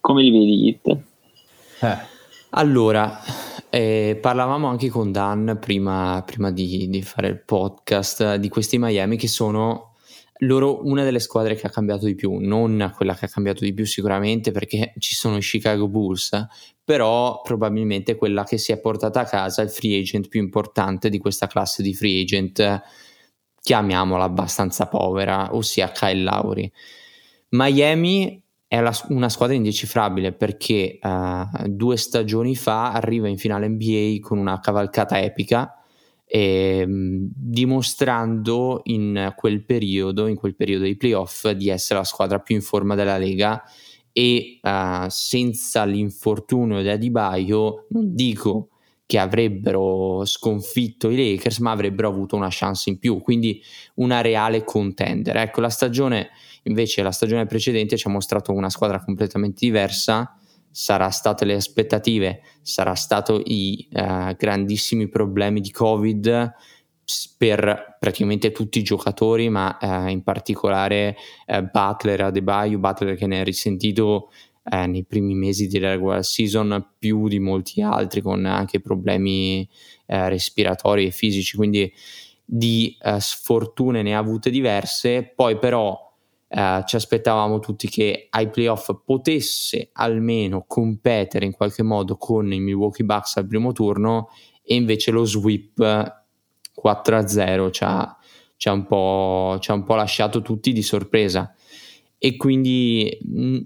Come 0.00 0.22
li 0.22 0.30
vedi, 0.30 0.68
Hit? 0.68 0.88
Eh. 1.80 2.16
Allora, 2.50 3.18
eh, 3.70 4.18
parlavamo 4.20 4.66
anche 4.66 4.88
con 4.88 5.12
Dan 5.12 5.58
prima, 5.60 6.22
prima 6.24 6.50
di, 6.50 6.88
di, 6.88 7.02
fare 7.02 7.28
il 7.28 7.42
podcast 7.44 8.36
di 8.36 8.48
questi 8.48 8.78
Miami 8.78 9.16
che 9.16 9.28
sono 9.28 9.94
loro 10.42 10.86
una 10.86 11.04
delle 11.04 11.18
squadre 11.18 11.54
che 11.54 11.66
ha 11.66 11.70
cambiato 11.70 12.06
di 12.06 12.14
più, 12.14 12.38
non 12.38 12.92
quella 12.96 13.14
che 13.14 13.26
ha 13.26 13.28
cambiato 13.28 13.64
di 13.64 13.74
più 13.74 13.84
sicuramente 13.84 14.52
perché 14.52 14.94
ci 14.98 15.14
sono 15.14 15.36
i 15.36 15.40
Chicago 15.40 15.88
Bulls, 15.88 16.30
però 16.84 17.40
probabilmente 17.42 18.14
quella 18.14 18.44
che 18.44 18.56
si 18.56 18.72
è 18.72 18.78
portata 18.78 19.20
a 19.20 19.24
casa 19.24 19.62
il 19.62 19.70
free 19.70 19.98
agent 20.00 20.28
più 20.28 20.40
importante 20.40 21.08
di 21.08 21.18
questa 21.18 21.46
classe 21.46 21.82
di 21.82 21.94
free 21.94 22.22
agent, 22.22 22.82
chiamiamola 23.60 24.24
abbastanza 24.24 24.86
povera, 24.86 25.54
ossia 25.54 25.90
Kyle 25.90 26.22
Lowry. 26.22 26.70
Miami 27.50 28.42
è 28.68 28.80
la, 28.82 28.94
una 29.08 29.30
squadra 29.30 29.56
indecifrabile 29.56 30.32
perché 30.32 30.98
uh, 31.02 31.66
due 31.66 31.96
stagioni 31.96 32.54
fa 32.54 32.92
arriva 32.92 33.26
in 33.26 33.38
finale 33.38 33.66
NBA 33.66 34.18
con 34.20 34.36
una 34.36 34.60
cavalcata 34.60 35.18
epica 35.22 35.72
e, 36.26 36.80
ehm, 36.80 37.30
dimostrando 37.34 38.82
in 38.84 39.32
quel 39.34 39.64
periodo, 39.64 40.26
in 40.26 40.36
quel 40.36 40.54
periodo 40.54 40.84
dei 40.84 40.98
playoff, 40.98 41.48
di 41.48 41.70
essere 41.70 42.00
la 42.00 42.04
squadra 42.04 42.40
più 42.40 42.54
in 42.54 42.60
forma 42.60 42.94
della 42.94 43.16
Lega 43.16 43.62
e 44.12 44.58
uh, 44.62 45.06
senza 45.08 45.84
l'infortunio 45.84 46.82
di 46.82 46.88
Adibaio 46.90 47.86
non 47.90 48.14
dico 48.14 48.68
che 49.06 49.18
avrebbero 49.18 50.26
sconfitto 50.26 51.08
i 51.08 51.16
Lakers 51.16 51.60
ma 51.60 51.70
avrebbero 51.70 52.08
avuto 52.08 52.36
una 52.36 52.48
chance 52.50 52.90
in 52.90 52.98
più 52.98 53.22
quindi 53.22 53.62
una 53.94 54.20
reale 54.20 54.62
contender. 54.64 55.38
Ecco 55.38 55.62
la 55.62 55.70
stagione 55.70 56.28
invece 56.64 57.02
la 57.02 57.12
stagione 57.12 57.46
precedente 57.46 57.96
ci 57.96 58.06
ha 58.06 58.10
mostrato 58.10 58.52
una 58.52 58.70
squadra 58.70 59.02
completamente 59.02 59.64
diversa. 59.64 60.36
Sarà 60.70 61.08
state 61.08 61.44
le 61.44 61.54
aspettative, 61.54 62.42
sarà 62.62 62.94
stato 62.94 63.40
i 63.44 63.88
uh, 63.90 64.36
grandissimi 64.36 65.08
problemi 65.08 65.60
di 65.60 65.70
Covid 65.70 66.52
per 67.38 67.96
praticamente 67.98 68.52
tutti 68.52 68.78
i 68.78 68.82
giocatori, 68.82 69.48
ma 69.48 69.78
uh, 69.80 70.08
in 70.08 70.22
particolare 70.22 71.16
uh, 71.46 71.62
Butler, 71.62 72.20
Adebayo, 72.20 72.78
Butler 72.78 73.16
che 73.16 73.26
ne 73.26 73.40
ha 73.40 73.44
risentito 73.44 74.30
nei 74.70 75.06
primi 75.06 75.34
mesi 75.34 75.66
della 75.66 75.92
regular 75.92 76.22
season 76.22 76.90
più 76.98 77.26
di 77.26 77.38
molti 77.38 77.80
altri 77.80 78.20
con 78.20 78.44
anche 78.44 78.80
problemi 78.80 79.66
respiratori 80.04 81.06
e 81.06 81.10
fisici, 81.10 81.56
quindi 81.56 81.90
di 82.44 82.94
sfortune 83.16 84.02
ne 84.02 84.14
ha 84.14 84.18
avute 84.18 84.50
diverse, 84.50 85.32
poi 85.34 85.58
però 85.58 86.07
Uh, 86.48 86.82
ci 86.86 86.96
aspettavamo 86.96 87.58
tutti 87.58 87.88
che 87.88 88.28
ai 88.30 88.48
playoff 88.48 88.90
potesse 89.04 89.90
almeno 89.92 90.64
competere 90.66 91.44
in 91.44 91.52
qualche 91.52 91.82
modo 91.82 92.16
con 92.16 92.50
i 92.50 92.58
Milwaukee 92.58 93.04
Bucks 93.04 93.36
al 93.36 93.46
primo 93.46 93.72
turno 93.72 94.30
e 94.62 94.74
invece 94.74 95.10
lo 95.10 95.26
sweep 95.26 95.76
4-0 96.82 97.70
ci 97.70 97.84
ha, 97.84 98.16
ci 98.56 98.68
ha, 98.68 98.72
un, 98.72 98.86
po', 98.86 99.58
ci 99.60 99.70
ha 99.70 99.74
un 99.74 99.82
po' 99.82 99.94
lasciato 99.94 100.40
tutti 100.40 100.72
di 100.72 100.82
sorpresa. 100.82 101.52
E 102.16 102.36
quindi 102.36 103.16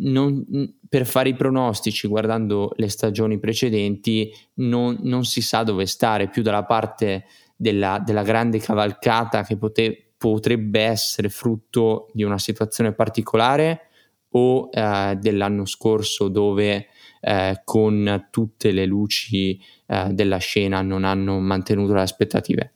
non, 0.00 0.44
per 0.88 1.06
fare 1.06 1.30
i 1.30 1.34
pronostici 1.34 2.06
guardando 2.06 2.72
le 2.76 2.88
stagioni 2.88 3.38
precedenti 3.38 4.30
non, 4.54 4.98
non 5.02 5.24
si 5.24 5.40
sa 5.40 5.62
dove 5.62 5.86
stare 5.86 6.28
più 6.28 6.42
dalla 6.42 6.64
parte 6.64 7.24
della, 7.56 8.02
della 8.04 8.22
grande 8.22 8.58
cavalcata 8.58 9.42
che 9.42 9.56
poteva 9.56 9.94
potrebbe 10.22 10.82
essere 10.82 11.28
frutto 11.28 12.08
di 12.12 12.22
una 12.22 12.38
situazione 12.38 12.92
particolare 12.92 13.88
o 14.34 14.68
eh, 14.70 15.18
dell'anno 15.20 15.64
scorso 15.64 16.28
dove 16.28 16.86
eh, 17.20 17.60
con 17.64 18.28
tutte 18.30 18.70
le 18.70 18.86
luci 18.86 19.60
eh, 19.88 20.10
della 20.12 20.36
scena 20.36 20.80
non 20.80 21.02
hanno 21.02 21.40
mantenuto 21.40 21.92
le 21.94 22.02
aspettative. 22.02 22.70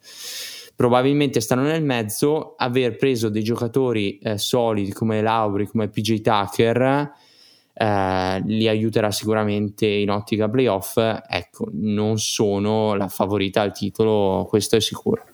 Probabilmente 0.75 1.41
stanno 1.41 1.63
nel 1.63 1.85
mezzo, 1.85 2.57
aver 2.57 2.97
preso 2.97 3.29
dei 3.29 3.45
giocatori 3.45 4.19
eh, 4.19 4.39
solidi 4.39 4.93
come 4.93 5.23
Lauri, 5.23 5.69
come 5.69 5.87
PJ 5.87 6.23
Tucker, 6.23 7.13
eh, 7.75 8.43
li 8.45 8.67
aiuterà 8.67 9.13
sicuramente 9.13 9.87
in 9.87 10.11
ottica 10.11 10.49
playoff. 10.49 10.97
Ecco, 10.97 11.69
non 11.75 12.19
sono 12.19 12.95
la 12.97 13.07
favorita 13.07 13.61
al 13.61 13.73
titolo, 13.73 14.47
questo 14.49 14.75
è 14.75 14.81
sicuro. 14.81 15.25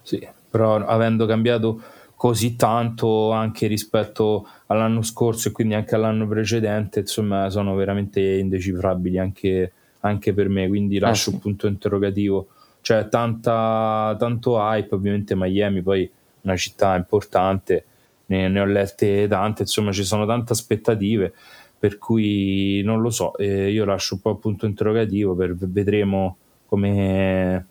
Sì, 0.00 0.26
però 0.50 0.76
avendo 0.76 1.26
cambiato 1.26 1.80
così 2.18 2.56
tanto 2.56 3.30
anche 3.30 3.68
rispetto 3.68 4.44
all'anno 4.66 5.02
scorso 5.02 5.48
e 5.48 5.52
quindi 5.52 5.74
anche 5.74 5.94
all'anno 5.94 6.26
precedente, 6.26 6.98
insomma, 7.00 7.48
sono 7.48 7.76
veramente 7.76 8.20
indecifrabili 8.20 9.18
anche, 9.18 9.72
anche 10.00 10.34
per 10.34 10.48
me, 10.48 10.66
quindi 10.66 10.98
lascio 10.98 11.28
ah, 11.28 11.32
sì. 11.32 11.34
un 11.36 11.38
punto 11.38 11.66
interrogativo. 11.68 12.48
Cioè, 12.80 13.08
tanta, 13.08 14.16
tanto 14.18 14.58
hype, 14.58 14.96
ovviamente 14.96 15.36
Miami 15.36 15.80
poi 15.80 16.10
una 16.40 16.56
città 16.56 16.96
importante, 16.96 17.84
ne, 18.26 18.48
ne 18.48 18.60
ho 18.60 18.64
lette 18.64 19.28
tante, 19.28 19.62
insomma, 19.62 19.92
ci 19.92 20.02
sono 20.02 20.26
tante 20.26 20.54
aspettative, 20.54 21.32
per 21.78 21.98
cui 21.98 22.82
non 22.82 23.00
lo 23.00 23.10
so, 23.10 23.36
eh, 23.36 23.70
io 23.70 23.84
lascio 23.84 24.14
un 24.14 24.22
po' 24.22 24.30
il 24.30 24.38
punto 24.38 24.66
interrogativo, 24.66 25.36
per, 25.36 25.54
vedremo 25.54 26.36
come 26.66 27.64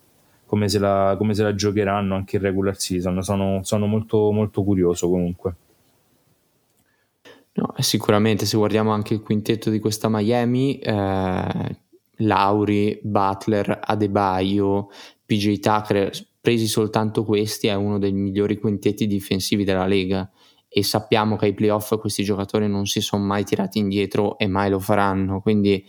come 0.48 0.70
se 0.70 0.78
la, 0.78 1.14
come 1.18 1.34
se 1.34 1.42
la 1.42 1.54
giocheranno 1.54 2.14
anche 2.14 2.36
in 2.36 2.42
regular 2.42 2.80
season. 2.80 3.22
Sono, 3.22 3.60
sono 3.64 3.84
molto, 3.86 4.32
molto 4.32 4.64
curioso 4.64 5.10
comunque. 5.10 5.54
No, 7.52 7.74
sicuramente 7.78 8.46
se 8.46 8.56
guardiamo 8.56 8.92
anche 8.92 9.12
il 9.12 9.20
quintetto 9.20 9.68
di 9.68 9.78
questa 9.78 10.08
Miami, 10.08 10.78
eh, 10.78 11.76
Lauri, 12.16 12.98
Butler, 13.02 13.78
Adebayo, 13.82 14.88
PJ 15.26 15.58
Tucker, 15.58 16.10
presi 16.40 16.66
soltanto 16.66 17.24
questi, 17.24 17.66
è 17.66 17.74
uno 17.74 17.98
dei 17.98 18.12
migliori 18.12 18.58
quintetti 18.58 19.06
difensivi 19.06 19.64
della 19.64 19.86
Lega 19.86 20.30
e 20.66 20.82
sappiamo 20.82 21.36
che 21.36 21.46
ai 21.46 21.54
playoff 21.54 21.98
questi 21.98 22.24
giocatori 22.24 22.68
non 22.68 22.86
si 22.86 23.02
sono 23.02 23.22
mai 23.22 23.44
tirati 23.44 23.78
indietro 23.78 24.38
e 24.38 24.46
mai 24.46 24.70
lo 24.70 24.78
faranno, 24.78 25.42
quindi 25.42 25.84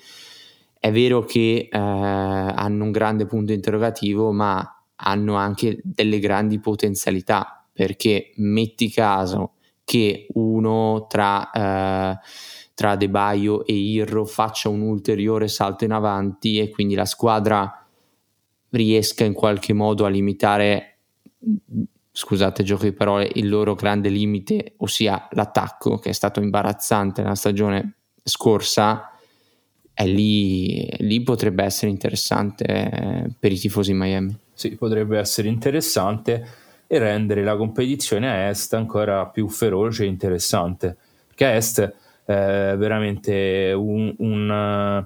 è 0.79 0.91
vero 0.93 1.25
che 1.25 1.67
eh, 1.69 1.77
hanno 1.77 2.85
un 2.85 2.91
grande 2.91 3.25
punto 3.25 3.51
interrogativo, 3.51 4.31
ma 4.31 4.81
hanno 4.95 5.35
anche 5.35 5.79
delle 5.83 6.19
grandi 6.19 6.59
potenzialità, 6.59 7.65
perché 7.71 8.31
metti 8.37 8.89
caso 8.89 9.53
che 9.83 10.27
uno 10.33 11.05
tra, 11.09 11.51
eh, 11.51 12.17
tra 12.73 12.95
De 12.95 13.09
Baio 13.09 13.65
e 13.65 13.73
Irro 13.73 14.23
faccia 14.23 14.69
un 14.69 14.81
ulteriore 14.81 15.49
salto 15.49 15.83
in 15.83 15.91
avanti 15.91 16.59
e 16.59 16.69
quindi 16.69 16.95
la 16.95 17.05
squadra 17.05 17.85
riesca 18.69 19.25
in 19.25 19.33
qualche 19.33 19.73
modo 19.73 20.05
a 20.05 20.09
limitare, 20.09 20.99
scusate 22.11 22.63
gioco 22.63 22.83
di 22.83 22.93
parole, 22.93 23.29
il 23.33 23.49
loro 23.49 23.75
grande 23.75 24.07
limite, 24.09 24.75
ossia 24.77 25.27
l'attacco 25.31 25.97
che 25.97 26.09
è 26.09 26.13
stato 26.13 26.39
imbarazzante 26.39 27.21
nella 27.21 27.35
stagione 27.35 27.95
scorsa, 28.23 29.11
lì, 30.05 30.87
lì 30.99 31.21
potrebbe 31.21 31.63
essere 31.63 31.91
interessante 31.91 32.63
eh, 32.63 33.29
per 33.37 33.51
i 33.51 33.57
tifosi 33.57 33.93
Miami. 33.93 34.35
Sì, 34.53 34.75
potrebbe 34.75 35.17
essere 35.17 35.47
interessante 35.47 36.45
e 36.87 36.97
rendere 36.97 37.43
la 37.43 37.55
competizione 37.55 38.29
a 38.29 38.49
est 38.49 38.73
ancora 38.73 39.25
più 39.27 39.47
feroce 39.47 40.03
e 40.03 40.07
interessante. 40.07 40.97
Perché 41.27 41.45
a 41.45 41.53
est 41.55 41.93
è 42.25 42.75
veramente 42.77 43.73
un, 43.75 44.13
un, 44.19 45.05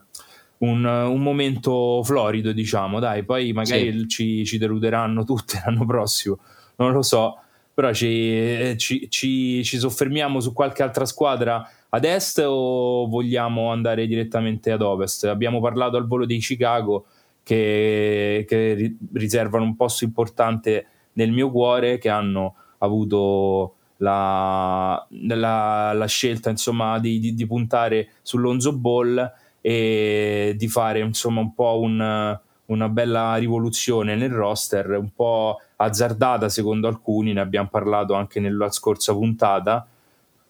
un, 0.57 0.85
un 0.85 1.21
momento 1.21 2.01
florido, 2.03 2.51
diciamo, 2.51 2.99
dai, 2.99 3.23
poi 3.23 3.53
magari 3.53 3.91
sì. 3.91 4.07
ci, 4.07 4.45
ci 4.45 4.57
deluderanno 4.57 5.23
tutte 5.23 5.61
l'anno 5.65 5.85
prossimo, 5.85 6.39
non 6.77 6.91
lo 6.91 7.01
so, 7.01 7.37
però 7.73 7.93
ci, 7.93 8.75
ci, 8.77 9.07
ci, 9.09 9.63
ci 9.63 9.77
soffermiamo 9.77 10.39
su 10.39 10.53
qualche 10.53 10.83
altra 10.83 11.05
squadra 11.05 11.67
ad 11.95 12.05
est 12.05 12.39
o 12.39 13.07
vogliamo 13.07 13.71
andare 13.71 14.07
direttamente 14.07 14.71
ad 14.71 14.81
ovest? 14.81 15.25
Abbiamo 15.25 15.61
parlato 15.61 15.95
al 15.95 16.07
volo 16.07 16.25
di 16.25 16.39
Chicago 16.39 17.05
che, 17.43 18.45
che 18.47 18.95
riservano 19.13 19.63
un 19.63 19.75
posto 19.75 20.03
importante 20.03 20.87
nel 21.13 21.31
mio 21.31 21.51
cuore, 21.51 21.99
che 21.99 22.09
hanno 22.09 22.55
avuto 22.79 23.75
la, 23.97 25.05
la, 25.09 25.93
la 25.93 26.05
scelta 26.07 26.49
insomma, 26.49 26.97
di, 26.97 27.19
di, 27.19 27.35
di, 27.35 27.45
puntare 27.45 28.09
sull'Onzo 28.23 28.75
Ball 28.75 29.31
e 29.61 30.55
di 30.57 30.67
fare 30.67 30.99
insomma, 30.99 31.41
un 31.41 31.53
po' 31.53 31.79
un, 31.79 32.39
una 32.65 32.89
bella 32.89 33.35
rivoluzione 33.35 34.15
nel 34.15 34.31
roster, 34.31 34.97
un 34.97 35.13
po' 35.13 35.59
azzardata 35.75 36.49
secondo 36.49 36.87
alcuni, 36.87 37.33
ne 37.33 37.41
abbiamo 37.41 37.67
parlato 37.69 38.15
anche 38.15 38.39
nella 38.39 38.71
scorsa 38.71 39.13
puntata, 39.13 39.87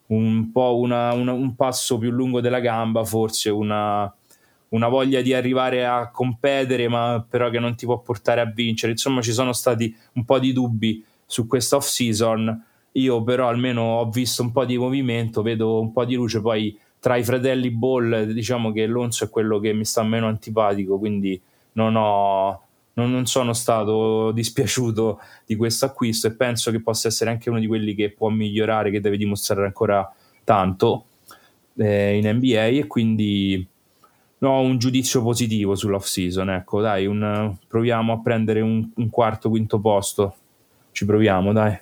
un 0.07 0.51
po' 0.51 0.77
una, 0.77 1.13
una, 1.13 1.31
un 1.31 1.55
passo 1.55 1.97
più 1.97 2.11
lungo 2.11 2.41
della 2.41 2.59
gamba, 2.59 3.03
forse 3.03 3.49
una, 3.49 4.13
una 4.69 4.87
voglia 4.87 5.21
di 5.21 5.33
arrivare 5.33 5.85
a 5.85 6.09
competere, 6.11 6.87
ma 6.87 7.25
però 7.27 7.49
che 7.49 7.59
non 7.59 7.75
ti 7.75 7.85
può 7.85 7.99
portare 7.99 8.41
a 8.41 8.45
vincere. 8.45 8.91
Insomma, 8.91 9.21
ci 9.21 9.31
sono 9.31 9.53
stati 9.53 9.95
un 10.13 10.25
po' 10.25 10.39
di 10.39 10.53
dubbi 10.53 11.03
su 11.25 11.47
questa 11.47 11.77
off 11.77 11.87
season 11.87 12.71
io 12.93 13.23
però 13.23 13.47
almeno 13.47 13.81
ho 13.99 14.09
visto 14.09 14.41
un 14.41 14.51
po' 14.51 14.65
di 14.65 14.77
movimento, 14.77 15.41
vedo 15.41 15.79
un 15.79 15.91
po' 15.91 16.05
di 16.05 16.15
luce, 16.15 16.41
poi 16.41 16.77
tra 16.99 17.15
i 17.15 17.23
fratelli 17.23 17.71
Ball 17.71 18.23
diciamo 18.25 18.71
che 18.71 18.85
Lonzo 18.85 19.25
è 19.25 19.29
quello 19.29 19.59
che 19.59 19.73
mi 19.73 19.85
sta 19.85 20.03
meno 20.03 20.27
antipatico, 20.27 20.97
quindi 20.97 21.39
non, 21.73 21.95
ho, 21.95 22.61
non, 22.93 23.11
non 23.11 23.25
sono 23.25 23.53
stato 23.53 24.31
dispiaciuto 24.31 25.19
di 25.45 25.55
questo 25.55 25.85
acquisto 25.85 26.27
e 26.27 26.35
penso 26.35 26.71
che 26.71 26.81
possa 26.81 27.07
essere 27.07 27.29
anche 27.29 27.49
uno 27.49 27.59
di 27.59 27.67
quelli 27.67 27.95
che 27.95 28.11
può 28.11 28.29
migliorare, 28.29 28.91
che 28.91 29.01
deve 29.01 29.17
dimostrare 29.17 29.65
ancora 29.65 30.11
tanto 30.43 31.05
eh, 31.77 32.17
in 32.17 32.29
NBA 32.29 32.65
e 32.65 32.87
quindi 32.87 33.67
ho 34.39 34.59
un 34.59 34.77
giudizio 34.77 35.23
positivo 35.23 35.75
sull'off 35.75 36.05
season, 36.05 36.49
ecco 36.49 36.81
dai, 36.81 37.05
un, 37.05 37.55
proviamo 37.67 38.13
a 38.13 38.19
prendere 38.19 38.59
un, 38.59 38.89
un 38.95 39.09
quarto, 39.09 39.49
quinto 39.49 39.79
posto, 39.79 40.35
ci 40.91 41.05
proviamo 41.05 41.53
dai. 41.53 41.79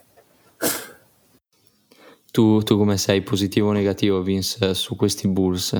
Tu, 2.31 2.61
tu 2.61 2.77
come 2.77 2.97
sei, 2.97 3.21
positivo 3.23 3.69
o 3.69 3.71
negativo, 3.73 4.21
Vince, 4.21 4.73
su 4.73 4.95
questi 4.95 5.27
Bulls? 5.27 5.73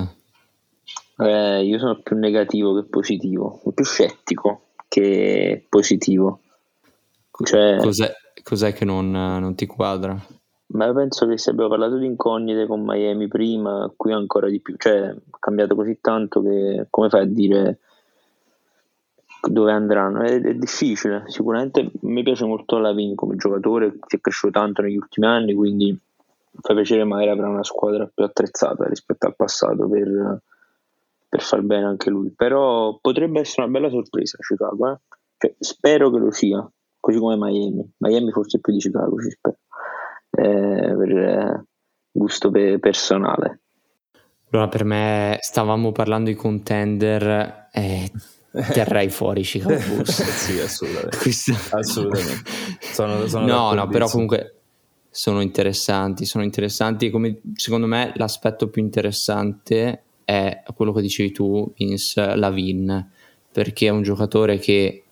Eh, 1.18 1.64
io 1.64 1.80
sono 1.80 2.02
più 2.02 2.18
negativo 2.18 2.74
che 2.76 2.90
positivo, 2.90 3.62
più 3.74 3.86
scettico 3.86 4.71
che 4.92 5.66
positivo. 5.70 6.42
Cioè, 7.44 7.78
cos'è, 7.80 8.12
cos'è 8.44 8.74
che 8.74 8.84
non, 8.84 9.10
non, 9.10 9.56
ti 9.56 9.66
quadra? 9.66 10.20
Ma 10.74 10.92
penso 10.92 11.26
che 11.28 11.38
se 11.38 11.52
abbiamo 11.52 11.70
parlato 11.70 11.96
di 11.98 12.06
incognite 12.06 12.68
con 12.68 12.84
Miami 12.84 13.30
prima, 13.30 13.90
qui 13.96 14.12
ancora 14.12 14.50
di 14.50 14.60
più, 14.60 14.76
cioè 14.78 15.12
è 15.12 15.16
cambiato 15.40 15.76
così 15.76 16.00
tanto 16.02 16.42
che 16.42 16.88
come 16.90 17.08
fai 17.08 17.22
a 17.22 17.26
dire 17.26 17.80
dove 19.48 19.72
andranno? 19.72 20.24
È, 20.24 20.42
è 20.42 20.56
difficile, 20.56 21.24
sicuramente 21.28 21.90
mi 22.02 22.22
piace 22.22 22.44
molto 22.44 22.78
Lavin 22.78 23.16
come 23.16 23.38
giocatore, 23.38 23.98
si 24.08 24.18
è 24.18 24.20
cresciuto 24.20 24.60
tanto 24.60 24.82
negli 24.82 24.98
ultimi 24.98 25.26
anni, 25.26 25.54
quindi 25.54 25.98
fa 26.60 26.74
piacere 26.74 27.06
magari 27.06 27.30
avrà 27.30 27.48
una 27.48 27.64
squadra 27.64 28.10
più 28.14 28.26
attrezzata 28.26 28.86
rispetto 28.88 29.26
al 29.26 29.38
passato 29.38 29.88
per, 29.88 30.42
per 31.32 31.42
far 31.42 31.62
bene 31.62 31.86
anche 31.86 32.10
lui. 32.10 32.34
Però 32.36 32.98
potrebbe 33.00 33.40
essere 33.40 33.64
una 33.64 33.72
bella 33.72 33.90
sorpresa 33.90 34.36
Chicago. 34.46 34.92
Eh? 34.92 35.00
Cioè, 35.38 35.56
spero 35.60 36.12
che 36.12 36.20
lo 36.20 36.30
sia, 36.30 36.70
così 37.00 37.20
come 37.20 37.38
Miami. 37.38 37.90
Miami 38.00 38.32
forse 38.32 38.60
più 38.60 38.74
di 38.74 38.80
Chicago, 38.80 39.18
ci 39.22 39.30
spero. 39.30 39.58
Eh, 40.30 40.94
per 40.98 41.18
eh, 41.18 41.66
gusto 42.12 42.52
pe- 42.52 42.80
personale. 42.80 43.62
Allora, 44.50 44.68
per 44.68 44.84
me 44.84 45.38
stavamo 45.40 45.94
parlando 45.94 46.30
di 46.30 46.36
contender 46.36 47.70
e 47.72 48.12
terrei 48.74 49.10
fuori 49.10 49.44
Chicago 49.44 49.80
Bulls. 49.88 50.12
sì, 50.36 50.60
assolutamente. 50.60 51.18
Questo... 51.18 51.54
assolutamente. 51.70 52.52
Sono, 52.92 53.26
sono 53.28 53.46
no, 53.46 53.74
no, 53.74 53.88
però 53.88 54.10
comunque 54.10 54.56
sono 55.10 55.40
interessanti, 55.40 56.26
sono 56.26 56.44
interessanti 56.44 57.10
come 57.10 57.40
secondo 57.56 57.88
me 57.88 58.12
l'aspetto 58.16 58.68
più 58.68 58.82
interessante 58.82 60.04
è 60.24 60.64
quello 60.76 60.92
che 60.92 61.02
dicevi 61.02 61.32
tu, 61.32 61.72
Vince 61.76 62.36
Lavin, 62.36 63.10
perché 63.52 63.88
è 63.88 63.90
un 63.90 64.02
giocatore 64.02 64.58
che 64.60 65.04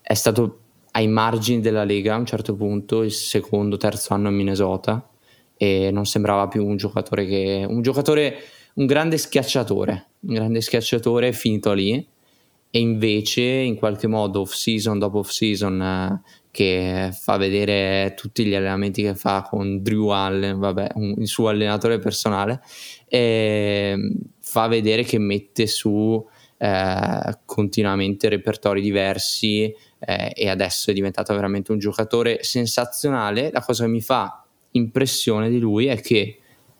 è 0.00 0.14
stato 0.14 0.60
ai 0.92 1.08
margini 1.08 1.60
della 1.60 1.84
Lega 1.84 2.14
a 2.14 2.18
un 2.18 2.26
certo 2.26 2.54
punto, 2.54 3.02
il 3.02 3.12
secondo, 3.12 3.76
terzo 3.76 4.14
anno 4.14 4.28
in 4.28 4.34
Minnesota 4.34 5.08
e 5.56 5.90
non 5.90 6.06
sembrava 6.06 6.48
più 6.48 6.66
un 6.66 6.76
giocatore 6.76 7.26
che 7.26 7.64
un 7.68 7.82
giocatore 7.82 8.36
un 8.76 8.86
grande 8.86 9.18
schiacciatore, 9.18 10.06
un 10.20 10.34
grande 10.34 10.60
schiacciatore 10.60 11.32
finito 11.32 11.72
lì. 11.72 12.06
E 12.68 12.78
invece 12.78 13.42
in 13.42 13.76
qualche 13.76 14.06
modo 14.06 14.40
off 14.40 14.52
season 14.52 14.98
dopo 14.98 15.20
off 15.20 15.30
season 15.30 15.80
eh, 15.80 16.20
che 16.50 17.10
fa 17.12 17.36
vedere 17.38 18.12
tutti 18.16 18.44
gli 18.44 18.54
allenamenti 18.54 19.02
che 19.02 19.14
fa 19.14 19.42
con 19.48 19.82
Drew 19.82 20.08
Allen, 20.08 20.58
vabbè, 20.58 20.88
un, 20.94 21.14
il 21.16 21.26
suo 21.26 21.48
allenatore 21.48 21.98
personale, 21.98 22.60
e 23.06 23.96
fa 24.56 24.68
vedere 24.68 25.02
che 25.02 25.18
mette 25.18 25.66
su 25.66 26.26
eh, 26.56 27.38
continuamente 27.44 28.30
repertori 28.30 28.80
diversi 28.80 29.64
eh, 29.98 30.32
e 30.34 30.48
adesso 30.48 30.90
è 30.90 30.94
diventato 30.94 31.34
veramente 31.34 31.72
un 31.72 31.78
giocatore 31.78 32.42
sensazionale. 32.42 33.50
La 33.52 33.60
cosa 33.60 33.84
che 33.84 33.90
mi 33.90 34.00
fa 34.00 34.42
impressione 34.70 35.50
di 35.50 35.58
lui 35.58 35.88
è 35.88 36.00
che 36.00 36.38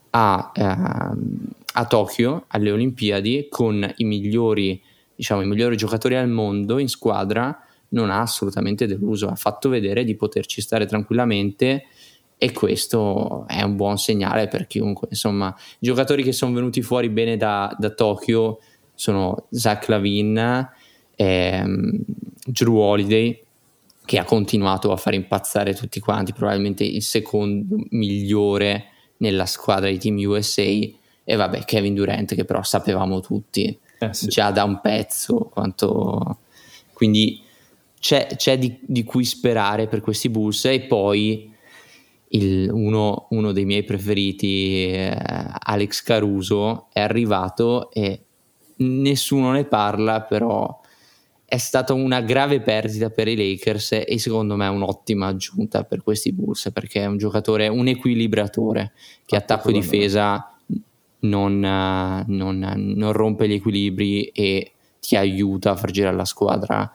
a, 0.08 0.52
eh, 0.54 0.62
a 0.62 1.84
Tokyo, 1.86 2.44
alle 2.48 2.70
Olimpiadi, 2.70 3.48
con 3.50 3.86
i 3.96 4.04
migliori, 4.04 4.82
diciamo, 5.14 5.42
i 5.42 5.46
migliori 5.46 5.76
giocatori 5.76 6.16
al 6.16 6.30
mondo 6.30 6.78
in 6.78 6.88
squadra, 6.88 7.60
non 7.88 8.08
ha 8.08 8.22
assolutamente 8.22 8.86
deluso, 8.86 9.28
ha 9.28 9.36
fatto 9.36 9.68
vedere 9.68 10.02
di 10.02 10.16
poterci 10.16 10.62
stare 10.62 10.86
tranquillamente 10.86 11.88
e 12.38 12.52
questo 12.52 13.46
è 13.48 13.62
un 13.62 13.76
buon 13.76 13.98
segnale 13.98 14.48
per 14.48 14.66
chiunque. 14.66 15.08
Insomma, 15.10 15.54
i 15.78 15.86
giocatori 15.86 16.22
che 16.22 16.32
sono 16.32 16.52
venuti 16.54 16.82
fuori 16.82 17.08
bene 17.08 17.36
da, 17.36 17.74
da 17.78 17.90
Tokyo 17.90 18.60
sono 18.94 19.46
Zach 19.50 19.88
Lavin, 19.88 20.68
ehm, 21.16 22.00
Drew 22.46 22.76
Holiday, 22.76 23.42
che 24.04 24.18
ha 24.18 24.24
continuato 24.24 24.92
a 24.92 24.96
far 24.96 25.14
impazzare 25.14 25.74
tutti 25.74 25.98
quanti, 25.98 26.32
probabilmente 26.32 26.84
il 26.84 27.02
secondo 27.02 27.76
migliore 27.90 28.86
nella 29.18 29.46
squadra 29.46 29.88
di 29.88 29.98
Team 29.98 30.16
USA, 30.18 30.62
e 30.62 31.34
vabbè, 31.34 31.64
Kevin 31.64 31.94
Durant, 31.94 32.34
che 32.34 32.44
però 32.44 32.62
sapevamo 32.62 33.20
tutti 33.20 33.76
eh 33.98 34.14
sì. 34.14 34.28
già 34.28 34.50
da 34.50 34.64
un 34.64 34.80
pezzo 34.80 35.50
quanto... 35.52 36.38
Quindi 36.92 37.42
c'è, 38.00 38.26
c'è 38.36 38.56
di, 38.58 38.78
di, 38.80 39.04
cui 39.04 39.24
sperare 39.24 39.86
per 39.86 40.00
questi 40.00 40.30
Bulls 40.30 40.64
e 40.66 40.80
poi 40.82 41.52
il, 42.28 42.70
uno, 42.70 43.26
uno, 43.30 43.52
dei 43.52 43.64
miei 43.64 43.84
preferiti, 43.84 44.86
eh, 44.92 45.16
Alex 45.58 46.02
Caruso, 46.02 46.88
è 46.92 47.00
arrivato 47.00 47.90
e 47.92 48.22
nessuno 48.76 49.52
ne 49.52 49.64
parla, 49.64 50.22
però 50.22 50.80
è 51.48 51.58
stata 51.58 51.92
una 51.92 52.20
grave 52.22 52.60
perdita 52.60 53.08
per 53.10 53.28
i 53.28 53.36
Lakers 53.36 54.02
e 54.04 54.18
secondo 54.18 54.56
me 54.56 54.66
è 54.66 54.70
un'ottima 54.70 55.28
aggiunta 55.28 55.84
per 55.84 56.02
questi 56.02 56.32
Bulls 56.32 56.70
perché 56.72 57.02
è 57.02 57.06
un 57.06 57.18
giocatore, 57.18 57.68
un 57.68 57.86
equilibratore 57.86 58.92
che 59.24 59.36
attacco 59.36 59.68
e 59.68 59.72
difesa 59.72 60.52
non, 61.20 61.60
non, 61.60 62.72
non 62.76 63.12
rompe 63.12 63.48
gli 63.48 63.52
equilibri 63.52 64.24
e 64.26 64.72
ti 65.00 65.14
aiuta 65.14 65.70
a 65.70 65.76
far 65.76 65.92
girare 65.92 66.16
la 66.16 66.24
squadra 66.24 66.92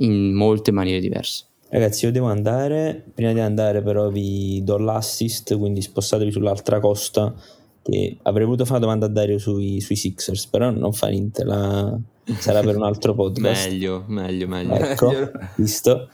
in 0.00 0.34
molte 0.34 0.72
maniere 0.72 1.00
diverse. 1.00 1.47
Ragazzi, 1.70 2.06
io 2.06 2.12
devo 2.12 2.26
andare. 2.26 3.04
Prima 3.14 3.32
di 3.32 3.40
andare, 3.40 3.82
però, 3.82 4.08
vi 4.08 4.62
do 4.64 4.78
l'assist. 4.78 5.56
Quindi 5.56 5.82
spostatevi 5.82 6.32
sull'altra 6.32 6.80
costa. 6.80 7.34
Che 7.82 8.16
avrei 8.22 8.44
voluto 8.44 8.64
fare 8.64 8.78
una 8.78 8.86
domanda 8.86 9.06
a 9.06 9.08
Dario 9.08 9.38
sui, 9.38 9.80
sui 9.80 9.96
Sixers, 9.96 10.46
però 10.46 10.70
non 10.70 10.92
fa 10.92 11.08
niente. 11.08 11.44
La... 11.44 11.96
Sarà 12.38 12.60
per 12.60 12.76
un 12.76 12.82
altro 12.82 13.14
podcast. 13.14 13.68
meglio, 13.68 14.04
meglio, 14.06 14.48
meglio. 14.48 14.74
Ecco, 14.74 15.12
visto. 15.56 16.08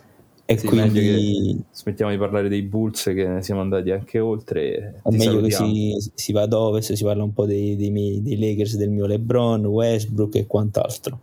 E 0.47 0.59
sì, 0.59 0.67
quindi 0.67 1.59
smettiamo 1.73 2.11
di 2.11 2.19
parlare 2.19 2.51
dei 2.51 2.61
Bulls 2.61 3.05
che 3.05 3.39
siamo 3.41 3.63
andati 3.63 3.91
anche 3.91 4.19
oltre. 4.19 5.01
È 5.03 5.11
meglio 5.11 5.25
salutiamo. 5.25 5.73
che 5.73 6.01
si, 6.01 6.11
si, 6.15 6.33
va 6.33 6.43
ad 6.43 6.53
ovest, 6.53 6.93
si 6.93 7.03
parla 7.03 7.23
un 7.23 7.33
po' 7.33 7.47
dei, 7.47 7.77
dei, 7.77 7.91
miei, 7.91 8.21
dei 8.21 8.39
Lakers, 8.39 8.77
del 8.77 8.91
mio 8.91 9.07
LeBron, 9.07 9.65
Westbrook 9.65 10.35
e 10.35 10.47
quant'altro. 10.47 11.19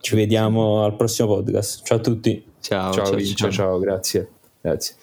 Ci 0.00 0.14
vediamo 0.14 0.84
al 0.84 0.96
prossimo 0.96 1.28
podcast. 1.28 1.82
Ciao 1.82 1.96
a 1.96 2.00
tutti. 2.00 2.47
Ciao, 2.68 2.92
ciao, 2.92 3.04
ciao, 3.04 3.34
ciao, 3.34 3.50
ciao 3.50 3.78
grazie. 3.78 4.30
grazie. 4.60 4.94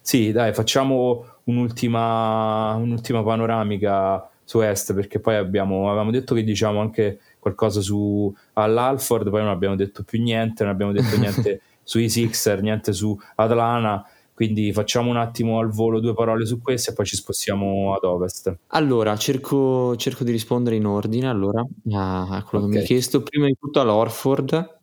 Sì, 0.00 0.32
dai, 0.32 0.52
facciamo 0.52 1.24
un'ultima, 1.44 2.74
un'ultima 2.74 3.22
panoramica 3.22 4.28
su 4.42 4.60
Est 4.60 4.92
perché 4.92 5.20
poi 5.20 5.36
abbiamo, 5.36 5.88
avevamo 5.88 6.10
detto 6.10 6.34
che 6.34 6.42
diciamo 6.42 6.80
anche 6.80 7.20
qualcosa 7.38 7.80
su 7.80 8.34
all'Alford, 8.54 9.30
poi 9.30 9.42
non 9.42 9.50
abbiamo 9.50 9.76
detto 9.76 10.02
più 10.02 10.20
niente, 10.20 10.64
non 10.64 10.72
abbiamo 10.72 10.90
detto 10.90 11.16
niente 11.16 11.60
sui 11.84 12.08
Sixer, 12.08 12.60
niente 12.60 12.92
su 12.92 13.16
Atlanta 13.36 14.04
quindi 14.34 14.72
facciamo 14.72 15.10
un 15.10 15.18
attimo 15.18 15.60
al 15.60 15.68
volo 15.68 16.00
due 16.00 16.14
parole 16.14 16.44
su 16.46 16.60
questo 16.60 16.90
e 16.90 16.94
poi 16.94 17.06
ci 17.06 17.14
spostiamo 17.14 17.94
ad 17.94 18.02
ovest. 18.02 18.56
Allora, 18.68 19.14
cerco, 19.16 19.94
cerco 19.94 20.24
di 20.24 20.32
rispondere 20.32 20.74
in 20.74 20.86
ordine 20.86 21.28
allora, 21.28 21.60
a 21.60 22.42
quello 22.44 22.64
okay. 22.64 22.66
che 22.66 22.66
mi 22.66 22.76
hai 22.78 22.84
chiesto. 22.84 23.22
Prima 23.22 23.46
di 23.46 23.56
tutto 23.60 23.80
all'Orford. 23.80 24.81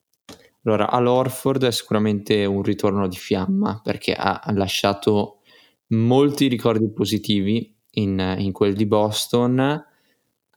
Allora, 0.69 0.91
all'Orford 0.91 1.65
è 1.65 1.71
sicuramente 1.71 2.45
un 2.45 2.61
ritorno 2.61 3.07
di 3.07 3.15
fiamma 3.15 3.81
perché 3.83 4.13
ha 4.13 4.39
lasciato 4.53 5.39
molti 5.87 6.45
ricordi 6.45 6.91
positivi 6.91 7.75
in, 7.93 8.35
in 8.37 8.51
quel 8.51 8.75
di 8.75 8.85
Boston. 8.85 9.83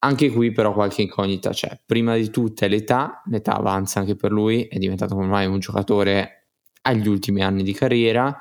Anche 0.01 0.31
qui 0.31 0.53
però 0.53 0.75
qualche 0.75 1.01
incognita 1.01 1.49
c'è. 1.49 1.81
Prima 1.87 2.15
di 2.15 2.29
tutto 2.29 2.67
è 2.67 2.69
l'età, 2.69 3.23
l'età 3.31 3.57
avanza 3.57 4.01
anche 4.01 4.15
per 4.15 4.33
lui, 4.33 4.65
è 4.65 4.77
diventato 4.77 5.17
ormai 5.17 5.47
un 5.47 5.61
giocatore 5.61 6.49
agli 6.83 7.09
ultimi 7.09 7.43
anni 7.43 7.63
di 7.63 7.73
carriera, 7.73 8.39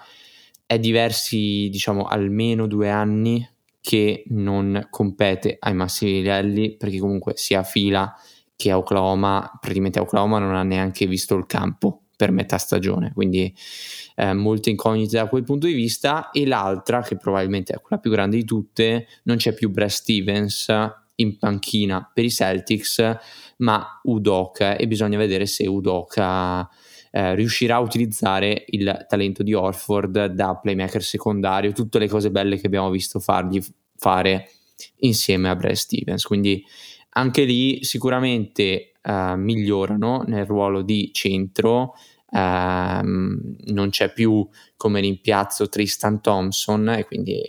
è 0.66 0.78
diversi, 0.78 1.70
diciamo, 1.70 2.04
almeno 2.04 2.68
due 2.68 2.90
anni 2.90 3.48
che 3.80 4.26
non 4.28 4.88
compete 4.90 5.56
ai 5.58 5.74
massimi 5.74 6.12
livelli, 6.12 6.76
perché 6.76 7.00
comunque 7.00 7.32
sia 7.38 7.64
fila 7.64 8.14
che 8.62 8.72
Oklahoma, 8.74 9.58
praticamente 9.60 10.00
Oklahoma 10.00 10.38
non 10.38 10.54
ha 10.54 10.62
neanche 10.62 11.08
visto 11.08 11.36
il 11.36 11.48
campo 11.48 12.04
per 12.16 12.30
metà 12.32 12.60
stagione, 12.60 13.12
quindi 13.12 13.52
eh, 14.16 14.34
molte 14.34 14.70
incognite 14.70 15.18
da 15.18 15.28
quel 15.28 15.44
punto 15.44 15.66
di 15.66 15.74
vista 15.74 16.30
e 16.30 16.46
l'altra 16.46 17.02
che 17.02 17.18
probabilmente 17.18 17.74
è 17.74 17.82
quella 17.82 18.00
più 18.00 18.12
grande 18.12 18.38
di 18.38 18.46
tutte, 18.46 19.08
non 19.24 19.38
c'è 19.38 19.56
più 19.56 19.72
Brad 19.72 19.90
Stevens 19.90 20.68
in 21.16 21.40
panchina 21.40 22.08
per 22.14 22.24
i 22.24 22.30
Celtics, 22.30 23.04
ma 23.58 24.00
Udoka 24.04 24.76
e 24.76 24.86
bisogna 24.86 25.18
vedere 25.18 25.48
se 25.48 25.66
Udoka 25.66 26.70
eh, 27.10 27.34
riuscirà 27.34 27.78
a 27.78 27.80
utilizzare 27.80 28.66
il 28.68 29.06
talento 29.10 29.42
di 29.42 29.56
Orford 29.56 30.26
da 30.26 30.56
playmaker 30.56 31.02
secondario, 31.02 31.72
tutte 31.72 31.98
le 31.98 32.08
cose 32.08 32.30
belle 32.30 32.58
che 32.58 32.68
abbiamo 32.68 32.92
visto 32.92 33.20
fargli 33.20 33.60
fare 33.98 34.48
insieme 35.00 35.50
a 35.50 35.56
Brad 35.56 35.74
Stevens. 35.74 36.24
Quindi 36.24 36.64
anche 37.14 37.44
lì 37.44 37.84
sicuramente 37.84 38.94
eh, 39.02 39.36
migliorano 39.36 40.24
nel 40.28 40.46
ruolo 40.46 40.82
di 40.82 41.10
centro. 41.14 41.96
Um, 42.34 43.58
non 43.66 43.90
c'è 43.90 44.14
più 44.14 44.48
come 44.78 45.02
rimpiazzo 45.02 45.68
Tristan 45.68 46.22
Thompson 46.22 46.88
e 46.88 47.06
quindi 47.06 47.44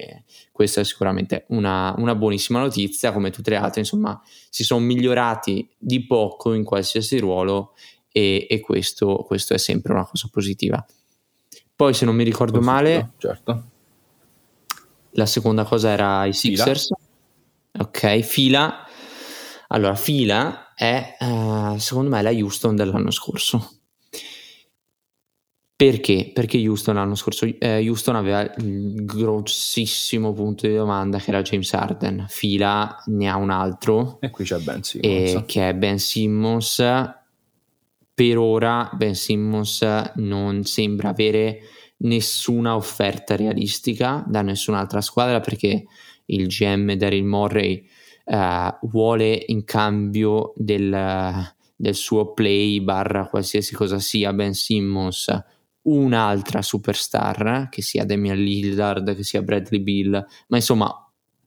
questa 0.51 0.81
è 0.81 0.85
sicuramente 0.85 1.45
una, 1.51 1.95
una, 1.99 2.17
buonissima 2.17 2.59
notizia 2.59 3.13
come 3.13 3.31
tutte 3.31 3.51
le 3.51 3.57
altre. 3.57 3.81
Insomma 3.83 4.21
si 4.51 4.65
sono 4.65 4.81
migliorati 4.81 5.69
di 5.79 6.05
poco 6.05 6.53
in 6.53 6.65
qualsiasi 6.65 7.19
ruolo 7.19 7.75
e, 8.11 8.49
e 8.51 8.59
questo, 8.59 9.23
questo, 9.25 9.55
è 9.55 9.59
sempre 9.59 9.93
una 9.93 10.05
cosa 10.05 10.29
positiva. 10.33 10.85
Poi 11.77 11.95
se 11.95 12.05
non 12.05 12.17
mi 12.17 12.25
ricordo 12.25 12.59
Positivo, 12.59 12.75
male 12.75 13.11
certo. 13.19 13.65
la 15.11 15.27
seconda 15.27 15.63
cosa 15.63 15.91
era 15.91 16.25
i 16.27 16.33
Sixers. 16.33 16.89
Fila. 16.89 17.85
ok 17.85 18.19
fila 18.21 18.87
allora 19.73 19.95
fila 19.95 20.75
è 20.75 21.17
uh, 21.21 21.77
secondo 21.79 22.11
me 22.11 22.23
la 22.23 22.31
Houston 22.31 22.77
dell'anno 22.77 23.11
scorso 23.11 23.83
perché? 25.83 26.31
Perché 26.33 26.65
Houston 26.65 26.95
l'anno 26.95 27.17
scorso 27.17 27.45
eh, 27.45 27.85
Houston 27.89 28.15
aveva 28.15 28.43
il 28.59 29.05
grossissimo 29.05 30.33
punto 30.33 30.69
di 30.69 30.77
domanda 30.77 31.19
che 31.19 31.31
era 31.31 31.43
James 31.43 31.73
Harden, 31.73 32.27
fila 32.29 33.03
ne 33.07 33.29
ha 33.29 33.35
un 33.35 33.51
altro 33.51 34.21
e 34.21 34.31
qui 34.31 34.45
c'è 34.45 34.59
Ben 34.59 34.85
Simmons 34.85 35.35
e, 35.35 35.45
che 35.45 35.69
è 35.71 35.75
Ben 35.75 35.99
Simmons. 35.99 36.77
Per 38.15 38.39
ora 38.39 38.91
Ben 38.95 39.17
Simmons 39.17 39.85
non 40.17 40.63
sembra 40.63 41.09
avere 41.09 41.63
nessuna 41.97 42.77
offerta 42.77 43.35
realistica 43.35 44.23
da 44.25 44.43
nessun'altra 44.43 45.01
squadra 45.01 45.41
perché 45.41 45.85
il 46.27 46.47
GM 46.47 46.93
Daryl 46.93 47.25
Morray 47.25 47.85
eh, 48.25 48.79
vuole 48.83 49.45
in 49.47 49.65
cambio 49.65 50.53
del, 50.57 51.55
del 51.77 51.95
suo 51.95 52.33
play 52.33 52.81
barra 52.81 53.27
qualsiasi 53.27 53.75
cosa 53.75 53.99
sia 53.99 54.33
Ben 54.33 54.55
Simmons 54.55 55.29
un'altra 55.83 56.63
superstar, 56.63 57.69
che 57.71 57.83
sia 57.83 58.05
Damian 58.05 58.37
Lillard, 58.37 59.15
che 59.15 59.25
sia 59.25 59.43
Bradley 59.43 59.81
Bill, 59.81 60.13
ma 60.49 60.57
insomma 60.57 60.95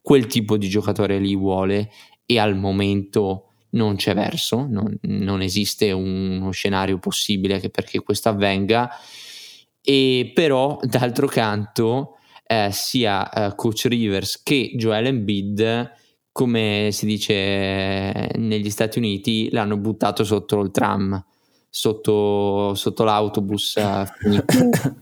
quel 0.01 0.28
tipo 0.28 0.57
di 0.57 0.67
giocatore 0.67 1.19
lì 1.19 1.36
vuole 1.36 1.89
e 2.26 2.38
al 2.39 2.55
momento 2.55 3.51
non 3.71 3.95
c'è 3.95 4.13
verso, 4.13 4.67
non, 4.69 4.97
non 5.01 5.41
esiste 5.41 5.91
uno 5.91 6.51
scenario 6.51 6.97
possibile 6.97 7.59
che 7.59 7.69
perché 7.69 7.99
questo 7.99 8.30
avvenga. 8.30 8.89
E 9.82 10.32
però 10.34 10.80
d'altro 10.82 11.28
canto 11.28 12.17
eh, 12.45 12.69
sia 12.71 13.30
eh, 13.30 13.55
coach 13.55 13.86
Rivers 13.86 14.41
che 14.41 14.73
Joel 14.76 15.07
Embiid 15.07 15.91
come 16.36 16.89
si 16.91 17.05
dice 17.05 18.29
negli 18.36 18.69
Stati 18.69 18.97
Uniti 18.97 19.47
l'hanno 19.51 19.77
buttato 19.77 20.25
sotto 20.25 20.59
il 20.59 20.69
tram 20.69 21.23
sotto, 21.69 22.73
sotto 22.75 23.03
l'autobus 23.05 23.77
eh, 23.77 24.05
finite, 24.19 24.95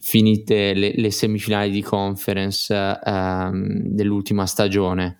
finite 0.00 0.72
le, 0.72 0.94
le, 0.96 1.10
semifinali 1.10 1.70
di 1.70 1.82
conference 1.82 2.98
um, 3.04 3.88
dell'ultima 3.88 4.46
stagione. 4.46 5.18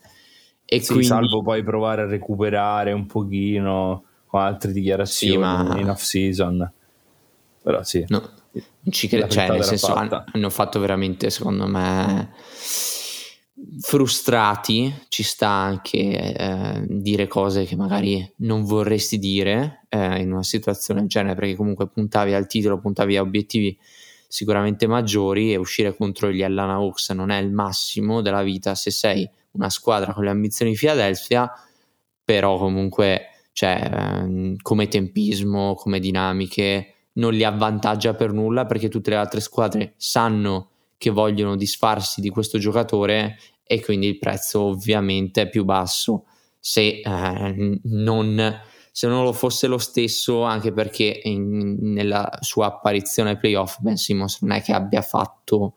E 0.65 0.81
sì, 0.81 0.87
quindi... 0.93 1.05
salvo 1.05 1.43
poi 1.43 1.63
provare 1.63 2.03
a 2.03 2.07
recuperare 2.07 2.93
un 2.93 3.05
pochino 3.05 4.05
con 4.25 4.41
altre 4.41 4.73
dichiarazioni 4.73 5.33
sì, 5.33 5.39
ma... 5.39 5.77
in 5.79 5.91
off 5.91 6.01
season. 6.01 6.73
Però 7.63 7.83
sì. 7.83 8.03
No, 8.09 8.31
non 8.53 8.93
ci 8.93 9.09
credo, 9.09 9.29
cioè 9.29 9.51
nel 9.51 9.63
senso 9.63 9.93
hanno, 9.93 10.25
hanno 10.33 10.49
fatto 10.49 10.81
veramente 10.81 11.29
secondo 11.29 11.67
me 11.67 12.31
frustrati, 13.81 14.93
ci 15.09 15.23
sta 15.23 15.49
anche 15.49 16.35
eh, 16.35 16.85
dire 16.89 17.27
cose 17.27 17.65
che 17.65 17.77
magari 17.77 18.27
non 18.39 18.65
vorresti 18.65 19.19
dire 19.19 19.87
eh, 19.89 20.21
in 20.21 20.33
una 20.33 20.43
situazione 20.43 21.01
del 21.01 21.09
genere, 21.09 21.35
perché 21.35 21.57
comunque 21.57 21.89
puntavi 21.89 22.35
al 22.35 22.47
titolo, 22.47 22.79
puntavi 22.79 23.17
a 23.17 23.23
obiettivi 23.23 23.77
sicuramente 24.29 24.87
maggiori 24.87 25.53
e 25.53 25.57
uscire 25.57 25.97
contro 25.97 26.31
gli 26.31 26.43
Atlanta 26.43 26.75
Hawks 26.75 27.11
non 27.11 27.31
è 27.31 27.39
il 27.41 27.51
massimo 27.51 28.21
della 28.21 28.43
vita 28.43 28.75
se 28.75 28.91
sei 28.91 29.29
una 29.53 29.71
squadra 29.71 30.13
con 30.13 30.25
le 30.25 30.31
ambizioni 30.31 30.73
di 30.73 30.77
Philadelphia, 30.77 31.51
però 32.23 32.59
comunque 32.59 33.49
cioè, 33.53 33.91
eh, 33.93 34.57
come 34.63 34.89
tempismo, 34.89 35.75
come 35.75 35.99
dinamiche 35.99 36.95
non 37.15 37.33
li 37.33 37.43
avvantaggia 37.43 38.15
per 38.15 38.33
nulla 38.33 38.67
perché 38.67 38.89
tutte 38.89 39.11
le 39.11 39.17
altre 39.17 39.41
squadre 39.41 39.95
sanno 39.97 40.71
che 40.99 41.11
vogliono 41.11 41.57
disfarsi 41.57 42.21
di 42.21 42.29
questo 42.29 42.59
giocatore 42.59 43.39
e 43.63 43.81
quindi 43.81 44.09
il 44.09 44.19
prezzo 44.19 44.63
ovviamente 44.63 45.43
è 45.43 45.49
più 45.49 45.65
basso. 45.65 46.25
Se, 46.59 47.01
eh, 47.01 47.81
non, 47.85 48.61
se 48.91 49.07
non 49.07 49.23
lo 49.23 49.33
fosse 49.33 49.69
lo 49.69 49.79
stesso 49.79 50.43
anche 50.43 50.73
perché 50.73 51.21
in, 51.23 51.77
nella 51.81 52.29
sua 52.41 52.67
apparizione 52.67 53.31
ai 53.31 53.39
playoff 53.39 53.79
Ben 53.79 53.97
Simmons 53.97 54.43
non 54.43 54.57
è 54.57 54.63
che 54.63 54.73
abbia 54.73 55.03
fatto 55.03 55.77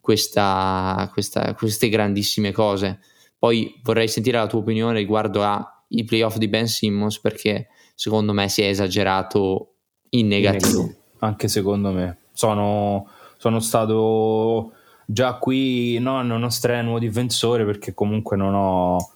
questa, 0.00 1.08
questa, 1.12 1.54
queste 1.54 1.88
grandissime 1.88 2.50
cose. 2.50 2.98
Poi 3.38 3.80
vorrei 3.84 4.08
sentire 4.08 4.38
la 4.38 4.48
tua 4.48 4.58
opinione 4.58 4.98
riguardo 4.98 5.44
ai 5.44 6.04
playoff 6.04 6.36
di 6.36 6.48
Ben 6.48 6.66
Simmons 6.66 7.20
perché 7.20 7.68
secondo 7.94 8.32
me 8.32 8.48
si 8.48 8.62
è 8.62 8.66
esagerato 8.66 9.74
in 10.10 10.26
negativo. 10.26 10.92
Anche 11.18 11.46
secondo 11.46 11.92
me. 11.92 12.18
Sono 12.32 13.08
sono 13.38 13.60
stato 13.60 14.72
già 15.06 15.34
qui 15.34 15.98
non 16.00 16.28
uno 16.28 16.50
strenuo 16.50 16.98
difensore 16.98 17.64
perché 17.64 17.94
comunque 17.94 18.36
non 18.36 18.54
ho 18.54 19.12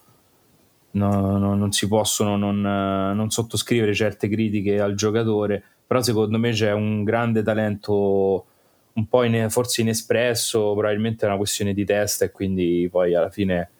no, 0.92 1.38
no, 1.38 1.54
non 1.54 1.72
si 1.72 1.88
possono 1.88 2.36
non, 2.36 2.60
non, 2.60 3.30
sottoscrivere 3.30 3.92
certe 3.92 4.28
critiche 4.28 4.80
al 4.80 4.94
giocatore 4.94 5.62
però 5.86 6.00
secondo 6.00 6.38
me 6.38 6.52
c'è 6.52 6.72
un 6.72 7.02
grande 7.04 7.42
talento 7.42 8.46
un 8.94 9.06
po' 9.08 9.24
in, 9.24 9.48
forse 9.50 9.82
inespresso 9.82 10.72
probabilmente 10.72 11.24
è 11.24 11.28
una 11.28 11.36
questione 11.36 11.74
di 11.74 11.84
testa 11.84 12.24
e 12.24 12.30
quindi 12.30 12.88
poi 12.90 13.14
alla 13.14 13.30
fine 13.30 13.70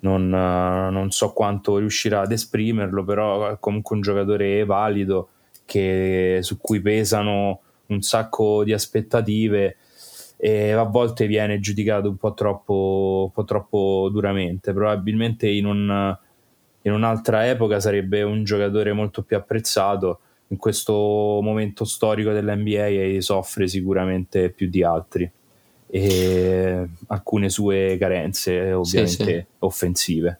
non, 0.00 0.28
non 0.28 1.10
so 1.10 1.32
quanto 1.32 1.78
riuscirà 1.78 2.20
ad 2.20 2.32
esprimerlo 2.32 3.02
però 3.02 3.50
è 3.50 3.56
comunque 3.58 3.96
un 3.96 4.02
giocatore 4.02 4.64
valido 4.64 5.30
che, 5.64 6.38
su 6.42 6.58
cui 6.58 6.80
pesano 6.80 7.60
un 7.88 8.02
sacco 8.02 8.64
di 8.64 8.72
aspettative 8.72 9.76
e 10.36 10.72
a 10.72 10.82
volte 10.82 11.26
viene 11.26 11.60
giudicato 11.60 12.08
un 12.08 12.16
po' 12.16 12.34
troppo, 12.34 13.24
un 13.26 13.32
po 13.32 13.44
troppo 13.44 14.08
duramente. 14.12 14.72
Probabilmente 14.72 15.48
in, 15.48 15.64
un, 15.66 16.16
in 16.82 16.92
un'altra 16.92 17.48
epoca 17.48 17.80
sarebbe 17.80 18.22
un 18.22 18.44
giocatore 18.44 18.92
molto 18.92 19.22
più 19.22 19.36
apprezzato. 19.36 20.20
In 20.48 20.58
questo 20.58 20.92
momento 21.42 21.84
storico 21.84 22.32
dell'NBA 22.32 23.20
soffre 23.20 23.66
sicuramente 23.66 24.50
più 24.50 24.68
di 24.68 24.82
altri 24.84 25.28
e 25.88 26.86
alcune 27.06 27.48
sue 27.48 27.96
carenze 27.98 28.72
ovviamente 28.72 29.24
sì, 29.24 29.24
sì. 29.24 29.44
offensive 29.60 30.38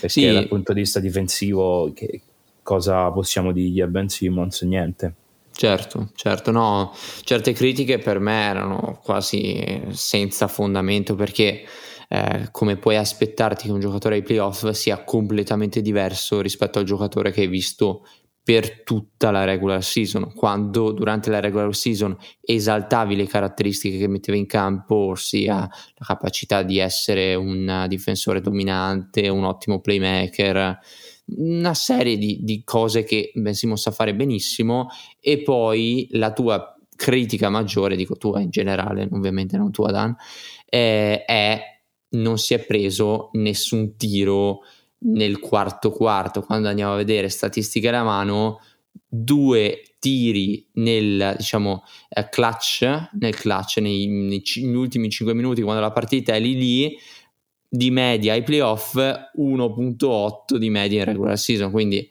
perché 0.00 0.08
sì. 0.08 0.32
dal 0.32 0.46
punto 0.46 0.72
di 0.72 0.80
vista 0.80 1.00
difensivo 1.00 1.92
che 1.92 2.20
cosa 2.62 3.10
possiamo 3.10 3.50
dirgli 3.50 3.80
a 3.80 3.88
Ben 3.88 4.08
Simmons? 4.08 4.62
Niente 4.62 5.14
Certo, 5.58 6.10
certo, 6.14 6.50
no, 6.50 6.92
certe 7.24 7.52
critiche 7.54 7.98
per 7.98 8.18
me 8.18 8.42
erano 8.44 9.00
quasi 9.02 9.80
senza 9.92 10.48
fondamento 10.48 11.14
perché 11.14 11.64
eh, 12.08 12.48
come 12.50 12.76
puoi 12.76 12.96
aspettarti 12.98 13.64
che 13.64 13.72
un 13.72 13.80
giocatore 13.80 14.16
ai 14.16 14.22
playoff 14.22 14.68
sia 14.70 15.02
completamente 15.02 15.80
diverso 15.80 16.42
rispetto 16.42 16.78
al 16.78 16.84
giocatore 16.84 17.32
che 17.32 17.40
hai 17.40 17.46
visto 17.46 18.04
per 18.42 18.82
tutta 18.82 19.30
la 19.30 19.44
regular 19.44 19.82
season. 19.82 20.34
Quando 20.34 20.92
durante 20.92 21.30
la 21.30 21.40
regular 21.40 21.74
season 21.74 22.14
esaltavi 22.42 23.16
le 23.16 23.26
caratteristiche 23.26 23.96
che 23.96 24.08
metteva 24.08 24.36
in 24.36 24.46
campo, 24.46 24.94
ossia 24.94 25.56
la 25.56 26.04
capacità 26.06 26.62
di 26.62 26.76
essere 26.78 27.34
un 27.34 27.86
difensore 27.88 28.42
dominante, 28.42 29.28
un 29.28 29.44
ottimo 29.44 29.80
playmaker, 29.80 30.78
una 31.36 31.74
serie 31.74 32.16
di, 32.16 32.38
di 32.42 32.62
cose 32.64 33.02
che 33.02 33.32
Ben 33.34 33.54
Simmons 33.54 33.82
sa 33.82 33.90
fare 33.90 34.14
benissimo, 34.14 34.88
e 35.20 35.42
poi 35.42 36.08
la 36.12 36.32
tua 36.32 36.76
critica 36.94 37.50
maggiore, 37.50 37.96
dico 37.96 38.16
tua 38.16 38.40
in 38.40 38.50
generale, 38.50 39.08
ovviamente 39.12 39.56
non 39.56 39.70
tua 39.70 39.90
Dan, 39.90 40.16
eh, 40.68 41.24
è 41.24 41.60
non 42.08 42.38
si 42.38 42.54
è 42.54 42.64
preso 42.64 43.30
nessun 43.32 43.96
tiro 43.96 44.60
nel 44.98 45.38
quarto 45.38 45.90
quarto, 45.90 46.42
quando 46.42 46.68
andiamo 46.68 46.94
a 46.94 46.96
vedere 46.96 47.28
statistiche 47.28 47.88
alla 47.88 48.02
mano, 48.02 48.60
due 49.06 49.82
tiri 49.98 50.66
nel 50.74 51.34
diciamo 51.36 51.82
eh, 52.08 52.28
clutch, 52.28 53.08
nel 53.18 53.34
clutch 53.34 53.78
nei, 53.78 54.06
nei, 54.06 54.42
negli 54.56 54.74
ultimi 54.74 55.10
5 55.10 55.34
minuti 55.34 55.62
quando 55.62 55.80
la 55.80 55.92
partita 55.92 56.34
è 56.34 56.40
lì 56.40 56.54
lì 56.54 56.96
di 57.76 57.90
media 57.90 58.32
ai 58.32 58.42
playoff 58.42 58.96
1.8 58.96 60.56
di 60.56 60.70
media 60.70 61.00
in 61.00 61.04
regular 61.04 61.38
season 61.38 61.70
quindi 61.70 62.10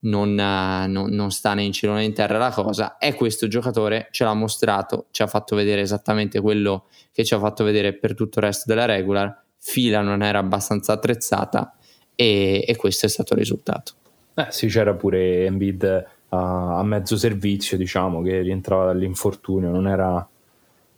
non, 0.00 0.34
non, 0.34 1.08
non, 1.10 1.30
sta 1.30 1.54
né 1.54 1.62
in 1.62 1.72
cielo 1.72 1.94
né 1.94 2.04
in 2.04 2.12
terra 2.12 2.36
la 2.36 2.50
cosa 2.50 2.98
e 2.98 3.14
questo 3.14 3.48
giocatore 3.48 4.08
ce 4.10 4.24
l'ha 4.24 4.34
mostrato 4.34 5.06
ci 5.10 5.22
ha 5.22 5.26
fatto 5.26 5.56
vedere 5.56 5.80
esattamente 5.80 6.40
quello 6.40 6.86
che 7.10 7.24
ci 7.24 7.32
ha 7.32 7.38
fatto 7.38 7.64
vedere 7.64 7.94
per 7.94 8.14
tutto 8.14 8.38
il 8.40 8.44
resto 8.44 8.64
della 8.66 8.84
regular 8.84 9.42
fila 9.58 10.02
non 10.02 10.22
era 10.22 10.40
abbastanza 10.40 10.92
attrezzata 10.92 11.74
e, 12.14 12.64
e 12.66 12.76
questo 12.76 13.06
è 13.06 13.08
stato 13.08 13.32
il 13.32 13.38
risultato. 13.38 13.92
Eh 14.34 14.46
sì, 14.50 14.66
c'era 14.66 14.94
pure 14.94 15.46
Embiid 15.46 16.06
a, 16.28 16.78
a 16.78 16.82
mezzo 16.82 17.16
servizio, 17.16 17.76
diciamo, 17.76 18.20
che 18.22 18.40
rientrava 18.40 18.86
dall'infortunio, 18.86 19.70
non, 19.70 19.88
era, 19.88 20.26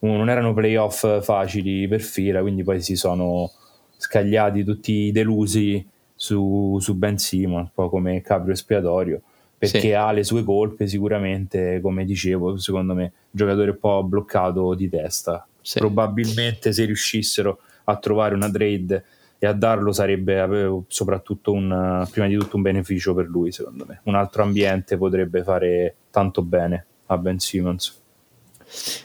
non 0.00 0.28
erano 0.28 0.54
playoff 0.54 1.22
facili 1.22 1.86
per 1.86 2.00
fila, 2.00 2.40
quindi 2.40 2.62
poi 2.62 2.80
si 2.80 2.96
sono 2.96 3.50
scagliati 3.97 4.64
tutti 4.64 5.11
delusi 5.12 5.86
su, 6.14 6.78
su 6.80 6.94
Ben 6.94 7.18
Simon, 7.18 7.61
un 7.61 7.70
po' 7.72 7.88
come 7.88 8.20
caprio 8.22 8.55
espiatorio, 8.55 9.20
perché 9.57 9.80
sì. 9.80 9.92
ha 9.92 10.12
le 10.12 10.24
sue 10.24 10.44
colpe 10.44 10.86
sicuramente, 10.86 11.80
come 11.80 12.05
dicevo, 12.05 12.57
secondo 12.59 12.94
me, 12.94 13.12
giocatore 13.30 13.70
un 13.70 13.78
po' 13.78 14.03
bloccato 14.05 14.74
di 14.74 14.88
testa. 14.88 15.47
Sì. 15.61 15.78
Probabilmente 15.78 16.72
se 16.72 16.84
riuscissero 16.84 17.61
a 17.84 17.97
trovare 17.97 18.34
una 18.34 18.51
trade 18.51 19.05
e 19.38 19.47
a 19.47 19.53
darlo 19.53 19.92
sarebbe 19.92 20.82
soprattutto 20.88 21.53
un, 21.53 22.07
prima 22.11 22.26
di 22.26 22.36
tutto 22.36 22.57
un 22.57 22.62
beneficio 22.62 23.14
per 23.14 23.26
lui 23.26 23.53
secondo 23.53 23.84
me 23.86 24.01
un 24.05 24.14
altro 24.14 24.42
ambiente 24.42 24.97
potrebbe 24.97 25.42
fare 25.42 25.94
tanto 26.11 26.42
bene 26.42 26.86
a 27.07 27.18
Ben 27.18 27.38
Simmons 27.38 28.01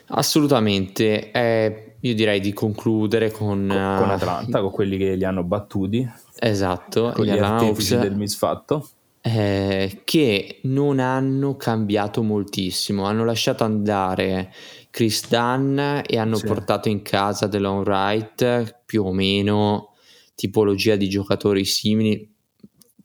assolutamente 0.08 1.32
eh, 1.32 1.91
io 2.02 2.16
direi 2.16 2.40
di 2.40 2.54
concludere 2.54 3.32
con, 3.32 3.68
con, 3.68 3.96
con 3.98 4.10
Atlanta 4.10 4.62
con 4.62 4.72
quelli 4.72 4.98
che 4.98 5.16
li 5.16 5.24
hanno 5.24 5.44
battuti. 5.44 6.10
Esatto 6.40 7.12
con 7.14 7.26
gli, 7.26 7.32
gli 7.32 7.38
artefici 7.38 7.98
del 7.98 8.16
misfatto. 8.16 8.88
Eh, 9.24 10.02
che 10.04 10.62
non 10.64 11.00
hanno 11.00 11.56
cambiato 11.56 12.24
moltissimo. 12.24 13.04
Hanno 13.04 13.24
lasciato 13.24 13.64
andare 13.64 14.52
Chris 14.90 15.28
Dunn 15.30 15.78
e 15.78 16.18
hanno 16.18 16.38
sì. 16.38 16.48
portato 16.48 16.90
in 16.90 17.04
casa 17.04 17.46
Delon 17.46 17.82
Wright 17.82 18.82
più 18.84 19.04
o 19.06 19.14
meno 19.14 19.94
tipologia 20.34 20.96
di 20.96 21.08
giocatori 21.08 21.66
simili. 21.66 22.28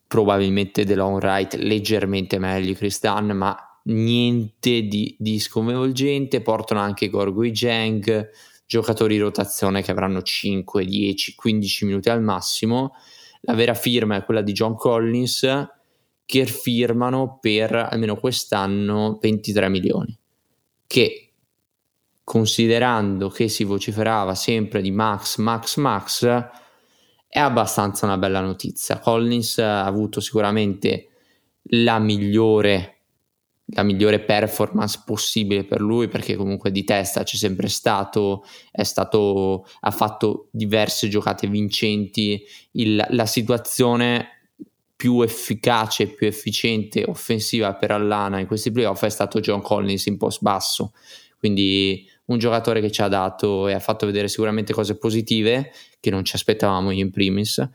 Probabilmente 0.07 0.85
Delon 0.85 1.15
Wright 1.15 1.55
leggermente 1.57 2.39
meglio 2.39 2.73
Chris 2.73 2.99
Dunn 3.01 3.33
ma 3.33 3.55
niente 3.85 4.85
di, 4.85 5.15
di 5.19 5.39
sconvolgente. 5.39 6.41
Portano 6.41 6.81
anche 6.81 7.11
Gorgui 7.11 7.51
Jang 7.51 8.31
giocatori 8.67 9.15
di 9.15 9.21
rotazione 9.21 9.83
che 9.83 9.91
avranno 9.91 10.23
5, 10.23 10.85
10, 10.85 11.35
15 11.35 11.85
minuti 11.85 12.09
al 12.09 12.23
massimo 12.23 12.95
la 13.43 13.55
vera 13.55 13.75
firma 13.75 14.17
è 14.17 14.25
quella 14.25 14.43
di 14.43 14.53
John 14.53 14.75
Collins 14.75 15.47
che 16.25 16.47
firmano 16.47 17.39
per 17.41 17.75
almeno 17.75 18.17
quest'anno 18.17 19.19
23 19.21 19.69
milioni 19.69 20.19
che 20.87 21.27
considerando 22.25 23.29
che 23.29 23.47
si 23.47 23.63
vociferava 23.63 24.35
sempre 24.35 24.83
di 24.83 24.91
Max, 24.91 25.37
Max, 25.39 25.77
Max, 25.77 26.27
è 27.29 27.39
abbastanza 27.39 28.05
una 28.05 28.19
bella 28.19 28.41
notizia. 28.41 28.99
Collins 28.99 29.59
ha 29.59 29.85
avuto 29.85 30.19
sicuramente 30.19 31.09
la 31.71 32.01
migliore, 32.01 32.96
la 33.71 33.83
migliore 33.83 34.21
performance 34.21 35.03
possibile 35.05 35.65
per 35.65 35.81
lui 35.81 36.09
perché 36.09 36.37
comunque 36.37 36.71
di 36.71 36.85
testa 36.85 37.25
c'è 37.25 37.37
sempre 37.37 37.69
stato, 37.69 38.45
stato 38.83 39.67
ha 39.81 39.91
fatto 39.91 40.49
diverse 40.53 41.09
giocate 41.09 41.49
vincenti, 41.49 42.45
il, 42.73 43.05
la 43.11 43.27
situazione 43.27 44.31
più 44.97 45.21
efficace 45.21 46.07
più 46.07 46.27
efficiente 46.27 47.05
offensiva 47.07 47.75
per 47.75 47.91
Allana 47.91 48.41
in 48.41 48.47
questi 48.47 48.73
playoff 48.73 49.05
è 49.05 49.11
stato 49.11 49.41
John 49.41 49.61
Collins 49.61 50.07
in 50.07 50.17
post 50.17 50.41
basso. 50.41 50.95
Quindi 51.39 52.09
un 52.27 52.39
giocatore 52.39 52.81
che 52.81 52.91
ci 52.91 53.03
ha 53.03 53.09
dato 53.09 53.69
e 53.69 53.75
ha 53.75 53.79
fatto 53.79 54.07
vedere 54.07 54.29
sicuramente 54.29 54.73
cose 54.73 54.97
positive 54.97 55.71
che 56.01 56.11
non 56.11 56.25
ci 56.25 56.35
aspettavamo 56.35 56.91
in 56.91 57.11
primis 57.11 57.69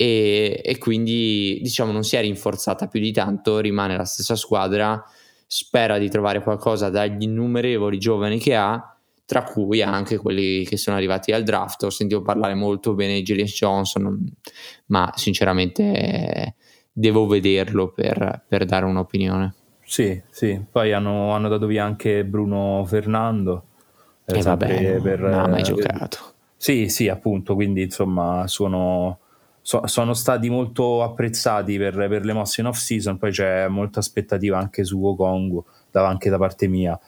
e, 0.00 0.60
e 0.64 0.78
quindi 0.78 1.58
diciamo 1.60 1.90
non 1.90 2.04
si 2.04 2.14
è 2.14 2.20
rinforzata 2.20 2.86
più 2.86 3.00
di 3.00 3.10
tanto, 3.10 3.58
rimane 3.58 3.96
la 3.96 4.04
stessa 4.04 4.36
squadra, 4.36 5.02
spera 5.44 5.98
di 5.98 6.08
trovare 6.08 6.40
qualcosa 6.40 6.88
dagli 6.88 7.24
innumerevoli 7.24 7.98
giovani 7.98 8.38
che 8.38 8.54
ha 8.54 8.96
tra 9.24 9.42
cui 9.42 9.82
anche 9.82 10.18
quelli 10.18 10.64
che 10.64 10.76
sono 10.76 10.96
arrivati 10.96 11.32
al 11.32 11.42
draft. 11.42 11.82
Ho 11.82 11.90
sentito 11.90 12.22
parlare 12.22 12.54
molto 12.54 12.94
bene 12.94 13.14
di 13.14 13.22
Julius 13.22 13.52
Johnson, 13.52 14.24
ma 14.86 15.12
sinceramente 15.16 16.54
devo 16.92 17.26
vederlo 17.26 17.90
per, 17.90 18.44
per 18.46 18.64
dare 18.64 18.84
un'opinione. 18.84 19.54
Sì, 19.84 20.22
sì, 20.30 20.62
poi 20.70 20.92
hanno, 20.92 21.32
hanno, 21.32 21.48
dato 21.48 21.66
via 21.66 21.84
anche 21.84 22.24
Bruno 22.24 22.84
Fernando. 22.86 23.64
Eh, 24.26 24.38
e 24.38 24.42
vabbè, 24.42 25.00
per, 25.00 25.20
non 25.20 25.32
ha 25.32 25.48
mai 25.48 25.60
eh, 25.60 25.64
giocato. 25.64 26.18
Sì, 26.56 26.88
sì, 26.88 27.08
appunto, 27.08 27.54
quindi 27.54 27.82
insomma 27.82 28.46
sono, 28.46 29.18
so, 29.68 29.86
sono 29.86 30.14
stati 30.14 30.48
molto 30.48 31.02
apprezzati 31.02 31.76
per, 31.76 31.94
per, 31.94 32.24
le 32.24 32.32
mosse 32.32 32.62
in 32.62 32.68
off 32.68 32.78
season, 32.78 33.18
poi 33.18 33.32
c'è 33.32 33.68
molta 33.68 33.98
aspettativa 33.98 34.56
anche 34.56 34.82
su 34.82 35.04
Okongo, 35.04 35.66
anche 35.92 36.30
da 36.30 36.38
parte 36.38 36.68
mia, 36.68 36.98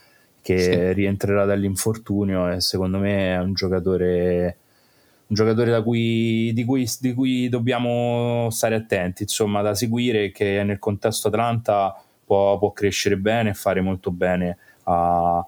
che 0.42 0.58
sì. 0.58 0.92
rientrerà 0.92 1.46
dall'infortunio 1.46 2.50
e 2.50 2.60
secondo 2.60 2.98
me 2.98 3.34
è 3.34 3.38
un 3.38 3.54
giocatore 3.54 4.58
un 5.28 5.36
giocatore 5.36 5.82
cui, 5.82 6.50
di, 6.52 6.64
cui, 6.64 6.86
di, 7.00 7.14
cui, 7.14 7.48
dobbiamo 7.48 8.48
stare 8.50 8.74
attenti, 8.74 9.22
insomma, 9.22 9.62
da 9.62 9.74
seguire, 9.74 10.30
che 10.30 10.62
nel 10.62 10.80
contesto 10.80 11.28
Atlanta 11.28 11.96
può, 12.22 12.58
può 12.58 12.72
crescere 12.72 13.16
bene 13.16 13.50
e 13.50 13.54
fare 13.54 13.80
molto 13.80 14.10
bene 14.10 14.58
a, 14.82 15.42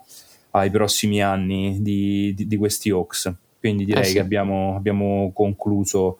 ai 0.51 0.71
prossimi 0.71 1.21
anni 1.21 1.79
di, 1.81 2.33
di, 2.33 2.47
di, 2.47 2.57
questi 2.57 2.89
Hawks. 2.89 3.31
Quindi 3.59 3.83
direi 3.83 4.03
eh 4.03 4.05
sì. 4.05 4.13
che 4.13 4.19
abbiamo, 4.19 4.75
abbiamo 4.77 5.31
concluso 5.33 6.19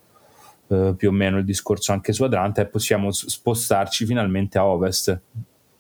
eh, 0.74 0.96
più 0.96 1.10
o 1.10 1.12
meno 1.12 1.38
il 1.38 1.46
discorso 1.46 1.92
anche 1.92 2.14
su 2.14 2.24
Atlanta 2.24 2.62
e 2.62 2.68
possiamo 2.68 3.12
spostarci 3.12 4.06
finalmente 4.06 4.58
a 4.58 4.66
Ovest. 4.66 5.22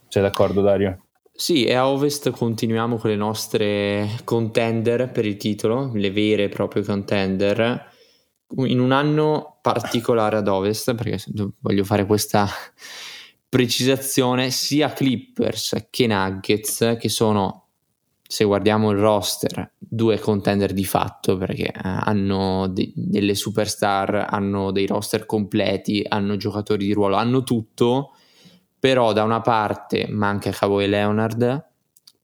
Sei 0.07 0.21
d'accordo 0.21 0.61
Dario? 0.61 1.05
Sì, 1.35 1.65
e 1.65 1.73
a 1.73 1.89
Ovest 1.89 2.29
continuiamo 2.29 2.97
con 2.97 3.09
le 3.09 3.15
nostre 3.15 4.07
contender 4.23 5.09
per 5.09 5.25
il 5.25 5.37
titolo, 5.37 5.91
le 5.93 6.11
vere 6.11 6.43
e 6.43 6.49
proprie 6.49 6.83
contender. 6.83 7.91
In 8.57 8.79
un 8.79 8.91
anno 8.91 9.57
particolare 9.61 10.37
ad 10.37 10.47
Ovest, 10.47 10.93
perché 10.93 11.17
voglio 11.59 11.83
fare 11.83 12.05
questa 12.05 12.47
precisazione 13.49 14.51
sia 14.51 14.93
Clippers 14.93 15.87
che 15.89 16.05
Nuggets 16.05 16.97
che 16.99 17.09
sono 17.09 17.62
se 18.25 18.43
guardiamo 18.45 18.91
il 18.91 18.97
roster 18.97 19.73
due 19.77 20.19
contender 20.19 20.73
di 20.73 20.85
fatto 20.85 21.37
perché 21.37 21.67
eh, 21.67 21.71
hanno 21.81 22.67
de- 22.67 22.91
delle 22.95 23.35
superstar 23.35 24.27
hanno 24.29 24.71
dei 24.71 24.85
roster 24.85 25.25
completi 25.25 26.03
hanno 26.07 26.35
giocatori 26.37 26.85
di 26.85 26.93
ruolo 26.93 27.15
hanno 27.15 27.43
tutto 27.43 28.15
però 28.79 29.13
da 29.13 29.23
una 29.23 29.39
parte 29.39 30.07
manca 30.09 30.51
Kawhi 30.51 30.87
Leonard 30.87 31.71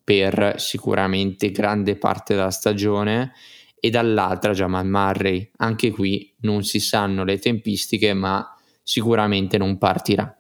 per 0.04 0.56
sicuramente 0.58 1.52
grande 1.52 1.96
parte 1.96 2.34
della 2.34 2.50
stagione 2.50 3.32
e 3.80 3.90
dall'altra 3.90 4.54
Jamal 4.54 4.88
Murray. 4.88 5.52
Anche 5.58 5.92
qui 5.92 6.34
non 6.42 6.64
si 6.64 6.80
sanno 6.80 7.24
le 7.24 7.40
tempistiche 7.40 8.14
ma 8.14 8.46
sicuramente 8.84 9.58
non 9.58 9.78
partirà. 9.78 10.36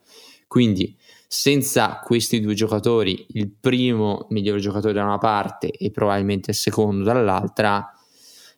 Quindi 0.47 0.97
senza 1.32 1.99
questi 2.03 2.41
due 2.41 2.55
giocatori, 2.55 3.27
il 3.34 3.51
primo 3.51 4.25
miglior 4.32 4.57
giocatore 4.57 4.93
da 4.93 5.03
una 5.03 5.19
parte 5.19 5.69
e 5.69 5.91
probabilmente 5.91 6.49
il 6.49 6.57
secondo 6.57 7.03
dall'altra, 7.03 7.88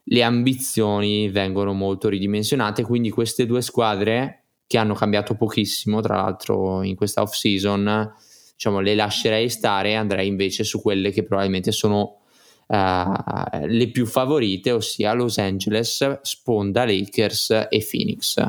le 0.05 0.23
ambizioni 0.23 1.27
vengono 1.27 1.73
molto 1.73 2.07
ridimensionate. 2.07 2.83
Quindi 2.83 3.09
queste 3.09 3.45
due 3.45 3.61
squadre 3.61 4.45
che 4.67 4.77
hanno 4.77 4.93
cambiato 4.93 5.35
pochissimo, 5.35 5.99
tra 5.99 6.15
l'altro 6.15 6.81
in 6.81 6.95
questa 6.95 7.21
off 7.21 7.33
season, 7.33 8.09
diciamo, 8.53 8.79
le 8.79 8.95
lascerei 8.95 9.49
stare 9.49 9.89
e 9.89 9.95
andrei 9.95 10.27
invece 10.27 10.63
su 10.63 10.81
quelle 10.81 11.11
che 11.11 11.25
probabilmente 11.25 11.73
sono 11.73 12.19
uh, 12.67 13.65
le 13.65 13.89
più 13.91 14.05
favorite, 14.05 14.71
ossia 14.71 15.11
Los 15.11 15.39
Angeles, 15.39 16.21
Sponda, 16.21 16.85
Lakers 16.85 17.67
e 17.69 17.85
Phoenix. 17.85 18.41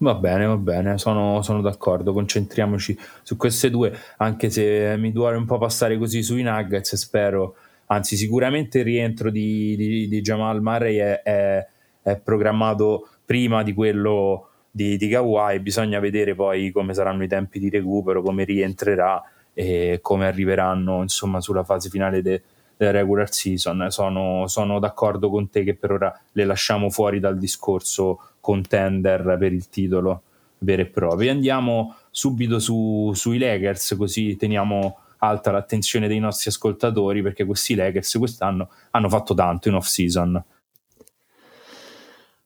Va 0.00 0.14
bene, 0.14 0.46
va 0.46 0.56
bene, 0.56 0.96
sono, 0.96 1.42
sono, 1.42 1.60
d'accordo. 1.60 2.12
Concentriamoci 2.12 2.96
su 3.22 3.36
queste 3.36 3.68
due, 3.68 3.92
anche 4.18 4.48
se 4.48 4.94
mi 4.96 5.10
duole 5.10 5.36
un 5.36 5.44
po' 5.44 5.58
passare 5.58 5.98
così 5.98 6.22
sui 6.22 6.42
Nuggets. 6.42 6.94
Spero, 6.94 7.56
anzi, 7.86 8.16
sicuramente 8.16 8.78
il 8.78 8.84
rientro 8.84 9.28
di, 9.28 9.74
di, 9.74 10.06
di 10.06 10.20
Jamal 10.20 10.62
Murray 10.62 10.98
è, 10.98 11.22
è, 11.22 11.66
è, 12.02 12.16
programmato 12.16 13.08
prima 13.24 13.64
di 13.64 13.74
quello 13.74 14.50
di, 14.70 14.96
di 14.96 15.08
Kawhi. 15.08 15.58
Bisogna 15.58 15.98
vedere 15.98 16.36
poi 16.36 16.70
come 16.70 16.94
saranno 16.94 17.24
i 17.24 17.28
tempi 17.28 17.58
di 17.58 17.68
recupero, 17.68 18.22
come 18.22 18.44
rientrerà 18.44 19.20
e 19.52 19.98
come 20.00 20.26
arriveranno 20.26 21.02
insomma 21.02 21.40
sulla 21.40 21.64
fase 21.64 21.88
finale 21.88 22.22
de, 22.22 22.42
della 22.76 22.92
regular 22.92 23.32
season. 23.32 23.86
Sono, 23.90 24.46
sono 24.46 24.78
d'accordo 24.78 25.28
con 25.28 25.50
te 25.50 25.64
che 25.64 25.74
per 25.74 25.90
ora 25.90 26.20
le 26.30 26.44
lasciamo 26.44 26.88
fuori 26.88 27.18
dal 27.18 27.36
discorso 27.36 28.20
contender 28.48 29.36
per 29.38 29.52
il 29.52 29.68
titolo 29.68 30.22
vero 30.60 30.80
e 30.80 30.86
proprio. 30.86 31.30
Andiamo 31.30 31.96
subito 32.10 32.58
su, 32.58 33.12
sui 33.14 33.36
Lakers, 33.36 33.94
così 33.98 34.36
teniamo 34.36 35.00
alta 35.18 35.50
l'attenzione 35.50 36.08
dei 36.08 36.18
nostri 36.18 36.48
ascoltatori 36.48 37.20
perché 37.20 37.44
questi 37.44 37.74
Lakers 37.74 38.14
quest'anno 38.16 38.70
hanno 38.92 39.08
fatto 39.10 39.34
tanto 39.34 39.68
in 39.68 39.74
off 39.74 39.86
season. 39.86 40.42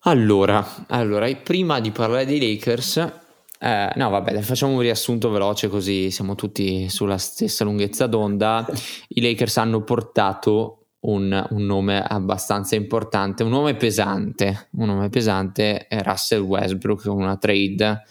Allora, 0.04 0.66
allora, 0.88 1.32
prima 1.36 1.78
di 1.78 1.92
parlare 1.92 2.26
dei 2.26 2.40
Lakers, 2.40 2.96
eh, 3.60 3.92
no, 3.94 4.10
vabbè, 4.10 4.40
facciamo 4.40 4.72
un 4.72 4.80
riassunto 4.80 5.30
veloce 5.30 5.68
così 5.68 6.10
siamo 6.10 6.34
tutti 6.34 6.88
sulla 6.88 7.18
stessa 7.18 7.62
lunghezza 7.62 8.08
d'onda. 8.08 8.66
I 9.08 9.20
Lakers 9.20 9.58
hanno 9.58 9.82
portato 9.82 10.81
un, 11.02 11.46
un, 11.50 11.64
nome 11.64 12.02
abbastanza 12.02 12.74
importante, 12.74 13.42
un 13.42 13.50
nome 13.50 13.74
pesante, 13.74 14.68
un 14.72 14.86
nome 14.86 15.08
pesante 15.08 15.86
è 15.86 16.02
Russell 16.02 16.42
Westbrook 16.42 17.04
una 17.06 17.36
trade 17.36 18.02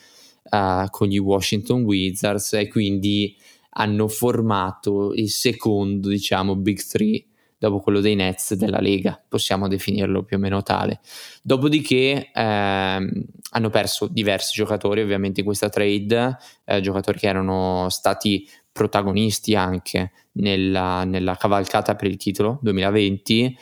uh, 0.50 0.90
con 0.90 1.08
gli 1.08 1.18
Washington 1.18 1.84
Wizards 1.84 2.54
e 2.54 2.68
quindi 2.68 3.36
hanno 3.74 4.08
formato 4.08 5.14
il 5.14 5.30
secondo, 5.30 6.10
diciamo, 6.10 6.56
Big 6.56 6.82
Three 6.82 7.26
dopo 7.62 7.80
quello 7.80 8.00
dei 8.00 8.16
Nets 8.16 8.56
della 8.56 8.80
Lega, 8.80 9.22
possiamo 9.28 9.68
definirlo 9.68 10.24
più 10.24 10.38
o 10.38 10.40
meno 10.40 10.64
tale. 10.64 11.00
Dopodiché 11.44 12.32
ehm, 12.34 13.24
hanno 13.52 13.70
perso 13.70 14.08
diversi 14.08 14.54
giocatori 14.56 15.00
ovviamente 15.00 15.42
in 15.42 15.46
questa 15.46 15.70
trade, 15.70 16.38
eh, 16.66 16.82
giocatori 16.82 17.20
che 17.20 17.28
erano 17.28 17.86
stati 17.90 18.50
protagonisti 18.72 19.56
anche 19.56 20.12
nella, 20.34 21.04
nella 21.04 21.36
cavalcata 21.36 21.96
per 21.96 22.08
il 22.08 22.18
titolo 22.18 22.60
2020 22.62 23.58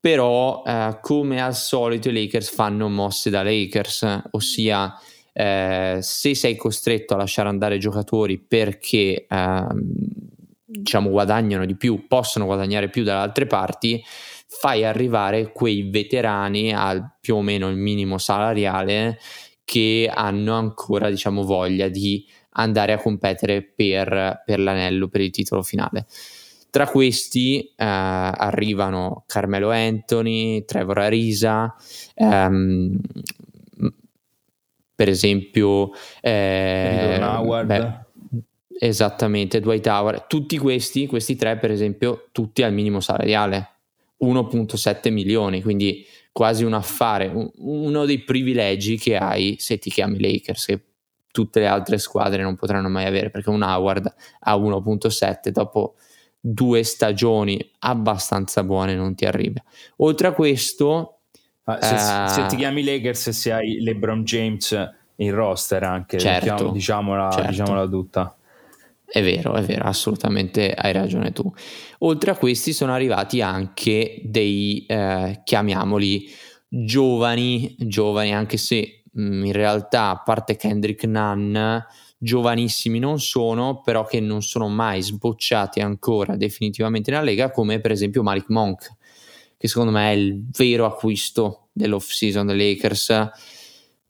però 0.00 0.62
eh, 0.64 0.98
come 1.00 1.40
al 1.42 1.54
solito 1.54 2.08
i 2.08 2.12
Lakers 2.12 2.50
fanno 2.50 2.88
mosse 2.88 3.30
da 3.30 3.42
Lakers 3.42 4.22
ossia 4.30 4.94
eh, 5.32 5.98
se 6.00 6.34
sei 6.34 6.56
costretto 6.56 7.14
a 7.14 7.18
lasciare 7.18 7.48
andare 7.48 7.78
giocatori 7.78 8.38
perché 8.38 9.26
eh, 9.28 9.66
diciamo 10.64 11.10
guadagnano 11.10 11.64
di 11.64 11.76
più 11.76 12.06
possono 12.06 12.44
guadagnare 12.44 12.90
più 12.90 13.02
dalle 13.02 13.20
altre 13.20 13.46
parti 13.46 14.02
fai 14.46 14.84
arrivare 14.84 15.52
quei 15.52 15.88
veterani 15.90 16.72
al 16.72 17.16
più 17.20 17.36
o 17.36 17.42
meno 17.42 17.68
il 17.68 17.76
minimo 17.76 18.18
salariale 18.18 19.18
che 19.64 20.10
hanno 20.12 20.54
ancora 20.54 21.10
diciamo 21.10 21.42
voglia 21.42 21.88
di 21.88 22.26
andare 22.58 22.92
a 22.92 22.98
competere 22.98 23.62
per, 23.62 24.42
per 24.44 24.58
l'anello, 24.60 25.08
per 25.08 25.20
il 25.20 25.30
titolo 25.30 25.62
finale. 25.62 26.06
Tra 26.70 26.86
questi 26.86 27.60
eh, 27.60 27.74
arrivano 27.76 29.24
Carmelo 29.26 29.70
Anthony, 29.70 30.64
Trevor 30.64 30.98
Arisa, 30.98 31.74
ehm, 32.14 33.00
per 34.94 35.08
esempio 35.08 35.90
eh, 36.20 37.18
Howard. 37.22 37.66
Beh, 37.66 38.46
esattamente, 38.80 39.60
Dwight 39.60 39.86
Howard. 39.86 40.26
Tutti 40.26 40.58
questi, 40.58 41.06
questi 41.06 41.36
tre 41.36 41.56
per 41.56 41.70
esempio, 41.70 42.28
tutti 42.32 42.62
al 42.62 42.72
minimo 42.72 43.00
salariale, 43.00 43.76
1.7 44.24 45.10
milioni, 45.10 45.62
quindi 45.62 46.04
quasi 46.32 46.64
un 46.64 46.74
affare, 46.74 47.32
uno 47.56 48.04
dei 48.04 48.18
privilegi 48.20 48.98
che 48.98 49.16
hai 49.16 49.56
se 49.58 49.78
ti 49.78 49.90
chiami 49.90 50.20
Lakers, 50.20 50.64
che 50.66 50.80
tutte 51.30 51.60
le 51.60 51.66
altre 51.66 51.98
squadre 51.98 52.42
non 52.42 52.56
potranno 52.56 52.88
mai 52.88 53.06
avere 53.06 53.30
perché 53.30 53.50
un 53.50 53.62
Howard 53.62 54.12
a 54.40 54.56
1.7 54.56 55.48
dopo 55.50 55.94
due 56.40 56.82
stagioni 56.82 57.72
abbastanza 57.80 58.62
buone 58.62 58.94
non 58.94 59.14
ti 59.14 59.24
arriva. 59.24 59.62
Oltre 59.96 60.28
a 60.28 60.32
questo, 60.32 61.20
ah, 61.64 61.78
se, 61.80 61.94
eh, 61.94 62.28
se, 62.28 62.46
ti 62.46 62.56
chiami 62.56 62.84
Lakers, 62.84 63.30
se 63.30 63.52
hai 63.52 63.80
LeBron 63.80 64.24
James 64.24 64.90
in 65.16 65.34
roster 65.34 65.82
anche, 65.82 66.18
certo, 66.18 66.70
diciamola, 66.70 67.30
certo. 67.30 67.50
diciamola 67.50 67.86
tutta. 67.88 68.32
È 69.10 69.22
vero, 69.22 69.54
è 69.54 69.62
vero, 69.62 69.84
assolutamente 69.84 70.72
hai 70.72 70.92
ragione 70.92 71.32
tu. 71.32 71.50
Oltre 72.00 72.30
a 72.30 72.36
questi 72.36 72.72
sono 72.72 72.92
arrivati 72.92 73.40
anche 73.40 74.20
dei, 74.22 74.84
eh, 74.86 75.40
chiamiamoli, 75.44 76.28
giovani, 76.68 77.74
giovani 77.78 78.34
anche 78.34 78.58
se 78.58 78.97
Mm, 79.18 79.44
in 79.44 79.52
realtà, 79.52 80.10
a 80.10 80.18
parte 80.18 80.56
Kendrick 80.56 81.04
Nunn, 81.04 81.56
giovanissimi 82.18 82.98
non 82.98 83.20
sono, 83.20 83.80
però 83.80 84.04
che 84.04 84.20
non 84.20 84.42
sono 84.42 84.68
mai 84.68 85.02
sbocciati 85.02 85.80
ancora 85.80 86.36
definitivamente 86.36 87.10
nella 87.10 87.22
Lega, 87.22 87.50
come 87.50 87.80
per 87.80 87.92
esempio 87.92 88.22
Malik 88.22 88.48
Monk, 88.48 88.90
che 89.56 89.68
secondo 89.68 89.92
me 89.92 90.10
è 90.10 90.14
il 90.14 90.44
vero 90.50 90.84
acquisto 90.84 91.68
dell'off 91.72 92.10
season 92.10 92.46
dei 92.46 92.56
Lakers. 92.56 93.30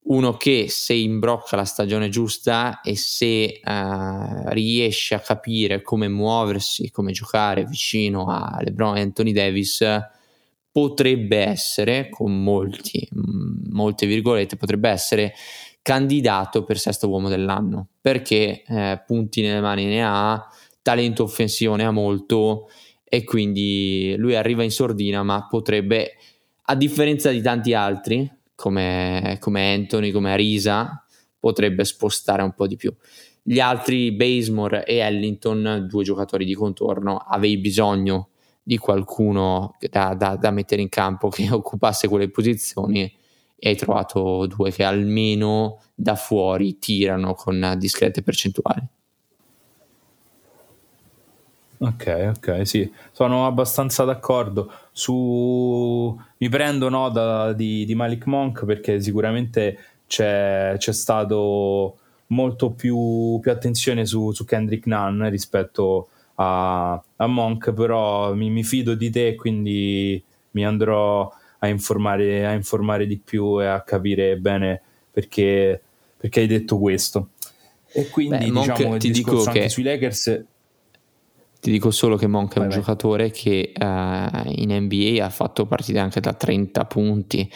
Uno 0.08 0.38
che 0.38 0.68
se 0.70 0.94
imbrocca 0.94 1.54
la 1.54 1.66
stagione 1.66 2.08
giusta 2.08 2.80
e 2.80 2.96
se 2.96 3.60
uh, 3.62 4.48
riesce 4.48 5.14
a 5.14 5.20
capire 5.20 5.82
come 5.82 6.08
muoversi, 6.08 6.90
come 6.90 7.12
giocare 7.12 7.66
vicino 7.66 8.24
a 8.30 8.56
LeBron 8.58 8.96
e 8.96 9.02
Anthony 9.02 9.32
Davis, 9.32 9.84
potrebbe 10.70 11.38
essere, 11.38 12.08
con 12.08 12.42
molti, 12.42 13.08
molte 13.70 14.06
virgolette, 14.06 14.56
potrebbe 14.56 14.88
essere 14.88 15.34
candidato 15.82 16.64
per 16.64 16.78
sesto 16.78 17.08
uomo 17.08 17.28
dell'anno 17.28 17.88
perché 18.00 18.62
eh, 18.66 19.02
punti 19.06 19.40
nelle 19.40 19.60
mani 19.60 19.86
ne 19.86 20.04
ha, 20.04 20.46
talento 20.82 21.22
offensivo 21.22 21.76
ne 21.76 21.84
ha 21.84 21.90
molto 21.90 22.68
e 23.04 23.24
quindi 23.24 24.14
lui 24.18 24.36
arriva 24.36 24.62
in 24.62 24.70
sordina 24.70 25.22
ma 25.22 25.46
potrebbe, 25.46 26.16
a 26.64 26.74
differenza 26.74 27.30
di 27.30 27.40
tanti 27.40 27.72
altri 27.72 28.30
come, 28.54 29.38
come 29.40 29.72
Anthony, 29.72 30.10
come 30.10 30.32
Arisa, 30.32 31.04
potrebbe 31.38 31.84
spostare 31.84 32.42
un 32.42 32.52
po' 32.52 32.66
di 32.66 32.76
più. 32.76 32.92
Gli 33.42 33.60
altri, 33.60 34.12
Basemore 34.12 34.84
e 34.84 34.96
Ellington, 34.96 35.86
due 35.88 36.04
giocatori 36.04 36.44
di 36.44 36.54
contorno, 36.54 37.16
avevi 37.16 37.58
bisogno 37.58 38.30
di 38.68 38.76
qualcuno 38.76 39.76
da, 39.88 40.12
da, 40.12 40.36
da, 40.36 40.50
mettere 40.50 40.82
in 40.82 40.90
campo 40.90 41.30
che 41.30 41.48
occupasse 41.50 42.06
quelle 42.06 42.28
posizioni 42.28 43.10
e 43.56 43.68
hai 43.70 43.76
trovato 43.76 44.46
due 44.46 44.70
che 44.70 44.84
almeno 44.84 45.80
da 45.94 46.14
fuori 46.14 46.78
tirano 46.78 47.32
con 47.32 47.76
discrete 47.78 48.20
percentuali. 48.22 48.86
Ok, 51.78 52.32
ok, 52.36 52.66
sì, 52.66 52.92
sono 53.12 53.46
abbastanza 53.46 54.04
d'accordo. 54.04 54.70
Su... 54.92 56.14
Mi 56.36 56.48
prendo 56.50 56.90
nota 56.90 57.54
di, 57.54 57.86
di 57.86 57.94
Malik 57.94 58.26
Monk 58.26 58.66
perché 58.66 59.00
sicuramente 59.00 59.78
c'è, 60.06 60.74
c'è 60.76 60.92
stato 60.92 61.96
molto 62.26 62.72
più, 62.72 63.38
più 63.40 63.50
attenzione 63.50 64.04
su, 64.04 64.30
su 64.32 64.44
Kendrick 64.44 64.86
Nunn 64.86 65.26
rispetto 65.30 66.08
a 66.40 67.02
a, 67.16 67.26
Monk, 67.26 67.72
però 67.72 68.34
mi, 68.34 68.50
mi, 68.50 68.64
fido 68.64 68.94
di 68.94 69.10
te, 69.10 69.34
quindi 69.34 70.22
mi 70.52 70.64
andrò 70.64 71.32
a 71.60 71.68
informare, 71.68 72.46
a 72.46 72.52
informare 72.52 73.06
di 73.06 73.18
più 73.18 73.60
e 73.60 73.66
a 73.66 73.82
capire 73.82 74.36
bene 74.36 74.80
perché, 75.10 75.80
perché 76.16 76.40
hai 76.40 76.46
detto 76.46 76.78
questo. 76.78 77.30
E 77.92 78.08
quindi 78.08 78.38
Beh, 78.38 78.60
diciamo 78.60 78.88
Monk, 78.88 79.00
ti 79.00 79.10
dico 79.10 79.42
che 79.44 79.68
sui 79.68 79.82
Lakers 79.82 80.44
ti 81.60 81.72
dico 81.72 81.90
solo 81.90 82.16
che 82.16 82.28
Monk 82.28 82.54
è 82.54 82.58
un 82.60 82.68
vai. 82.68 82.76
giocatore 82.76 83.30
che 83.30 83.72
uh, 83.74 83.82
in 83.82 84.70
NBA 84.70 85.24
ha 85.24 85.30
fatto 85.30 85.66
partite 85.66 85.98
anche 85.98 86.20
da 86.20 86.32
30 86.32 86.84
punti, 86.84 87.50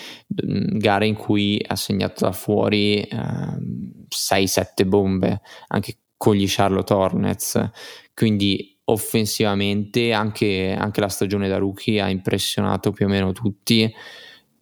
mm, 0.45 0.79
gare 0.79 1.07
in 1.07 1.15
cui 1.15 1.63
ha 1.65 1.77
segnato 1.77 2.25
da 2.25 2.33
fuori 2.33 3.07
uh, 3.09 3.15
ehm, 3.15 4.07
6-7 4.09 4.87
bombe, 4.87 5.41
anche 5.69 5.99
con 6.17 6.35
gli 6.35 6.47
Charlotte 6.49 6.93
Hornets. 6.93 7.71
Quindi 8.13 8.72
offensivamente 8.85 10.13
anche, 10.13 10.75
anche, 10.77 11.01
la 11.01 11.09
stagione 11.09 11.49
da 11.49 11.59
rookie 11.59 12.01
ha 12.01 12.09
impressionato 12.09 12.93
più 12.93 13.07
o 13.07 13.09
meno 13.09 13.33
tutti 13.33 13.93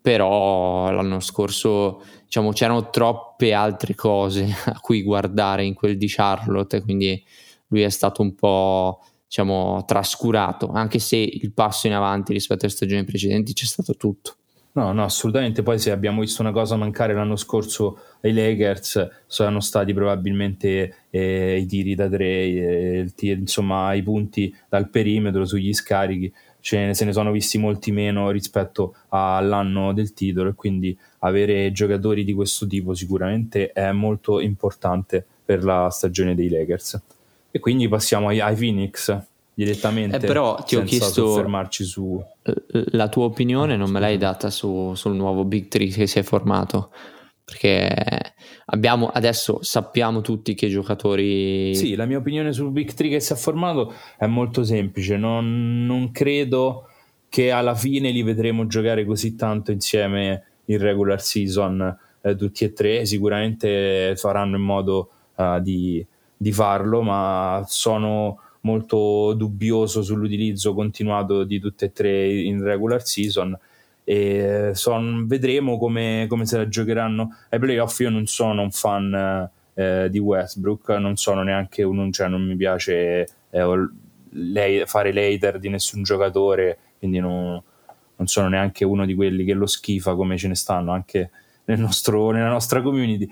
però 0.01 0.91
l'anno 0.91 1.21
scorso 1.21 2.03
diciamo 2.25 2.53
c'erano 2.53 2.91
troppe 2.91 3.53
altre 3.53 3.95
cose 3.95 4.47
a 4.67 4.79
cui 4.81 5.03
guardare 5.03 5.65
in 5.65 5.75
quel 5.75 5.97
di 5.97 6.07
Charlotte 6.09 6.83
quindi 6.83 7.23
lui 7.69 7.83
è 7.83 7.91
stato 7.91 8.23
un 8.23 8.35
po' 8.35 9.01
diciamo 9.31 9.85
trascurato, 9.87 10.73
anche 10.73 10.99
se 10.99 11.17
il 11.17 11.53
passo 11.53 11.87
in 11.87 11.93
avanti 11.93 12.33
rispetto 12.33 12.65
alle 12.65 12.75
stagioni 12.75 13.05
precedenti 13.05 13.53
c'è 13.53 13.65
stato 13.65 13.95
tutto. 13.95 14.35
No, 14.81 14.93
no, 14.93 15.05
assolutamente. 15.05 15.63
Poi 15.63 15.79
se 15.79 15.91
abbiamo 15.91 16.23
visto 16.23 16.41
una 16.41 16.53
cosa 16.53 16.75
mancare 16.75 17.13
l'anno 17.13 17.37
scorso 17.37 17.99
ai 18.23 18.33
Lakers, 18.33 19.25
sono 19.27 19.61
stati 19.61 19.93
probabilmente 19.93 20.95
eh, 21.11 21.59
i 21.59 21.67
tiri 21.67 21.95
da 21.95 22.09
tre, 22.09 22.25
eh, 22.25 23.13
insomma 23.21 23.93
i 23.93 24.03
punti 24.03 24.57
dal 24.71 24.89
perimetro 24.89 25.45
sugli 25.45 25.75
scarichi. 25.75 26.33
Ce, 26.61 26.95
se 26.95 27.05
ne 27.05 27.13
sono 27.13 27.31
visti 27.31 27.59
molti 27.59 27.93
meno 27.93 28.31
rispetto 28.31 28.95
all'anno 29.09 29.93
del 29.93 30.15
titolo 30.15 30.49
e 30.49 30.55
quindi 30.55 30.97
avere 31.19 31.73
giocatori 31.73 32.25
di 32.25 32.33
questo 32.33 32.67
tipo 32.67 32.95
sicuramente 32.95 33.73
è 33.73 33.93
molto 33.93 34.41
importante 34.41 35.27
per 35.45 35.63
la 35.63 35.91
stagione 35.91 36.35
dei 36.35 36.49
Lakers. 36.49 37.03
E 37.51 37.59
quindi 37.59 37.87
passiamo 37.87 38.29
ai, 38.29 38.41
ai 38.41 38.55
Phoenix 38.57 39.29
direttamente. 39.55 40.17
Eh, 40.17 40.21
però 40.21 40.57
ti 40.63 40.77
ho 40.77 40.83
chiesto 40.83 41.29
soffermarci 41.29 41.85
su 41.85 42.23
la 42.93 43.09
tua 43.09 43.25
opinione, 43.25 43.77
non 43.77 43.91
me 43.91 44.01
l'hai 44.01 44.19
data 44.19 44.51
su, 44.51 44.95
sul 44.95 45.15
nuovo 45.15 45.45
Big 45.45 45.69
Tree 45.69 45.89
che 45.89 46.07
si 46.07 46.19
è 46.19 46.23
formato. 46.23 46.91
Perché 47.51 48.35
abbiamo 48.67 49.09
adesso 49.09 49.59
sappiamo 49.63 50.21
tutti 50.21 50.55
che 50.55 50.69
giocatori. 50.69 51.75
Sì, 51.75 51.97
la 51.97 52.07
mia 52.07 52.19
opinione 52.19 52.53
sul 52.53 52.71
Big 52.71 52.95
Tree 52.95 53.11
che 53.11 53.19
si 53.19 53.33
è 53.33 53.37
formato 53.37 53.93
è 54.17 54.27
molto 54.27 54.63
semplice. 54.63 55.17
Non, 55.17 55.85
non 55.85 56.13
credo 56.13 56.87
che 57.29 57.51
alla 57.51 57.75
fine 57.75 58.11
li 58.11 58.23
vedremo 58.23 58.69
giocare 58.69 59.05
così 59.05 59.35
tanto 59.35 59.73
insieme 59.73 60.45
in 60.67 60.79
regular 60.79 61.21
season 61.21 61.99
eh, 62.21 62.37
tutti 62.37 62.65
e 62.65 62.73
tre. 62.73 63.05
Sicuramente 63.05 64.15
faranno 64.17 64.55
in 64.55 64.63
modo 64.63 65.11
uh, 65.35 65.61
di, 65.61 66.07
di 66.37 66.53
farlo, 66.53 67.03
ma 67.03 67.65
sono 67.67 68.39
molto 68.63 69.33
dubbioso 69.35 70.03
sull'utilizzo 70.03 70.75
continuato 70.75 71.45
di 71.45 71.59
tutte 71.59 71.87
e 71.87 71.93
tre 71.93 72.33
in 72.33 72.63
regular 72.63 73.05
season 73.05 73.59
e 74.05 74.71
son, 74.75 75.27
vedremo 75.27 75.79
come, 75.79 76.27
come, 76.29 76.45
se 76.45 76.57
la 76.57 76.69
giocheranno. 76.69 77.37
Ai 77.51 77.59
playoff 77.59 77.99
io 78.01 78.11
non 78.11 78.27
sono 78.27 78.63
un 78.63 78.71
fan 78.71 79.49
eh, 79.75 80.09
di 80.11 80.19
Westbrook 80.19 80.89
non 80.91 81.17
sono 81.17 81.43
neanche 81.43 81.83
un 81.83 82.11
cioè 82.13 82.29
non 82.29 82.45
mi 82.45 82.57
piace 82.57 83.29
eh, 83.51 83.89
lei, 84.31 84.85
fare 84.87 85.13
later 85.13 85.59
di 85.59 85.69
nessun 85.69 86.03
giocatore 86.03 86.79
quindi 86.99 87.19
non, 87.19 87.63
non, 88.17 88.27
sono 88.27 88.49
neanche 88.49 88.85
uno 88.85 89.07
di 89.07 89.15
quelli 89.15 89.45
che 89.45 89.55
lo 89.55 89.67
schifa 89.67 90.15
come 90.15 90.37
ce 90.37 90.49
ne 90.49 90.55
stanno 90.55 90.93
anche 90.93 91.31
nel 91.65 91.79
nostro, 91.79 92.31
nella 92.31 92.49
nostra 92.49 92.83
community 92.83 93.31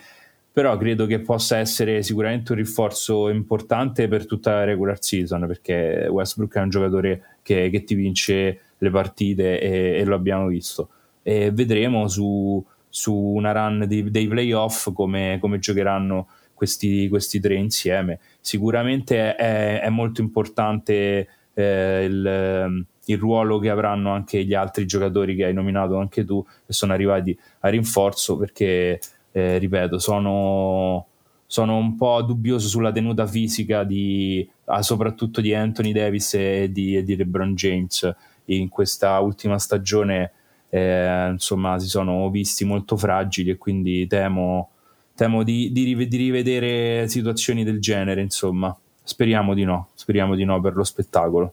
però 0.59 0.77
credo 0.77 1.07
che 1.07 1.21
possa 1.21 1.59
essere 1.59 2.03
sicuramente 2.03 2.51
un 2.51 2.59
rinforzo 2.59 3.29
importante 3.29 4.09
per 4.09 4.27
tutta 4.27 4.55
la 4.55 4.65
regular 4.65 5.01
season 5.01 5.47
perché 5.47 6.09
Westbrook 6.11 6.57
è 6.57 6.61
un 6.61 6.69
giocatore 6.69 7.37
che, 7.43 7.71
che 7.71 7.85
ti 7.85 7.95
vince 7.95 8.61
le 8.77 8.91
partite 8.91 9.61
e, 9.61 10.01
e, 10.01 10.05
lo 10.05 10.17
abbiamo 10.17 10.49
visto. 10.49 10.89
E 11.23 11.53
vedremo 11.53 12.09
su, 12.09 12.61
su 12.89 13.15
una 13.15 13.53
run 13.53 13.85
di, 13.87 14.11
dei 14.11 14.27
playoff 14.27 14.93
come, 14.93 15.39
come 15.41 15.61
giocheranno 15.61 16.27
questi, 16.55 17.09
questi, 17.09 17.39
tre 17.39 17.55
insieme. 17.55 18.19
Sicuramente 18.41 19.37
è, 19.37 19.81
è 19.81 19.89
molto 19.91 20.23
importante 20.23 21.29
eh, 21.55 22.05
il, 22.05 22.85
il 23.05 23.17
ruolo 23.17 23.61
che 23.61 23.71
avranno 23.71 24.11
anche 24.11 24.43
gli 24.45 24.55
altri 24.55 24.87
giocatori 24.87 25.37
che 25.37 25.45
hai 25.45 25.55
nominato 25.55 25.99
anche 25.99 26.25
tu 26.25 26.45
che 26.45 26.73
sono 26.73 26.95
arrivati 26.95 27.39
a 27.61 27.69
rinforzo 27.69 28.37
perché 28.37 28.99
eh, 29.39 29.59
ripeto, 29.59 29.99
sono, 29.99 31.07
sono, 31.47 31.77
un 31.77 31.97
po' 31.97 32.23
dubbioso 32.23 32.67
sulla 32.67 32.91
tenuta 32.91 33.27
fisica 33.27 33.85
di, 33.85 34.49
ah, 34.67 34.83
soprattutto 34.83 35.41
di 35.41 35.55
Anthony 35.55 35.93
Davis 35.93 36.35
e 36.35 36.71
di, 36.73 36.97
e 36.97 37.05
di, 37.05 37.17
LeBron 37.17 37.55
James. 37.55 38.15
In 38.47 38.69
questa 38.69 39.19
ultima 39.21 39.59
stagione, 39.59 40.33
eh, 40.71 41.29
insomma, 41.31 41.79
si 41.79 41.87
sono 41.87 42.29
visti 42.31 42.65
molto 42.65 42.97
fragili 42.97 43.51
e 43.51 43.59
quindi 43.59 44.07
temo, 44.07 44.71
temo 45.15 45.43
di, 45.43 45.71
di, 45.71 45.95
rivedere 45.95 47.07
situazioni 47.09 47.63
del 47.63 47.81
genere. 47.81 48.23
Insomma, 48.23 48.77
speriamo 49.03 49.55
di 49.55 49.65
no, 49.65 49.91
speriamo 49.95 50.35
di 50.35 50.45
no 50.45 50.61
per 50.61 50.75
lo 50.75 50.85
spettacolo. 50.85 51.53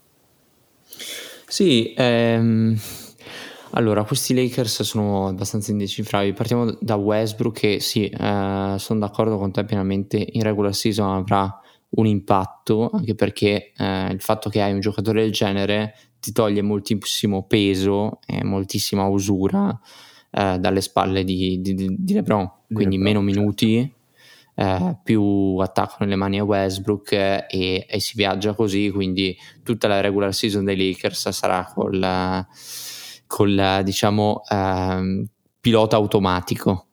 Sì, 1.48 1.94
ehm, 1.96 2.78
allora, 3.72 4.04
questi 4.04 4.34
Lakers 4.34 4.84
sono 4.84 5.28
abbastanza 5.28 5.72
indecifrabili. 5.72 6.34
Partiamo 6.34 6.78
da 6.80 6.96
Westbrook 6.96 7.60
che 7.60 7.80
sì, 7.80 8.08
eh, 8.08 8.76
sono 8.78 9.00
d'accordo 9.00 9.38
con 9.38 9.52
te 9.52 9.66
pienamente, 9.66 10.26
in 10.32 10.44
regular 10.44 10.74
season 10.74 11.10
avrà 11.10 11.60
un 11.90 12.06
impatto, 12.06 12.90
anche 12.92 13.16
perché 13.16 13.72
eh, 13.76 14.12
il 14.12 14.22
fatto 14.22 14.50
che 14.50 14.62
hai 14.62 14.74
un 14.74 14.80
giocatore 14.80 15.22
del 15.22 15.32
genere 15.32 15.96
ti 16.20 16.32
toglie 16.32 16.62
moltissimo 16.62 17.44
peso 17.44 18.20
e 18.26 18.44
moltissima 18.44 19.06
usura 19.06 19.80
eh, 20.32 20.58
dalle 20.60 20.82
spalle 20.82 21.24
di, 21.24 21.62
di, 21.62 21.96
di 21.98 22.14
LeBron, 22.14 22.50
quindi 22.68 22.98
meno 22.98 23.22
certo. 23.22 23.40
minuti, 23.40 23.94
eh, 24.56 24.98
più 25.04 25.58
attacco 25.58 25.98
nelle 26.00 26.16
mani 26.16 26.40
a 26.40 26.44
Westbrook 26.44 27.12
eh, 27.12 27.46
e, 27.50 27.86
e, 27.88 28.00
si 28.00 28.14
viaggia 28.16 28.54
così, 28.54 28.90
quindi 28.90 29.38
tutta 29.64 29.88
la 29.88 30.02
regular 30.02 30.34
season 30.34 30.64
dei 30.64 30.78
Lakers 30.78 31.30
sarà 31.30 31.72
col 31.74 32.00
col 33.28 33.82
diciamo 33.84 34.42
ehm, 34.50 35.26
pilota 35.60 35.96
automatico. 35.96 36.88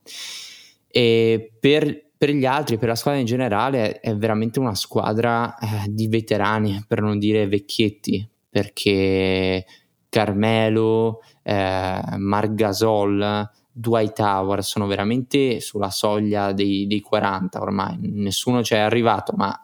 E 0.88 1.52
per, 1.58 2.10
per, 2.16 2.30
gli 2.30 2.46
altri, 2.46 2.78
per 2.78 2.88
la 2.88 2.94
squadra 2.94 3.20
in 3.20 3.26
generale, 3.26 4.00
è 4.00 4.16
veramente 4.16 4.58
una 4.58 4.74
squadra 4.74 5.56
eh, 5.58 5.86
di 5.88 6.08
veterani, 6.08 6.84
per 6.86 7.00
non 7.00 7.18
dire 7.18 7.48
vecchietti, 7.48 8.28
perché 8.48 9.64
Carmelo, 10.08 11.20
eh, 11.42 12.00
Margasol, 12.16 13.50
Dwight 13.72 14.18
Howard 14.18 14.62
sono 14.62 14.86
veramente 14.86 15.60
sulla 15.60 15.90
soglia 15.90 16.52
dei, 16.52 16.86
dei 16.86 17.00
40 17.00 17.60
ormai, 17.60 17.96
nessuno 18.00 18.62
ci 18.62 18.74
è 18.74 18.78
arrivato, 18.78 19.32
ma 19.34 19.58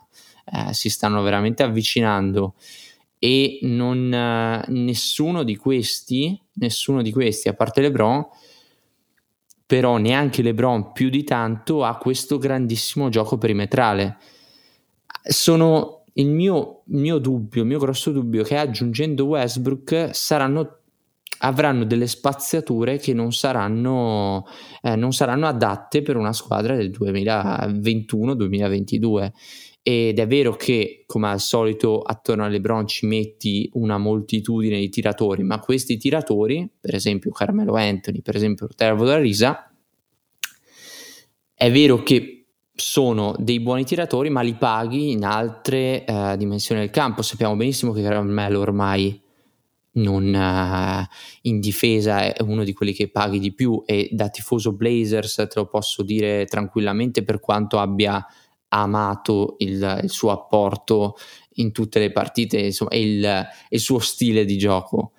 eh, 0.46 0.72
si 0.72 0.88
stanno 0.88 1.20
veramente 1.22 1.62
avvicinando 1.62 2.54
e 3.18 3.58
non, 3.62 4.12
eh, 4.12 4.64
nessuno 4.68 5.42
di 5.42 5.56
questi, 5.56 6.40
nessuno 6.54 7.02
di 7.02 7.12
questi, 7.12 7.48
a 7.48 7.54
parte 7.54 7.80
LeBron, 7.80 8.26
però 9.66 9.96
neanche 9.96 10.42
LeBron 10.42 10.92
più 10.92 11.10
di 11.10 11.24
tanto 11.24 11.84
ha 11.84 11.96
questo 11.98 12.38
grandissimo 12.38 13.08
gioco 13.08 13.36
perimetrale. 13.36 14.16
Sono 15.22 16.04
il 16.14 16.28
mio, 16.28 16.82
mio 16.86 17.18
dubbio, 17.18 17.62
il 17.62 17.68
mio 17.68 17.78
grosso 17.78 18.10
dubbio 18.10 18.42
che 18.42 18.56
aggiungendo 18.56 19.26
Westbrook 19.26 20.10
saranno 20.12 20.78
avranno 21.40 21.84
delle 21.84 22.06
spaziature 22.06 22.98
che 22.98 23.12
non 23.12 23.32
saranno, 23.32 24.46
eh, 24.80 24.96
non 24.96 25.12
saranno 25.12 25.46
adatte 25.46 26.00
per 26.02 26.16
una 26.16 26.32
squadra 26.32 26.74
del 26.74 26.90
2021-2022 26.90 29.30
ed 29.90 30.18
è 30.18 30.26
vero 30.26 30.54
che 30.54 31.04
come 31.06 31.30
al 31.30 31.40
solito 31.40 32.02
attorno 32.02 32.44
a 32.44 32.48
LeBron 32.48 32.86
ci 32.86 33.06
metti 33.06 33.70
una 33.72 33.96
moltitudine 33.96 34.78
di 34.78 34.90
tiratori, 34.90 35.42
ma 35.42 35.60
questi 35.60 35.96
tiratori, 35.96 36.70
per 36.78 36.94
esempio 36.94 37.30
Carmelo 37.30 37.74
Anthony, 37.74 38.20
per 38.20 38.36
esempio 38.36 38.68
Tervo 38.76 39.06
da 39.06 39.16
Risa, 39.16 39.72
è 41.54 41.72
vero 41.72 42.02
che 42.02 42.48
sono 42.74 43.34
dei 43.38 43.60
buoni 43.60 43.86
tiratori, 43.86 44.28
ma 44.28 44.42
li 44.42 44.56
paghi 44.56 45.12
in 45.12 45.24
altre 45.24 46.04
uh, 46.06 46.36
dimensioni 46.36 46.82
del 46.82 46.90
campo. 46.90 47.22
Sappiamo 47.22 47.56
benissimo 47.56 47.92
che 47.92 48.02
Carmelo 48.02 48.60
ormai 48.60 49.18
non, 49.92 50.34
uh, 50.34 51.02
in 51.48 51.60
difesa 51.60 52.20
è 52.20 52.42
uno 52.42 52.62
di 52.62 52.74
quelli 52.74 52.92
che 52.92 53.08
paghi 53.08 53.38
di 53.38 53.54
più 53.54 53.82
e 53.86 54.10
da 54.12 54.28
tifoso 54.28 54.74
Blazers 54.74 55.34
te 55.34 55.52
lo 55.54 55.66
posso 55.66 56.02
dire 56.02 56.44
tranquillamente 56.44 57.24
per 57.24 57.40
quanto 57.40 57.78
abbia 57.78 58.22
amato 58.68 59.56
il, 59.58 60.00
il, 60.02 60.10
suo 60.10 60.30
apporto 60.30 61.16
in 61.54 61.72
tutte 61.72 61.98
le 61.98 62.12
partite 62.12 62.58
insomma, 62.58 62.90
e 62.90 63.00
il, 63.00 63.48
il, 63.70 63.80
suo 63.80 63.98
stile 63.98 64.44
di 64.44 64.58
gioco. 64.58 65.12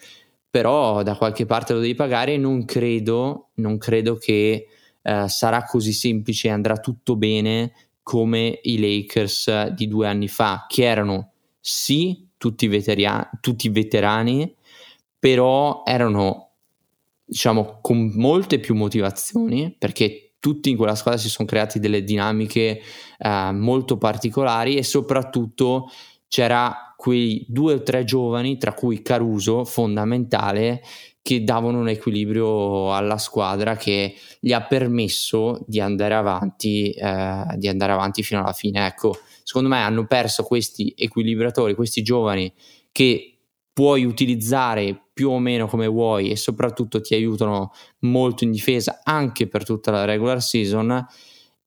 Però 0.49 1.03
da 1.03 1.15
qualche 1.15 1.45
parte 1.45 1.73
lo 1.73 1.79
devi 1.79 1.95
pagare 1.95 2.33
e 2.33 2.37
non 2.37 2.65
credo, 2.65 3.49
non 3.55 3.77
credo 3.77 4.15
che 4.15 4.67
eh, 5.01 5.27
sarà 5.27 5.63
così 5.63 5.93
semplice 5.93 6.47
e 6.47 6.51
andrà 6.51 6.77
tutto 6.77 7.15
bene 7.15 7.73
come 8.01 8.59
i 8.63 8.79
Lakers 8.79 9.67
di 9.69 9.87
due 9.87 10.07
anni 10.07 10.27
fa, 10.27 10.65
che 10.67 10.83
erano 10.83 11.33
sì 11.59 12.27
tutti, 12.37 12.67
veteria- 12.67 13.29
tutti 13.39 13.69
veterani, 13.69 14.55
però 15.19 15.83
erano 15.85 16.49
diciamo 17.25 17.77
con 17.81 18.11
molte 18.15 18.59
più 18.59 18.73
motivazioni 18.73 19.75
perché 19.77 20.28
tutti 20.39 20.69
in 20.69 20.77
quella 20.77 20.95
squadra 20.95 21.19
si 21.19 21.29
sono 21.29 21.47
creati 21.47 21.79
delle 21.79 22.03
dinamiche 22.03 22.81
eh, 23.17 23.51
molto 23.51 23.97
particolari 23.97 24.77
e 24.77 24.83
soprattutto 24.83 25.89
c'era 26.27 26.93
quei 26.95 27.45
due 27.47 27.75
o 27.75 27.81
tre 27.81 28.03
giovani, 28.03 28.57
tra 28.57 28.73
cui 28.73 29.01
Caruso, 29.01 29.63
fondamentale, 29.63 30.81
che 31.21 31.43
davano 31.43 31.79
un 31.79 31.89
equilibrio 31.89 32.93
alla 32.93 33.17
squadra 33.17 33.75
che 33.75 34.15
gli 34.39 34.51
ha 34.51 34.61
permesso 34.61 35.63
di 35.65 35.79
andare 35.79 36.13
avanti, 36.13 36.91
eh, 36.91 37.43
di 37.55 37.67
andare 37.67 37.91
avanti 37.91 38.23
fino 38.23 38.41
alla 38.41 38.53
fine. 38.53 38.85
Ecco, 38.85 39.17
secondo 39.43 39.69
me 39.69 39.77
hanno 39.77 40.05
perso 40.07 40.43
questi 40.43 40.93
equilibratori, 40.97 41.75
questi 41.75 42.01
giovani 42.01 42.51
che 42.91 43.37
puoi 43.71 44.03
utilizzare 44.03 45.08
più 45.19 45.31
o 45.31 45.39
meno 45.39 45.67
come 45.67 45.85
vuoi 45.85 46.29
e 46.31 46.37
soprattutto 46.37 47.01
ti 47.01 47.13
aiutano 47.13 47.73
molto 48.03 48.45
in 48.45 48.51
difesa 48.51 49.01
anche 49.03 49.49
per 49.49 49.65
tutta 49.65 49.91
la 49.91 50.05
regular 50.05 50.41
season 50.41 51.05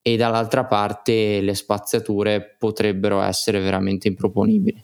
e 0.00 0.16
dall'altra 0.16 0.64
parte 0.64 1.42
le 1.42 1.54
spaziature 1.54 2.56
potrebbero 2.58 3.20
essere 3.20 3.60
veramente 3.60 4.08
improponibili. 4.08 4.82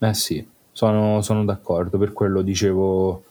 Eh 0.00 0.14
sì, 0.14 0.44
sono, 0.72 1.22
sono 1.22 1.44
d'accordo, 1.44 1.98
per 1.98 2.12
quello 2.12 2.42
dicevo 2.42 3.22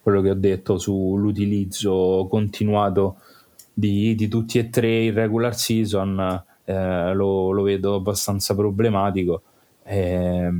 quello 0.00 0.20
che 0.22 0.30
ho 0.30 0.34
detto 0.34 0.78
sull'utilizzo 0.78 2.28
continuato 2.30 3.16
di, 3.74 4.14
di 4.14 4.28
tutti 4.28 4.60
e 4.60 4.70
tre 4.70 5.06
in 5.06 5.14
regular 5.14 5.56
season, 5.56 6.44
eh, 6.66 7.12
lo, 7.14 7.50
lo, 7.50 7.62
vedo 7.62 7.96
abbastanza 7.96 8.54
problematico. 8.54 9.42
Eh, 9.82 10.52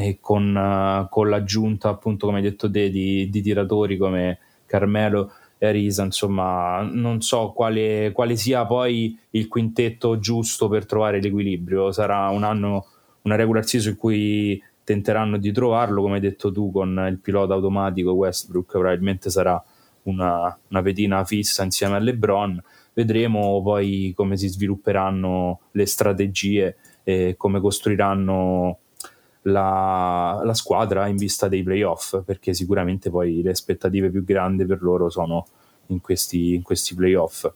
e 0.00 0.18
con, 0.20 1.06
con, 1.10 1.28
l'aggiunta, 1.28 1.88
appunto, 1.88 2.26
come 2.26 2.38
hai 2.38 2.44
detto 2.44 2.70
te, 2.70 2.90
di, 2.90 3.28
di 3.28 3.42
tiratori 3.42 3.96
come 3.96 4.38
Carmelo 4.66 5.32
e 5.58 5.66
Arisa, 5.66 6.04
insomma, 6.04 6.80
non 6.82 7.20
so 7.20 7.52
quale, 7.52 8.12
quale, 8.12 8.36
sia 8.36 8.64
poi 8.64 9.18
il 9.30 9.46
quintetto 9.48 10.18
giusto 10.18 10.68
per 10.68 10.86
trovare 10.86 11.20
l'equilibrio. 11.20 11.92
Sarà 11.92 12.28
un 12.28 12.44
anno, 12.44 12.86
una 13.22 13.36
regular 13.36 13.64
season 13.64 13.92
in 13.92 13.98
cui 13.98 14.62
tenteranno 14.84 15.36
di 15.36 15.52
trovarlo, 15.52 16.02
come 16.02 16.14
hai 16.14 16.20
detto 16.20 16.50
tu, 16.50 16.72
con 16.72 17.06
il 17.10 17.18
pilota 17.18 17.54
automatico 17.54 18.12
Westbrook, 18.12 18.70
probabilmente 18.70 19.28
sarà 19.28 19.62
una, 20.04 20.58
una 20.68 20.82
pedina 20.82 21.24
fissa 21.24 21.62
insieme 21.62 21.96
a 21.96 21.98
LeBron. 21.98 22.62
Vedremo 22.92 23.60
poi 23.62 24.12
come 24.16 24.36
si 24.36 24.48
svilupperanno 24.48 25.60
le 25.72 25.86
strategie 25.86 26.76
e 27.04 27.34
come 27.36 27.60
costruiranno 27.60 28.78
la, 29.42 30.40
la, 30.44 30.54
squadra 30.54 31.06
in 31.06 31.16
vista 31.16 31.48
dei 31.48 31.62
playoff, 31.62 32.22
perché 32.24 32.52
sicuramente 32.54 33.10
poi 33.10 33.42
le 33.42 33.50
aspettative 33.50 34.10
più 34.10 34.24
grandi 34.24 34.66
per 34.66 34.82
loro 34.82 35.08
sono 35.08 35.46
in 35.86 36.00
questi, 36.00 36.54
in 36.54 36.62
questi 36.62 36.94
playoff. 36.94 37.50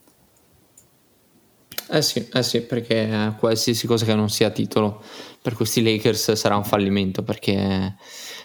Eh 1.91 2.03
sì, 2.03 2.27
eh 2.33 2.43
sì, 2.43 2.63
perché 2.63 3.35
qualsiasi 3.39 3.87
cosa 3.87 4.07
che 4.07 4.15
non 4.15 4.31
sia 4.31 4.51
titolo 4.51 5.03
per 5.43 5.55
questi 5.55 5.83
Lakers 5.83 6.33
sarà 6.33 6.57
un 6.57 6.65
fallimento 6.65 7.23
perché 7.23 7.97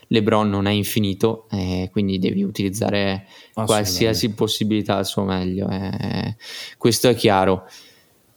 LeBron 0.08 0.50
non 0.50 0.66
è 0.66 0.72
infinito 0.72 1.48
e 1.50 1.88
quindi 1.92 2.20
devi 2.20 2.44
utilizzare 2.44 3.26
qualsiasi 3.54 4.34
possibilità 4.34 4.98
al 4.98 5.06
suo 5.06 5.24
meglio. 5.24 5.70
Eh, 5.70 6.36
questo 6.78 7.08
è 7.08 7.16
chiaro. 7.16 7.68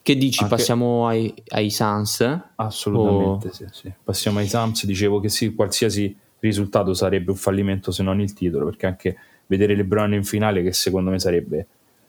Che 0.02 0.16
dici? 0.16 0.42
Anche... 0.42 0.56
Passiamo 0.56 1.06
ai, 1.06 1.32
ai 1.48 1.70
Suns? 1.70 2.40
Assolutamente, 2.56 3.48
o... 3.48 3.52
sì, 3.52 3.66
sì. 3.70 3.92
Passiamo 4.02 4.38
ai 4.38 4.48
Suns. 4.48 4.84
Dicevo 4.84 5.20
che 5.20 5.28
sì, 5.28 5.54
qualsiasi 5.54 6.16
risultato 6.40 6.92
sarebbe 6.92 7.30
un 7.30 7.36
fallimento 7.36 7.90
se 7.92 8.02
non 8.02 8.20
il 8.20 8.32
titolo, 8.32 8.64
perché 8.64 8.86
anche 8.86 9.16
vedere 9.46 9.76
LeBron 9.76 10.14
in 10.14 10.24
finale, 10.24 10.62
che 10.62 10.72
secondo 10.72 11.10
me 11.10 11.18
sarebbe 11.18 11.66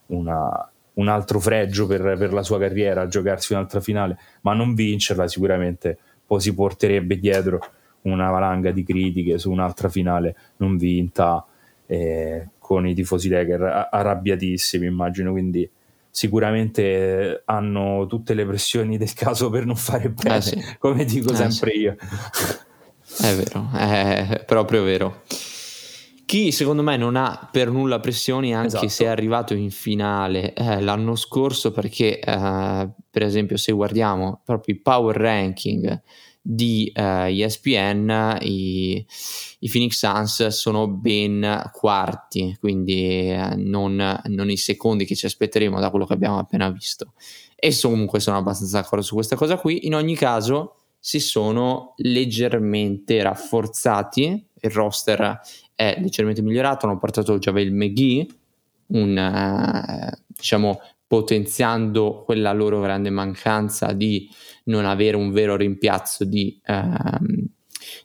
una, 0.08 0.72
un 0.94 1.08
altro 1.08 1.40
fregio 1.40 1.86
per, 1.86 2.16
per, 2.18 2.34
la 2.34 2.44
sua 2.44 2.58
carriera, 2.58 3.08
giocarsi 3.08 3.54
un'altra 3.54 3.80
finale, 3.80 4.18
ma 4.42 4.54
non 4.54 4.74
vincerla 4.74 5.28
sicuramente 5.28 5.98
poi 6.26 6.42
si 6.42 6.54
porterebbe 6.54 7.20
dietro 7.20 7.60
una 8.02 8.30
valanga 8.30 8.72
di 8.72 8.84
critiche 8.84 9.38
su 9.38 9.52
un'altra 9.52 9.90
finale 9.90 10.36
non 10.58 10.78
vinta 10.78 11.46
eh, 11.86 12.50
con 12.58 12.88
i 12.88 12.94
tifosi 12.94 13.30
Laker 13.30 13.90
arrabbiatissimi 13.92 14.86
immagino 14.86 15.32
quindi 15.32 15.70
sicuramente 16.16 17.42
hanno 17.46 18.06
tutte 18.06 18.36
le 18.36 18.46
pressioni 18.46 18.98
del 18.98 19.14
caso 19.14 19.50
per 19.50 19.66
non 19.66 19.76
fare 19.76 20.12
bene 20.12 20.38
eh 20.38 20.42
sì. 20.42 20.64
come 20.78 21.06
dico 21.06 21.32
eh 21.32 21.36
sempre 21.36 21.72
sì. 21.72 21.78
io 21.80 21.96
è 23.20 23.34
vero 23.34 23.68
è 23.74 24.44
proprio 24.46 24.84
vero 24.84 25.24
chi 26.28 26.52
secondo 26.52 26.84
me 26.84 26.98
non 26.98 27.16
ha 27.16 27.50
per 27.52 27.72
nulla 27.72 28.00
pressioni 28.00 28.54
anche 28.54 28.68
esatto. 28.68 28.88
se 28.90 29.06
è 29.06 29.08
arrivato 29.08 29.56
in 29.56 29.72
finale 29.72 30.54
eh, 30.54 30.82
l'anno 30.82 31.16
scorso 31.16 31.72
perché 31.72 32.20
eh, 32.20 32.90
per 33.10 33.24
esempio 33.24 33.58
se 33.58 33.72
guardiamo 33.72 34.42
proprio 34.46 34.76
i 34.76 34.80
power 34.80 35.16
ranking 35.16 36.00
di 36.46 36.92
eh, 36.94 37.42
ESPN 37.42 38.38
i, 38.42 39.06
i, 39.60 39.70
Phoenix 39.70 39.94
Suns 39.94 40.48
sono 40.48 40.90
ben 40.90 41.70
quarti 41.72 42.58
quindi 42.60 43.32
eh, 43.32 43.56
non, 43.56 44.22
non, 44.26 44.50
i 44.50 44.58
secondi 44.58 45.06
che 45.06 45.16
ci 45.16 45.26
aspetteremo 45.26 45.80
da 45.80 45.90
quello 45.90 46.06
che 46.06 46.14
abbiamo 46.14 46.40
appena 46.40 46.70
visto. 46.70 47.14
E 47.56 47.74
comunque 47.82 48.20
sono 48.20 48.36
abbastanza 48.36 48.82
d'accordo 48.82 49.06
su 49.06 49.14
questa 49.14 49.38
cosa 49.38 49.58
qui. 49.58 49.86
In 49.86 49.96
ogni 49.96 50.16
caso 50.16 50.76
si 51.00 51.22
sono 51.22 51.94
leggermente 51.98 53.24
rafforzati. 53.24 54.48
Il 54.60 54.70
roster 54.70 55.40
è 55.74 55.98
leggermente 56.00 56.42
migliorato, 56.42 56.86
hanno 56.86 56.98
portato 56.98 57.38
Javel 57.40 57.72
McGee, 57.72 58.28
un, 58.88 59.16
uh, 59.18 60.22
diciamo, 60.28 60.82
potenziando 61.08 62.24
quella 62.26 62.52
loro 62.54 62.82
grande 62.82 63.10
mancanza 63.12 63.94
di 63.94 64.30
non 64.66 64.86
avere 64.86 65.18
un 65.18 65.32
vero 65.32 65.56
rimpiazzo 65.56 66.26
di, 66.26 66.60
uh, 66.66 67.48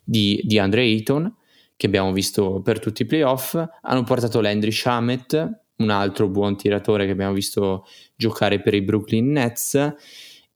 di, 0.03 0.41
di 0.43 0.59
Andre 0.59 0.81
Ayton, 0.81 1.35
che 1.75 1.85
abbiamo 1.85 2.11
visto 2.11 2.61
per 2.61 2.79
tutti 2.79 3.03
i 3.03 3.05
playoff. 3.05 3.61
Hanno 3.81 4.03
portato 4.03 4.41
Landry 4.41 4.71
Shamet, 4.71 5.61
un 5.77 5.89
altro 5.89 6.27
buon 6.27 6.57
tiratore 6.57 7.05
che 7.05 7.11
abbiamo 7.11 7.33
visto 7.33 7.85
giocare 8.15 8.61
per 8.61 8.73
i 8.73 8.81
Brooklyn 8.81 9.31
Nets 9.31 9.95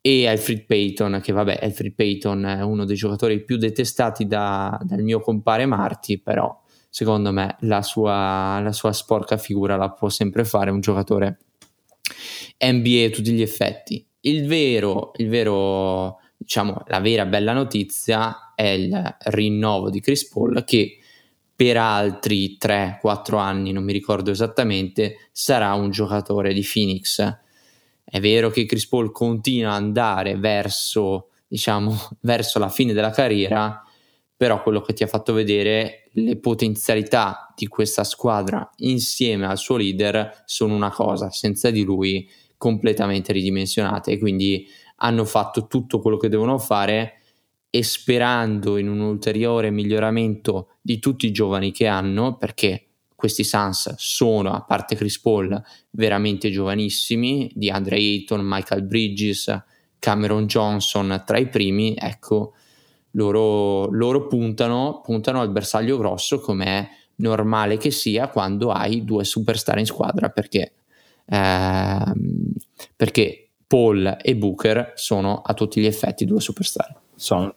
e 0.05 0.27
Alfred 0.27 0.65
Payton, 0.65 1.21
che 1.23 1.31
vabbè, 1.31 1.59
Alfred 1.61 1.93
Payton 1.93 2.43
è 2.43 2.61
uno 2.61 2.83
dei 2.83 2.97
giocatori 2.97 3.41
più 3.41 3.55
detestati 3.55 4.27
da, 4.27 4.77
dal 4.83 5.01
mio 5.01 5.21
compare 5.21 5.65
Marti, 5.65 6.19
però 6.19 6.61
secondo 6.89 7.31
me 7.31 7.55
la 7.61 7.81
sua, 7.81 8.59
la 8.59 8.73
sua 8.73 8.91
sporca 8.91 9.37
figura 9.37 9.77
la 9.77 9.91
può 9.91 10.09
sempre 10.09 10.43
fare 10.43 10.71
un 10.71 10.81
giocatore 10.81 11.39
NBA 12.59 13.05
a 13.05 13.09
tutti 13.11 13.31
gli 13.31 13.41
effetti. 13.41 14.05
Il 14.25 14.47
vero, 14.47 15.11
il 15.17 15.27
vero, 15.27 16.19
diciamo, 16.37 16.83
la 16.87 17.01
vera 17.01 17.25
bella 17.25 17.51
notizia 17.51 18.53
è 18.55 18.67
il 18.67 19.15
rinnovo 19.25 19.89
di 19.89 19.99
Chris 19.99 20.29
Paul 20.29 20.63
che 20.63 20.99
per 21.53 21.75
altri 21.75 22.57
3-4 22.57 23.37
anni, 23.37 23.73
non 23.73 23.83
mi 23.83 23.91
ricordo 23.91 24.31
esattamente, 24.31 25.29
sarà 25.33 25.73
un 25.73 25.91
giocatore 25.91 26.53
di 26.53 26.65
Phoenix. 26.65 27.21
È 28.01 28.19
vero 28.21 28.49
che 28.49 28.65
Chris 28.65 28.87
Paul 28.87 29.11
continua 29.11 29.73
ad 29.73 29.83
andare 29.83 30.37
verso, 30.37 31.29
diciamo, 31.45 31.93
verso 32.21 32.59
la 32.59 32.69
fine 32.69 32.93
della 32.93 33.11
carriera, 33.11 33.83
però 34.37 34.63
quello 34.63 34.79
che 34.79 34.93
ti 34.93 35.03
ha 35.03 35.07
fatto 35.07 35.33
vedere 35.33 36.09
le 36.13 36.37
potenzialità 36.37 37.53
di 37.55 37.67
questa 37.67 38.05
squadra 38.05 38.69
insieme 38.77 39.45
al 39.45 39.57
suo 39.57 39.75
leader 39.75 40.43
sono 40.45 40.75
una 40.75 40.91
cosa, 40.91 41.29
senza 41.29 41.69
di 41.69 41.83
lui 41.83 42.29
completamente 42.63 43.33
ridimensionate 43.33 44.11
e 44.11 44.19
quindi 44.19 44.65
hanno 44.99 45.25
fatto 45.25 45.67
tutto 45.67 45.99
quello 45.99 46.15
che 46.15 46.29
devono 46.29 46.57
fare 46.57 47.15
e 47.69 47.83
sperando 47.83 48.77
in 48.77 48.87
un 48.87 49.01
ulteriore 49.01 49.69
miglioramento 49.69 50.69
di 50.81 50.97
tutti 50.99 51.25
i 51.25 51.33
giovani 51.33 51.73
che 51.73 51.87
hanno 51.87 52.37
perché 52.37 52.85
questi 53.13 53.43
Suns 53.43 53.95
sono, 53.97 54.53
a 54.53 54.61
parte 54.63 54.95
Chris 54.95 55.19
Paul, 55.19 55.61
veramente 55.89 56.49
giovanissimi, 56.51 57.51
di 57.53 57.69
Andre 57.69 57.97
Ayton, 57.97 58.39
Michael 58.41 58.83
Bridges, 58.83 59.63
Cameron 59.99 60.45
Johnson 60.45 61.21
tra 61.25 61.37
i 61.37 61.49
primi, 61.49 61.95
ecco, 61.97 62.53
loro, 63.11 63.87
loro 63.91 64.27
puntano, 64.27 65.01
puntano 65.03 65.41
al 65.41 65.51
bersaglio 65.51 65.97
grosso 65.97 66.39
come 66.39 66.65
è 66.65 66.89
normale 67.15 67.75
che 67.75 67.91
sia 67.91 68.29
quando 68.29 68.71
hai 68.71 69.03
due 69.03 69.25
superstar 69.25 69.79
in 69.79 69.85
squadra 69.85 70.29
perché, 70.29 70.71
ehm, 71.25 72.53
perché 72.95 73.49
Paul 73.67 74.17
e 74.21 74.35
Booker 74.35 74.93
sono 74.95 75.41
a 75.41 75.53
tutti 75.53 75.81
gli 75.81 75.85
effetti 75.85 76.25
due 76.25 76.39
superstar. 76.39 76.95
Sono, 77.15 77.55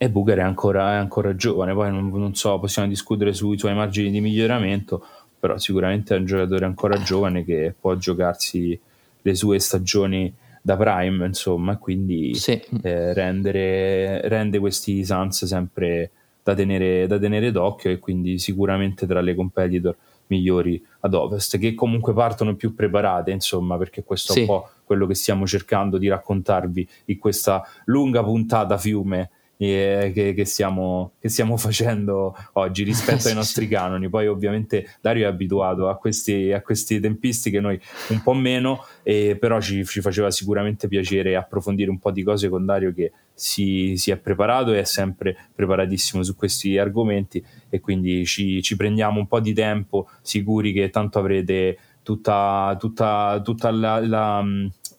e 0.00 0.08
Booker 0.08 0.38
è 0.38 0.42
ancora, 0.42 0.92
è 0.92 0.96
ancora 0.96 1.34
giovane, 1.34 1.74
poi 1.74 1.90
non, 1.90 2.08
non, 2.08 2.34
so, 2.36 2.58
possiamo 2.60 2.88
discutere 2.88 3.32
sui 3.32 3.58
suoi 3.58 3.74
margini 3.74 4.12
di 4.12 4.20
miglioramento, 4.20 5.04
però 5.38 5.58
sicuramente 5.58 6.14
è 6.14 6.18
un 6.18 6.24
giocatore 6.24 6.64
ancora 6.64 7.02
giovane 7.02 7.44
che 7.44 7.74
può 7.78 7.96
giocarsi 7.96 8.78
le 9.20 9.34
sue 9.34 9.58
stagioni 9.58 10.32
da 10.62 10.76
Prime, 10.76 11.26
insomma, 11.26 11.76
quindi 11.78 12.34
sì. 12.34 12.60
eh, 12.82 13.12
rendere, 13.12 14.28
rende 14.28 14.60
questi 14.60 15.04
Suns 15.04 15.44
sempre 15.44 16.10
da 16.44 16.54
tenere, 16.54 17.08
da 17.08 17.18
tenere 17.18 17.50
d'occhio 17.50 17.90
e 17.90 17.98
quindi 17.98 18.38
sicuramente 18.38 19.04
tra 19.04 19.20
le 19.20 19.34
competitor 19.34 19.96
migliori 20.28 20.82
ad 21.00 21.14
ovest, 21.14 21.58
che 21.58 21.74
comunque 21.74 22.14
partono 22.14 22.54
più 22.54 22.74
preparate, 22.74 23.30
insomma, 23.30 23.76
perché 23.76 24.04
questo 24.04 24.32
sì. 24.32 24.38
è 24.38 24.42
un 24.42 24.48
po' 24.48 24.68
quello 24.84 25.06
che 25.06 25.14
stiamo 25.14 25.46
cercando 25.46 25.98
di 25.98 26.08
raccontarvi 26.08 26.88
in 27.06 27.18
questa 27.18 27.62
lunga 27.84 28.22
puntata 28.22 28.78
fiume 28.78 29.30
eh, 29.58 30.12
che, 30.14 30.32
che, 30.34 30.44
stiamo, 30.44 31.12
che, 31.20 31.28
stiamo, 31.28 31.56
facendo 31.56 32.34
oggi 32.54 32.84
rispetto 32.84 33.28
ai 33.28 33.34
nostri 33.34 33.66
canoni. 33.68 34.08
Poi 34.08 34.28
ovviamente 34.28 34.96
Dario 35.00 35.26
è 35.26 35.28
abituato 35.28 35.88
a, 35.88 35.96
questi, 35.96 36.52
a 36.52 36.62
queste 36.62 37.00
tempistiche, 37.00 37.60
noi 37.60 37.78
un 38.08 38.22
po' 38.22 38.34
meno, 38.34 38.84
eh, 39.02 39.36
però 39.38 39.60
ci, 39.60 39.84
ci, 39.84 40.00
faceva 40.00 40.30
sicuramente 40.30 40.88
piacere 40.88 41.36
approfondire 41.36 41.90
un 41.90 41.98
po' 41.98 42.12
di 42.12 42.22
cose 42.22 42.48
con 42.48 42.64
Dario 42.64 42.94
che 42.94 43.12
si, 43.34 43.94
si, 43.96 44.12
è 44.12 44.16
preparato 44.16 44.72
e 44.72 44.80
è 44.80 44.84
sempre 44.84 45.36
preparatissimo 45.54 46.22
su 46.22 46.36
questi 46.36 46.78
argomenti 46.78 47.44
e 47.68 47.80
quindi 47.80 48.24
ci, 48.24 48.62
ci 48.62 48.76
prendiamo 48.76 49.18
un 49.18 49.26
po' 49.26 49.40
di 49.40 49.52
tempo, 49.52 50.08
sicuri 50.22 50.72
che 50.72 50.90
tanto 50.90 51.18
avrete 51.18 51.78
tutta, 52.02 52.74
tutta, 52.78 53.40
tutta 53.44 53.70
la, 53.70 54.00
la 54.00 54.44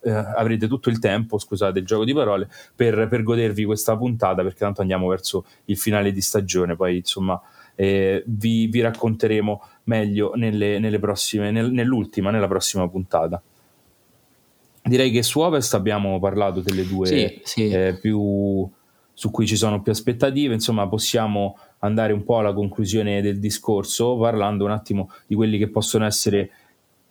eh, 0.01 0.11
avrete 0.11 0.67
tutto 0.67 0.89
il 0.89 0.99
tempo, 0.99 1.38
scusate 1.38 1.80
il 1.80 1.85
gioco 1.85 2.05
di 2.05 2.13
parole, 2.13 2.49
per, 2.76 3.07
per, 3.07 3.23
godervi 3.23 3.65
questa 3.65 3.97
puntata 3.97 4.41
perché 4.43 4.59
tanto 4.59 4.81
andiamo 4.81 5.07
verso 5.07 5.45
il 5.65 5.77
finale 5.77 6.11
di 6.11 6.21
stagione, 6.21 6.76
poi 6.76 6.97
insomma 6.97 7.39
eh, 7.76 8.23
vi, 8.26 8.67
vi, 8.67 8.81
racconteremo 8.81 9.63
meglio 9.84 10.34
nelle, 10.35 10.80
nelle 10.80 10.99
prossime, 10.99 11.51
nel, 11.51 11.71
nell'ultima, 11.71 12.31
nella 12.31 12.47
prossima 12.47 12.88
puntata. 12.88 13.41
Direi 14.81 15.11
che 15.11 15.23
su 15.23 15.39
Ovest 15.39 15.73
abbiamo 15.76 16.19
parlato 16.19 16.61
delle 16.61 16.85
due 16.85 17.05
sì, 17.05 17.41
sì. 17.43 17.69
Eh, 17.69 17.97
più 17.99 18.67
su 19.13 19.31
cui 19.31 19.45
ci 19.45 19.57
sono 19.57 19.81
più 19.81 19.91
aspettative, 19.91 20.53
insomma 20.53 20.88
possiamo 20.88 21.57
andare 21.80 22.13
un 22.13 22.23
po' 22.23 22.38
alla 22.38 22.53
conclusione 22.53 23.21
del 23.21 23.39
discorso 23.39 24.17
parlando 24.17 24.63
un 24.63 24.71
attimo 24.71 25.09
di 25.27 25.35
quelli 25.35 25.57
che 25.57 25.69
possono 25.69 26.05
essere 26.05 26.51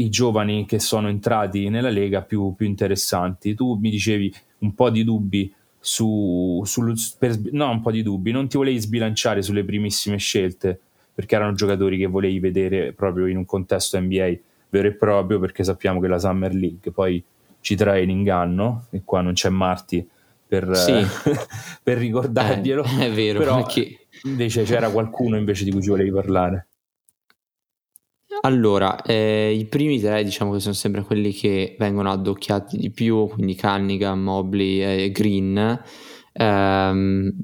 i 0.01 0.11
giovani 0.11 0.65
che 0.67 0.79
sono 0.79 1.09
entrati 1.09 1.69
nella 1.69 1.91
Lega 1.91 2.23
più, 2.23 2.55
più 2.55 2.67
interessanti. 2.67 3.55
Tu 3.55 3.75
mi 3.75 3.91
dicevi 3.91 4.33
un 4.59 4.75
po' 4.75 4.91
di 4.91 5.05
dubbi 5.05 5.53
su, 5.79 6.63
sul, 6.65 6.95
per, 7.19 7.39
no, 7.53 7.71
un 7.71 7.81
po' 7.81 7.91
di 7.91 8.03
dubbi, 8.03 8.31
non 8.31 8.49
ti 8.49 8.57
volevi 8.57 8.79
sbilanciare 8.79 9.43
sulle 9.43 9.65
primissime 9.65 10.19
scelte 10.19 10.81
perché 11.19 11.35
erano 11.35 11.53
giocatori 11.55 11.99
che 11.99 12.07
volevi 12.07 12.39
vedere 12.39 12.93
proprio 12.93 13.27
in 13.27 13.37
un 13.37 13.45
contesto 13.45 13.99
NBA 13.99 14.37
vero 14.69 14.87
e 14.87 14.93
proprio 14.93 15.41
perché 15.41 15.65
sappiamo 15.65 15.99
che 15.99 16.07
la 16.07 16.19
Summer 16.19 16.55
League 16.55 16.93
poi 16.93 17.23
ci 17.61 17.75
trae 17.75 18.03
in 18.03 18.11
inganno 18.11 18.87
e 18.91 19.03
qua 19.05 19.21
non 19.21 19.33
c'è 19.33 19.49
Marti 19.49 20.07
per, 20.47 20.77
sì. 20.77 20.93
per 21.83 21.99
ricordarglielo 21.99 22.85
eh, 22.85 23.07
è 23.07 23.11
vero 23.11 23.41
però 23.41 23.57
perché... 23.57 24.07
invece 24.25 24.63
c'era 24.63 24.91
qualcuno 24.91 25.37
invece 25.37 25.65
di 25.65 25.73
cui 25.73 25.83
ci 25.83 25.89
volevi 25.89 26.13
parlare 26.13 26.68
allora, 28.41 29.01
eh, 29.03 29.53
i 29.53 29.65
primi 29.67 29.99
tre 30.01 30.23
diciamo 30.23 30.53
che 30.53 30.61
sono 30.61 30.75
sempre 30.75 31.03
quelli 31.03 31.33
che 31.33 31.77
vengono 31.79 32.11
addocchiati 32.11 32.77
di 32.77 32.91
più, 32.91 33.27
quindi 33.29 33.57
Cunningham, 33.57 34.21
Mobley 34.21 34.81
e 34.81 35.11
Green. 35.11 35.83
Ehm, 36.33 37.35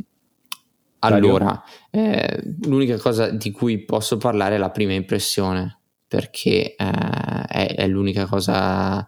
allora, 1.01 1.63
eh, 1.91 2.43
l'unica 2.63 2.97
cosa 2.99 3.31
di 3.31 3.51
cui 3.51 3.85
posso 3.85 4.17
parlare 4.17 4.55
è 4.55 4.59
la 4.59 4.71
prima 4.71 4.93
impressione, 4.93 5.81
perché 6.07 6.75
eh, 6.75 7.45
è, 7.49 7.75
è, 7.77 7.87
l'unica 7.87 8.27
cosa 8.27 9.07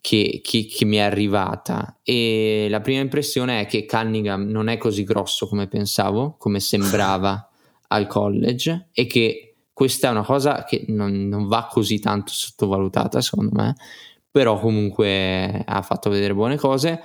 che, 0.00 0.40
che, 0.42 0.66
che, 0.66 0.84
mi 0.84 0.96
è 0.96 1.00
arrivata. 1.00 2.00
E 2.02 2.66
la 2.68 2.80
prima 2.80 3.00
impressione 3.00 3.60
è 3.60 3.66
che 3.66 3.86
Cunningham 3.86 4.48
non 4.48 4.68
è 4.68 4.76
così 4.76 5.04
grosso 5.04 5.46
come 5.46 5.68
pensavo, 5.68 6.36
come 6.38 6.60
sembrava 6.60 7.48
al 7.88 8.06
college, 8.06 8.88
e 8.92 9.06
che 9.06 9.51
questa 9.82 10.06
è 10.06 10.10
una 10.12 10.22
cosa 10.22 10.62
che 10.62 10.84
non, 10.90 11.26
non 11.26 11.48
va 11.48 11.66
così 11.68 11.98
tanto 11.98 12.30
sottovalutata 12.32 13.20
secondo 13.20 13.50
me, 13.52 13.74
però 14.30 14.60
comunque 14.60 15.64
ha 15.66 15.82
fatto 15.82 16.08
vedere 16.08 16.34
buone 16.34 16.56
cose. 16.56 17.00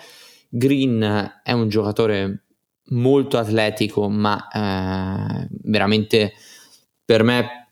Green 0.48 1.40
è 1.42 1.52
un 1.54 1.70
giocatore 1.70 2.44
molto 2.90 3.40
atletico, 3.40 4.08
ma 4.10 4.48
eh, 4.50 5.48
veramente 5.64 6.34
per 7.04 7.24
me 7.24 7.70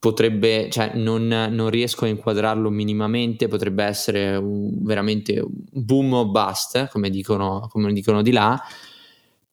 potrebbe, 0.00 0.68
cioè 0.68 0.94
non, 0.96 1.28
non, 1.28 1.70
riesco 1.70 2.06
a 2.06 2.08
inquadrarlo 2.08 2.70
minimamente, 2.70 3.46
potrebbe 3.46 3.84
essere 3.84 4.34
un, 4.34 4.82
veramente 4.82 5.44
boom 5.46 6.12
o 6.12 6.28
bust, 6.28 6.88
come 6.88 7.08
dicono, 7.08 7.68
come 7.70 7.92
dicono 7.92 8.20
di 8.20 8.32
là 8.32 8.60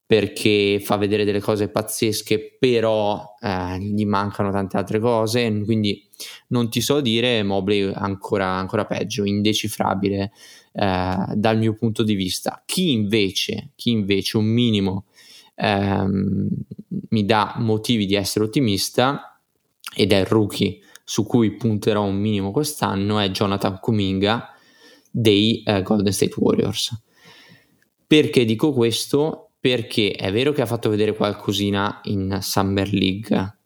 perché 0.08 0.80
fa 0.82 0.96
vedere 0.96 1.26
delle 1.26 1.42
cose 1.42 1.68
pazzesche, 1.68 2.56
però 2.58 3.36
eh, 3.42 3.78
gli 3.78 4.06
mancano 4.06 4.52
tante 4.52 4.78
altre 4.78 5.00
cose, 5.00 5.62
quindi 5.66 6.02
non 6.48 6.70
ti 6.70 6.80
so 6.80 7.02
dire, 7.02 7.44
Mobley 7.44 7.92
ancora, 7.94 8.48
ancora 8.48 8.86
peggio, 8.86 9.26
indecifrabile 9.26 10.32
eh, 10.72 11.26
dal 11.34 11.58
mio 11.58 11.74
punto 11.74 12.04
di 12.04 12.16
vista. 12.16 12.64
Chi 12.66 12.94
invece, 12.94 13.72
chi 13.76 13.92
invece 13.92 14.38
un 14.38 14.46
minimo 14.46 15.08
ehm, 15.56 16.48
mi 17.10 17.26
dà 17.26 17.56
motivi 17.58 18.06
di 18.06 18.16
essere 18.16 18.46
ottimista 18.46 19.38
ed 19.94 20.14
è 20.14 20.20
il 20.20 20.26
rookie 20.26 20.80
su 21.04 21.26
cui 21.26 21.56
punterò 21.58 22.04
un 22.04 22.16
minimo 22.16 22.52
quest'anno 22.52 23.20
è 23.20 23.30
Jonathan 23.30 23.80
Kuminga 23.80 24.54
dei 25.12 25.64
eh, 25.64 25.82
Golden 25.82 26.14
State 26.14 26.36
Warriors. 26.38 26.96
Perché 28.06 28.46
dico 28.46 28.72
questo? 28.72 29.47
Perché 29.60 30.12
è 30.12 30.32
vero 30.32 30.52
che 30.52 30.62
ha 30.62 30.66
fatto 30.66 30.90
vedere 30.90 31.16
qualcosina 31.16 32.00
in 32.04 32.38
Summer 32.42 32.92
League, 32.94 33.58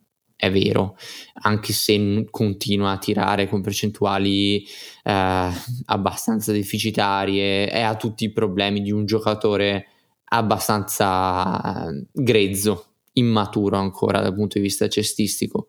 è 0.42 0.50
vero, 0.50 0.96
anche 1.42 1.72
se 1.72 2.26
continua 2.28 2.90
a 2.90 2.98
tirare 2.98 3.48
con 3.48 3.60
percentuali 3.60 4.64
eh, 5.04 5.50
abbastanza 5.84 6.50
deficitarie 6.50 7.70
e 7.70 7.80
ha 7.80 7.94
tutti 7.94 8.24
i 8.24 8.32
problemi 8.32 8.82
di 8.82 8.90
un 8.90 9.04
giocatore 9.04 9.86
abbastanza 10.24 11.88
eh, 11.88 12.06
grezzo, 12.10 12.86
immaturo 13.12 13.76
ancora 13.76 14.20
dal 14.20 14.34
punto 14.34 14.58
di 14.58 14.64
vista 14.64 14.88
cestistico. 14.88 15.68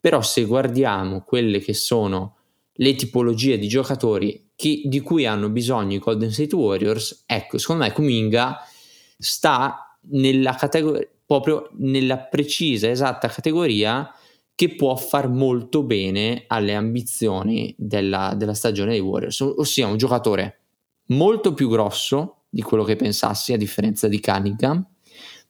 Però 0.00 0.22
se 0.22 0.44
guardiamo 0.44 1.22
quelle 1.22 1.58
che 1.58 1.74
sono 1.74 2.36
le 2.72 2.94
tipologie 2.94 3.58
di 3.58 3.68
giocatori 3.68 4.52
che, 4.56 4.82
di 4.84 5.00
cui 5.00 5.26
hanno 5.26 5.50
bisogno 5.50 5.96
i 5.96 5.98
Golden 5.98 6.32
State 6.32 6.54
Warriors, 6.54 7.24
ecco, 7.26 7.58
secondo 7.58 7.84
me 7.84 7.92
Kuminga 7.92 8.58
sta 9.24 9.98
nella 10.10 10.54
categoria, 10.54 11.08
proprio 11.24 11.70
nella 11.78 12.18
precisa, 12.18 12.90
esatta 12.90 13.28
categoria 13.28 14.12
che 14.54 14.74
può 14.74 14.94
far 14.94 15.28
molto 15.28 15.82
bene 15.82 16.44
alle 16.46 16.74
ambizioni 16.74 17.74
della, 17.76 18.34
della 18.36 18.54
stagione 18.54 18.92
dei 18.92 19.00
Warriors, 19.00 19.40
ossia 19.40 19.88
un 19.88 19.96
giocatore 19.96 20.60
molto 21.06 21.54
più 21.54 21.68
grosso 21.68 22.44
di 22.48 22.62
quello 22.62 22.84
che 22.84 22.94
pensassi, 22.94 23.52
a 23.52 23.56
differenza 23.56 24.06
di 24.06 24.20
Cunningham, 24.20 24.86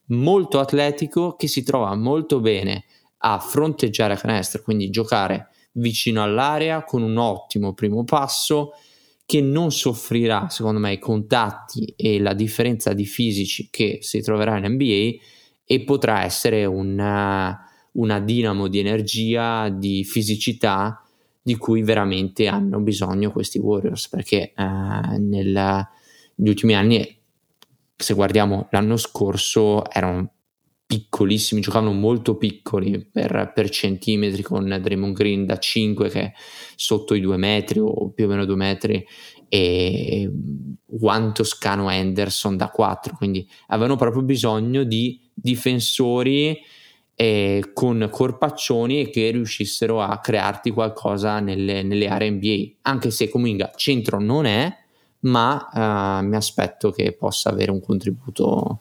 molto 0.07 0.59
atletico, 0.59 1.35
che 1.35 1.47
si 1.47 1.63
trova 1.63 1.95
molto 1.95 2.39
bene 2.39 2.85
a 3.19 3.37
fronteggiare 3.39 4.13
a 4.13 4.17
canestro, 4.17 4.63
quindi 4.63 4.89
giocare 4.89 5.49
vicino 5.73 6.23
all'area 6.23 6.83
con 6.83 7.03
un 7.03 7.17
ottimo 7.17 7.73
primo 7.73 8.03
passo, 8.03 8.71
che 9.25 9.41
non 9.41 9.71
soffrirà, 9.71 10.49
secondo 10.49 10.79
me, 10.79 10.93
i 10.93 10.99
contatti 10.99 11.93
e 11.97 12.19
la 12.19 12.33
differenza 12.33 12.93
di 12.93 13.05
fisici 13.05 13.69
che 13.71 13.99
si 14.01 14.21
troverà 14.21 14.57
in 14.57 14.71
NBA 14.73 15.23
e 15.65 15.83
potrà 15.83 16.23
essere 16.23 16.65
una, 16.65 17.59
una 17.93 18.19
dinamo 18.19 18.67
di 18.67 18.79
energia, 18.79 19.69
di 19.69 20.03
fisicità 20.03 21.01
di 21.41 21.57
cui 21.57 21.81
veramente 21.81 22.47
hanno 22.47 22.79
bisogno 22.79 23.31
questi 23.31 23.59
Warriors 23.59 24.09
perché 24.09 24.53
eh, 24.55 25.17
nel, 25.19 25.87
negli 26.35 26.49
ultimi 26.49 26.75
anni, 26.75 27.17
se 27.95 28.13
guardiamo 28.13 28.67
l'anno 28.71 28.97
scorso, 28.97 29.89
erano 29.89 30.34
piccolissimi, 30.95 31.59
giocavano 31.59 31.91
molto 31.91 32.37
piccoli 32.37 33.05
per, 33.05 33.51
per, 33.53 33.69
centimetri 33.69 34.41
con 34.41 34.65
Draymond 34.65 35.13
Green 35.13 35.45
da 35.45 35.57
5 35.57 36.09
che 36.09 36.21
è 36.21 36.31
sotto 36.75 37.13
i 37.15 37.19
2 37.19 37.35
metri 37.35 37.79
o 37.79 38.11
più 38.11 38.25
o 38.25 38.27
meno 38.29 38.45
2 38.45 38.55
metri 38.55 39.05
e 39.49 40.31
Juan 40.85 41.33
Toscano 41.33 41.89
Anderson 41.89 42.55
da 42.55 42.69
4 42.69 43.15
quindi 43.17 43.45
avevano 43.67 43.97
proprio 43.97 44.23
bisogno 44.23 44.83
di 44.83 45.19
difensori 45.33 46.57
eh, 47.13 47.71
con 47.73 48.07
corpaccioni 48.09 49.09
che 49.09 49.31
riuscissero 49.31 50.01
a 50.01 50.19
crearti 50.19 50.71
qualcosa 50.71 51.41
nelle, 51.41 51.83
nelle 51.83 52.07
aree 52.07 52.31
NBA 52.31 52.77
anche 52.83 53.11
se 53.11 53.27
Cominga 53.27 53.71
centro 53.75 54.19
non 54.21 54.45
è 54.45 54.73
ma 55.25 56.21
uh, 56.21 56.25
mi 56.25 56.35
aspetto 56.35 56.91
che 56.91 57.11
possa 57.11 57.49
avere 57.49 57.71
un 57.71 57.81
contributo 57.81 58.79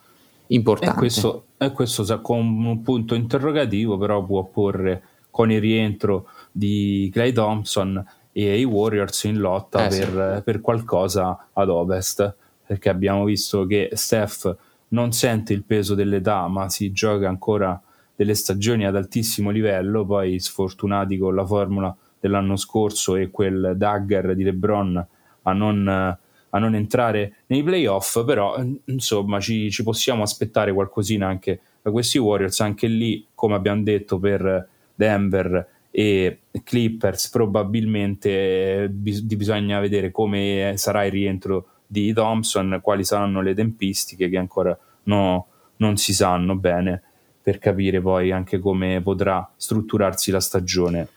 importante. 0.49 0.97
E 0.97 0.99
questo, 0.99 1.47
e 1.67 1.73
questo 1.73 2.21
con 2.21 2.39
un 2.41 2.83
punto 2.83 3.15
interrogativo, 3.15 3.99
però 3.99 4.25
può 4.25 4.45
porre 4.45 5.03
con 5.31 5.51
il 5.51 5.61
rientro 5.61 6.29
di 6.53 7.11
Clay 7.13 7.33
Thompson 7.33 8.05
e 8.31 8.59
i 8.59 8.65
Warriors 8.65 9.25
in 9.25 9.39
lotta 9.39 9.87
eh, 9.87 9.89
per, 9.89 10.35
sì. 10.37 10.43
per, 10.43 10.61
qualcosa 10.61 11.49
ad 11.53 11.69
ovest, 11.69 12.35
perché 12.67 12.89
abbiamo 12.89 13.25
visto 13.25 13.67
che 13.67 13.91
Steph 13.93 14.57
non 14.89 15.13
sente 15.13 15.53
il 15.53 15.65
peso 15.65 15.95
dell'età, 15.95 16.47
ma 16.49 16.69
si 16.69 16.93
gioca 16.93 17.29
ancora 17.29 17.81
delle 18.15 18.35
stagioni 18.35 18.87
ad 18.87 18.97
altissimo 18.97 19.51
livello, 19.51 20.05
poi 20.05 20.39
sfortunati 20.39 21.19
con 21.19 21.35
la 21.35 21.45
formula 21.45 21.95
dell'anno 22.21 22.57
scorso 22.57 23.17
e 23.17 23.31
quel 23.31 23.75
dagger 23.77 24.35
di 24.35 24.45
LeBron 24.45 25.07
a 25.43 25.53
non, 25.53 26.17
a 26.55 26.59
non 26.59 26.75
entrare 26.77 27.39
nei 27.47 27.63
playoff, 27.65 28.25
però 28.25 28.57
insomma 28.85 29.41
ci, 29.41 29.71
ci, 29.71 29.83
possiamo 29.83 30.23
aspettare 30.23 30.73
qualcosina 30.73 31.27
anche 31.27 31.61
da 31.83 31.91
questi 31.91 32.19
Warriors, 32.19 32.61
anche 32.61 32.87
lì 32.87 33.27
come 33.35 33.57
abbiamo 33.57 33.83
detto 33.83 34.19
per 34.21 34.69
Denver 34.95 35.69
e 35.91 36.39
Clippers 36.63 37.29
probabilmente 37.29 38.89
bis- 38.89 39.21
bisogna 39.23 39.81
vedere 39.81 40.13
come 40.13 40.75
sarà 40.77 41.05
il 41.05 41.11
rientro 41.11 41.67
di 41.87 42.13
Thompson, 42.13 42.79
quali 42.81 43.05
saranno 43.05 43.43
le 43.43 43.55
tempistiche 43.55 44.29
che 44.29 44.39
ancora 44.39 44.77
no, 45.05 45.47
non 45.77 45.97
si 45.97 46.15
sanno 46.15 46.55
bene 46.55 47.03
per 47.43 47.59
capire 47.59 48.01
poi 48.01 48.31
anche 48.31 48.61
come 48.61 49.01
potrà 49.03 49.53
strutturarsi 49.57 50.31
la 50.31 50.41
stagione 50.41 51.09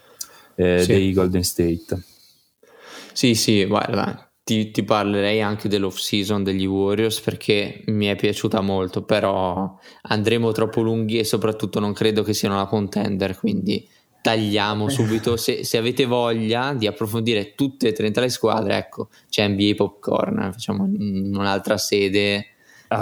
eh, 0.56 0.80
sì. 0.80 0.88
dei 0.88 1.14
Golden 1.14 1.44
State. 1.44 2.04
Sì, 3.14 3.34
sì, 3.34 3.66
guarda, 3.66 4.27
ti, 4.48 4.72
ti, 4.72 4.84
parlerei 4.84 5.42
anche 5.42 5.68
dell'off 5.68 5.98
season 5.98 6.42
degli 6.42 6.66
Warriors 6.66 7.20
perché 7.20 7.82
mi 7.88 8.06
è 8.06 8.16
piaciuta 8.16 8.62
molto, 8.62 9.04
però 9.04 9.78
andremo 10.04 10.54
troppo 10.54 10.82
lunghi 10.82 11.20
e 11.20 11.26
soprattutto 11.26 11.82
non 11.82 11.92
credo 11.92 12.24
che 12.24 12.34
siano 12.34 12.56
una 12.56 12.66
contender, 12.66 13.38
quindi 13.38 13.86
tagliamo 14.22 14.88
subito. 14.88 15.36
Se, 15.36 15.66
se, 15.66 15.78
avete 15.78 16.06
voglia 16.06 16.74
di 16.74 16.88
approfondire 16.88 17.56
tutte 17.56 17.90
e 17.90 17.92
30 17.92 18.22
le 18.22 18.30
squadre, 18.30 18.78
ecco, 18.78 19.10
c'è 19.30 19.46
NBA 19.46 19.74
Popcorn, 19.76 20.52
facciamo 20.54 20.86
in 20.86 21.36
un'altra 21.36 21.78
sede 21.78 22.54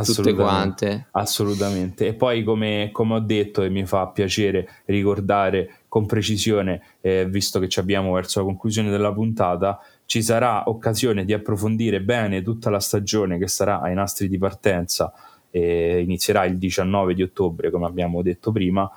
tutte 0.03 0.33
quante. 0.33 1.07
Assolutamente. 1.11 2.07
E 2.07 2.13
poi, 2.15 2.43
come, 2.43 2.89
come, 2.91 3.13
ho 3.15 3.19
detto, 3.19 3.61
e 3.61 3.69
mi 3.69 3.85
fa 3.85 4.07
piacere 4.07 4.81
ricordare 4.85 5.81
con 5.87 6.05
precisione, 6.05 6.81
eh, 7.01 7.27
visto 7.27 7.59
che 7.59 7.69
ci 7.69 7.79
abbiamo 7.79 8.13
verso 8.13 8.39
la 8.39 8.45
conclusione 8.45 8.89
della 8.89 9.13
puntata, 9.13 9.79
ci 10.05 10.21
sarà 10.21 10.63
occasione 10.69 11.25
di 11.25 11.33
approfondire 11.33 12.01
bene 12.01 12.41
tutta 12.41 12.69
la 12.69 12.79
stagione 12.79 13.37
che 13.37 13.47
sarà 13.47 13.81
ai 13.81 13.93
nastri 13.93 14.27
di 14.27 14.37
partenza. 14.37 15.13
e 15.49 16.01
inizierà 16.01 16.43
il 16.43 16.57
19 16.57 17.13
di 17.13 17.23
ottobre, 17.23 17.71
come 17.71 17.85
abbiamo 17.85 18.21
detto 18.21 18.51
prima, 18.51 18.91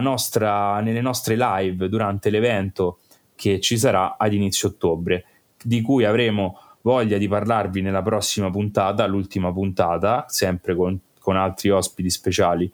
nostra, 0.00 0.80
nelle 0.80 1.00
nostre 1.00 1.36
live 1.36 1.88
durante 1.88 2.28
l'evento 2.28 2.98
che 3.34 3.58
ci 3.60 3.78
sarà 3.78 4.16
ad 4.18 4.32
inizio 4.34 4.68
ottobre, 4.68 5.24
di 5.62 5.80
cui 5.80 6.04
avremo 6.04 6.58
voglia 6.82 7.18
di 7.18 7.28
parlarvi 7.28 7.80
nella 7.80 8.02
prossima 8.02 8.50
puntata, 8.50 9.06
l'ultima 9.06 9.52
puntata, 9.52 10.26
sempre 10.28 10.74
con, 10.74 10.98
con 11.18 11.36
altri 11.36 11.70
ospiti 11.70 12.10
speciali 12.10 12.70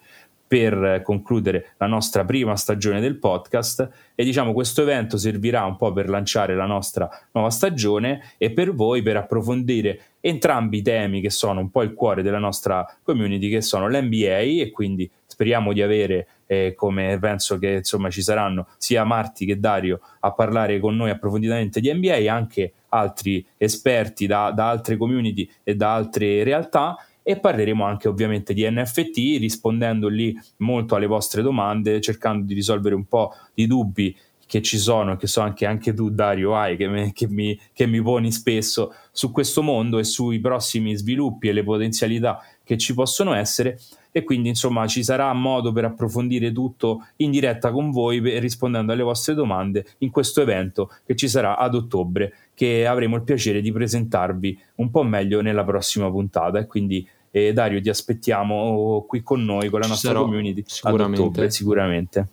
per 0.47 1.03
concludere 1.03 1.75
la 1.79 1.87
nostra 1.87 2.25
prima 2.25 2.57
stagione 2.57 3.01
del 3.01 3.19
podcast. 3.19 3.89
E 4.15 4.25
diciamo 4.25 4.53
questo 4.53 4.83
evento 4.83 5.17
servirà 5.17 5.65
un 5.65 5.77
po' 5.77 5.93
per 5.93 6.09
lanciare 6.09 6.55
la 6.55 6.67
nostra 6.67 7.09
nuova 7.33 7.51
stagione 7.51 8.35
e 8.39 8.51
per 8.53 8.75
voi 8.75 9.03
per 9.03 9.17
approfondire 9.17 10.01
entrambi 10.21 10.79
i 10.79 10.83
temi 10.83 11.21
che 11.21 11.31
sono 11.31 11.61
un 11.61 11.71
po' 11.71 11.83
il 11.83 11.95
cuore 11.95 12.23
della 12.23 12.39
nostra 12.39 12.87
community 13.03 13.51
che 13.51 13.61
sono 13.61 13.89
l'NBA 13.89 14.39
e 14.39 14.71
quindi 14.73 15.11
speriamo 15.27 15.73
di 15.73 15.83
avere 15.83 16.29
eh, 16.47 16.75
come 16.77 17.19
penso 17.19 17.59
che 17.59 17.73
insomma 17.73 18.09
ci 18.09 18.23
saranno 18.23 18.69
sia 18.79 19.05
Marti 19.05 19.45
che 19.45 19.59
Dario 19.59 20.01
a 20.21 20.33
parlare 20.33 20.79
con 20.79 20.95
noi 20.95 21.11
approfonditamente 21.11 21.81
di 21.81 21.93
NBA 21.93 22.15
e 22.15 22.29
anche 22.29 22.73
altri 22.91 23.45
esperti 23.57 24.27
da, 24.27 24.53
da 24.53 24.69
altre 24.69 24.97
community 24.97 25.51
e 25.63 25.75
da 25.75 25.95
altre 25.95 26.45
realtà 26.45 26.97
e 27.27 27.41
parleremo 27.41 27.85
anche 27.85 28.07
ovviamente 28.07 28.53
di 28.53 28.69
NFT 28.71 29.39
rispondendo 29.41 30.09
lì 30.09 30.39
molto 30.59 30.95
alle 30.95 31.07
vostre 31.07 31.41
domande 31.41 32.01
cercando 32.03 32.45
di 32.45 32.53
risolvere 32.53 32.95
un 32.95 33.07
po' 33.07 33.33
di 33.55 33.67
dubbi 33.67 34.15
che 34.47 34.63
ci 34.63 34.79
sono, 34.79 35.17
che 35.17 35.27
so 35.27 35.41
anche, 35.41 35.67
anche 35.67 35.95
tu 35.95 36.11
Dario 36.11 36.55
hai, 36.55 36.77
che, 36.77 36.87
me, 36.87 37.13
che, 37.13 37.29
mi, 37.29 37.59
che 37.73 37.87
mi 37.87 38.01
poni 38.03 38.31
spesso 38.31 38.95
su 39.11 39.31
questo 39.31 39.63
mondo 39.63 39.99
e 39.99 40.05
sui 40.05 40.39
prossimi 40.39 40.95
sviluppi 40.95 41.49
e 41.49 41.53
le 41.53 41.65
potenzialità 41.65 42.41
che 42.63 42.77
ci 42.79 42.95
possono 42.95 43.35
essere. 43.35 43.79
E 44.13 44.23
quindi 44.23 44.49
insomma 44.49 44.87
ci 44.87 45.03
sarà 45.03 45.33
modo 45.33 45.73
per 45.73 45.87
approfondire 45.87 46.53
tutto 46.53 47.05
in 47.17 47.33
diretta 47.33 47.73
con 47.73 47.91
voi 47.91 48.21
rispondendo 48.39 48.93
alle 48.93 49.03
vostre 49.03 49.35
domande 49.35 49.85
in 49.99 50.11
questo 50.11 50.41
evento 50.41 50.89
che 51.05 51.17
ci 51.17 51.27
sarà 51.27 51.59
ad 51.59 51.75
ottobre 51.75 52.33
che 52.55 52.87
avremo 52.87 53.17
il 53.17 53.25
piacere 53.25 53.61
di 53.61 53.73
presentarvi 53.73 54.57
un 54.77 54.91
po' 54.93 55.03
meglio 55.03 55.41
nella 55.41 55.65
prossima 55.65 56.09
puntata. 56.11 56.61
E 56.61 56.67
quindi 56.67 57.05
eh, 57.37 57.53
Dario 57.53 57.81
ti 57.81 57.89
aspettiamo 57.89 59.05
qui 59.09 59.25
con 59.25 59.43
noi 59.45 59.69
con 59.69 59.81
la 59.81 59.89
nostra 59.89 60.11
sarò, 60.11 60.23
community 60.23 60.63
sicuramente. 60.65 61.21
ottobre 61.21 61.51
sicuramente 61.51 62.29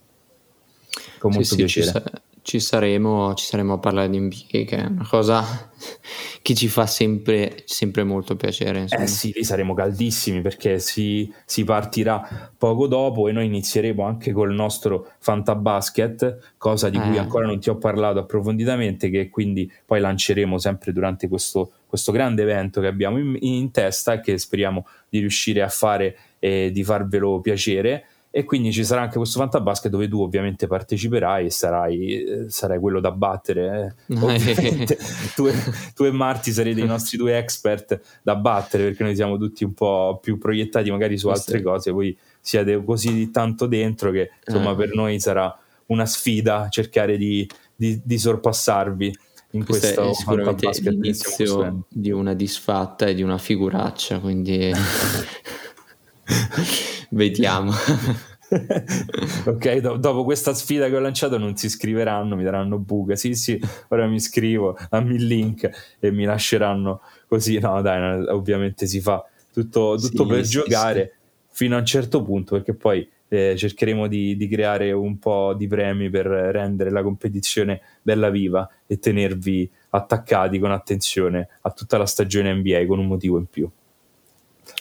con 1.17 1.31
molto 1.31 1.47
sì, 1.47 1.55
piacere 1.55 1.85
sì, 1.87 2.01
ci 2.43 2.59
saremo, 2.59 3.33
ci 3.35 3.45
saremo 3.45 3.73
a 3.73 3.77
parlare 3.77 4.09
di 4.09 4.19
NBA, 4.19 4.63
che 4.65 4.77
è 4.77 4.85
una 4.85 5.07
cosa 5.07 5.71
che 6.41 6.55
ci 6.55 6.67
fa 6.67 6.87
sempre, 6.87 7.61
sempre 7.65 8.03
molto 8.03 8.35
piacere. 8.35 8.79
Insomma. 8.79 9.03
Eh 9.03 9.07
sì, 9.07 9.31
lì 9.35 9.43
saremo 9.43 9.73
caldissimi 9.73 10.41
perché 10.41 10.79
si, 10.79 11.31
si, 11.45 11.63
partirà 11.63 12.51
poco 12.57 12.87
dopo 12.87 13.27
e 13.27 13.31
noi 13.31 13.45
inizieremo 13.45 14.03
anche 14.03 14.31
col 14.31 14.53
nostro 14.53 15.11
Fantabasket, 15.19 16.53
cosa 16.57 16.89
di 16.89 16.97
eh. 16.97 17.01
cui 17.01 17.17
ancora 17.17 17.45
non 17.45 17.59
ti 17.59 17.69
ho 17.69 17.77
parlato 17.77 18.19
approfonditamente, 18.19 19.09
che 19.09 19.29
quindi 19.29 19.71
poi 19.85 19.99
lanceremo 19.99 20.57
sempre 20.57 20.93
durante 20.93 21.27
questo, 21.27 21.71
questo 21.85 22.11
grande 22.11 22.41
evento 22.41 22.81
che 22.81 22.87
abbiamo 22.87 23.19
in, 23.19 23.37
in 23.39 23.71
testa 23.71 24.13
e 24.13 24.19
che 24.19 24.37
speriamo 24.37 24.87
di 25.09 25.19
riuscire 25.19 25.61
a 25.61 25.69
fare 25.69 26.17
e 26.39 26.71
di 26.71 26.83
farvelo 26.83 27.39
piacere 27.39 28.05
e 28.33 28.45
quindi 28.45 28.71
ci 28.71 28.85
sarà 28.85 29.01
anche 29.01 29.17
questo 29.17 29.39
Fantabasket 29.39 29.91
dove 29.91 30.07
tu 30.07 30.21
ovviamente 30.21 30.65
parteciperai 30.65 31.47
e 31.47 31.49
sarai, 31.49 32.23
eh, 32.23 32.49
sarai 32.49 32.79
quello 32.79 33.01
da 33.01 33.11
battere 33.11 33.95
eh. 34.07 34.15
tu, 35.35 35.47
e, 35.47 35.53
tu, 35.93 36.05
e, 36.05 36.11
Marti 36.11 36.53
sarete 36.53 36.79
i 36.79 36.85
nostri 36.85 37.17
due 37.17 37.37
expert 37.37 37.99
da 38.23 38.37
battere 38.37 38.85
perché 38.85 39.03
noi 39.03 39.15
siamo 39.15 39.37
tutti 39.37 39.65
un 39.65 39.73
po' 39.73 40.17
più 40.21 40.37
proiettati 40.37 40.89
magari 40.89 41.17
su 41.17 41.27
altre 41.27 41.57
sì. 41.57 41.63
cose 41.63 41.91
voi 41.91 42.17
siete 42.39 42.81
così 42.85 43.31
tanto 43.31 43.65
dentro 43.65 44.11
che 44.11 44.31
insomma 44.47 44.71
eh. 44.71 44.75
per 44.75 44.95
noi 44.95 45.19
sarà 45.19 45.53
una 45.87 46.05
sfida 46.05 46.69
cercare 46.69 47.17
di, 47.17 47.45
di, 47.75 47.99
di 48.01 48.17
sorpassarvi 48.17 49.13
in 49.53 49.65
questo, 49.65 49.87
questo 49.87 50.09
è 50.09 50.13
sicuramente 50.13 50.69
l'inizio 50.89 51.83
di 51.89 52.11
una 52.11 52.33
disfatta 52.33 53.07
e 53.07 53.13
di 53.13 53.23
una 53.23 53.37
figuraccia 53.37 54.19
quindi 54.19 54.71
Vediamo. 57.11 57.71
ok, 59.45 59.77
do- 59.77 59.97
dopo 59.97 60.23
questa 60.23 60.53
sfida 60.53 60.89
che 60.89 60.95
ho 60.95 60.99
lanciato 60.99 61.37
non 61.37 61.55
si 61.55 61.65
iscriveranno, 61.67 62.35
mi 62.35 62.43
daranno 62.43 62.77
buca. 62.77 63.15
Sì, 63.15 63.33
sì, 63.35 63.59
ora 63.89 64.07
mi 64.07 64.15
iscrivo, 64.15 64.77
dammi 64.89 65.15
il 65.15 65.25
link 65.25 65.69
e 65.99 66.11
mi 66.11 66.23
lasceranno 66.23 67.01
così. 67.27 67.59
No, 67.59 67.81
dai, 67.81 68.25
ovviamente 68.27 68.87
si 68.87 69.01
fa 69.01 69.25
tutto, 69.51 69.97
tutto 69.99 70.23
sì, 70.23 70.29
per 70.29 70.45
sì, 70.45 70.51
giocare 70.51 71.13
sì. 71.47 71.55
fino 71.55 71.75
a 71.75 71.79
un 71.79 71.85
certo 71.85 72.23
punto, 72.23 72.55
perché 72.55 72.73
poi 72.73 73.07
eh, 73.27 73.55
cercheremo 73.57 74.07
di, 74.07 74.35
di, 74.35 74.47
creare 74.47 74.91
un 74.91 75.17
po' 75.17 75.53
di 75.53 75.67
premi 75.67 76.09
per 76.09 76.25
rendere 76.25 76.91
la 76.91 77.01
competizione 77.01 77.81
bella 78.01 78.29
viva 78.29 78.69
e 78.85 78.99
tenervi 78.99 79.69
attaccati 79.89 80.59
con 80.59 80.71
attenzione 80.71 81.47
a 81.61 81.71
tutta 81.71 81.97
la 81.97 82.05
stagione 82.05 82.53
NBA 82.53 82.85
con 82.85 82.99
un 82.99 83.07
motivo 83.07 83.37
in 83.37 83.45
più. 83.45 83.69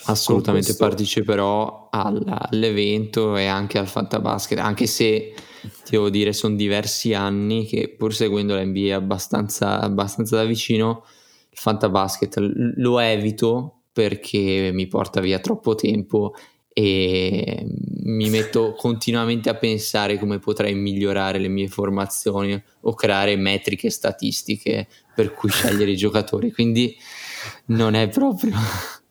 Assolutamente 0.05 0.69
questo... 0.69 0.85
parteciperò 0.85 1.89
all'evento 1.91 3.37
e 3.37 3.47
anche 3.47 3.79
al 3.79 3.87
Fantabasket, 3.87 4.59
anche 4.59 4.87
se 4.87 5.35
ti 5.61 5.91
devo 5.91 6.09
dire 6.09 6.33
sono 6.33 6.57
diversi 6.57 7.13
anni 7.15 7.67
che 7.67 7.95
pur 7.97 8.15
seguendo 8.15 8.57
l'NBA 8.57 8.95
abbastanza, 8.95 9.81
abbastanza 9.81 10.37
da 10.37 10.45
vicino, 10.45 11.05
il 11.51 11.59
Fantabasket 11.59 12.37
lo 12.77 12.99
evito 12.99 13.83
perché 13.93 14.71
mi 14.73 14.87
porta 14.87 15.21
via 15.21 15.39
troppo 15.39 15.75
tempo 15.75 16.35
e 16.73 17.67
mi 18.05 18.31
metto 18.31 18.75
continuamente 18.79 19.51
a 19.51 19.55
pensare 19.55 20.19
come 20.19 20.39
potrei 20.39 20.75
migliorare 20.75 21.39
le 21.39 21.49
mie 21.49 21.69
formazioni 21.69 22.61
o 22.83 22.95
creare 22.95 23.37
metriche 23.37 23.91
statistiche 23.91 24.89
per 25.15 25.35
cui 25.35 25.51
scegliere 25.51 25.91
i 25.91 25.97
giocatori, 25.97 26.53
quindi 26.53 26.97
non 27.67 27.95
è 27.95 28.09
proprio 28.09 28.55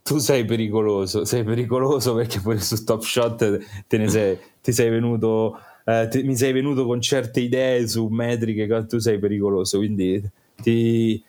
tu 0.10 0.18
sei 0.18 0.44
pericoloso, 0.44 1.24
sei 1.24 1.44
pericoloso 1.44 2.16
perché 2.16 2.40
pure 2.40 2.60
su 2.60 2.84
Top 2.84 3.04
Shot 3.04 3.86
te 3.86 3.98
ne 4.00 4.08
sei, 4.08 4.40
ti 4.60 4.72
sei 4.72 4.90
venuto, 4.90 5.60
eh, 5.86 6.08
ti, 6.10 6.24
mi 6.24 6.36
sei 6.36 6.52
venuto 6.52 6.88
con 6.88 7.00
certe 7.00 7.42
idee 7.42 7.88
su 7.88 8.08
metriche, 8.08 8.88
tu 8.88 8.98
sei 8.98 9.20
pericoloso, 9.20 9.78
quindi 9.78 10.20
ti, 10.64 11.24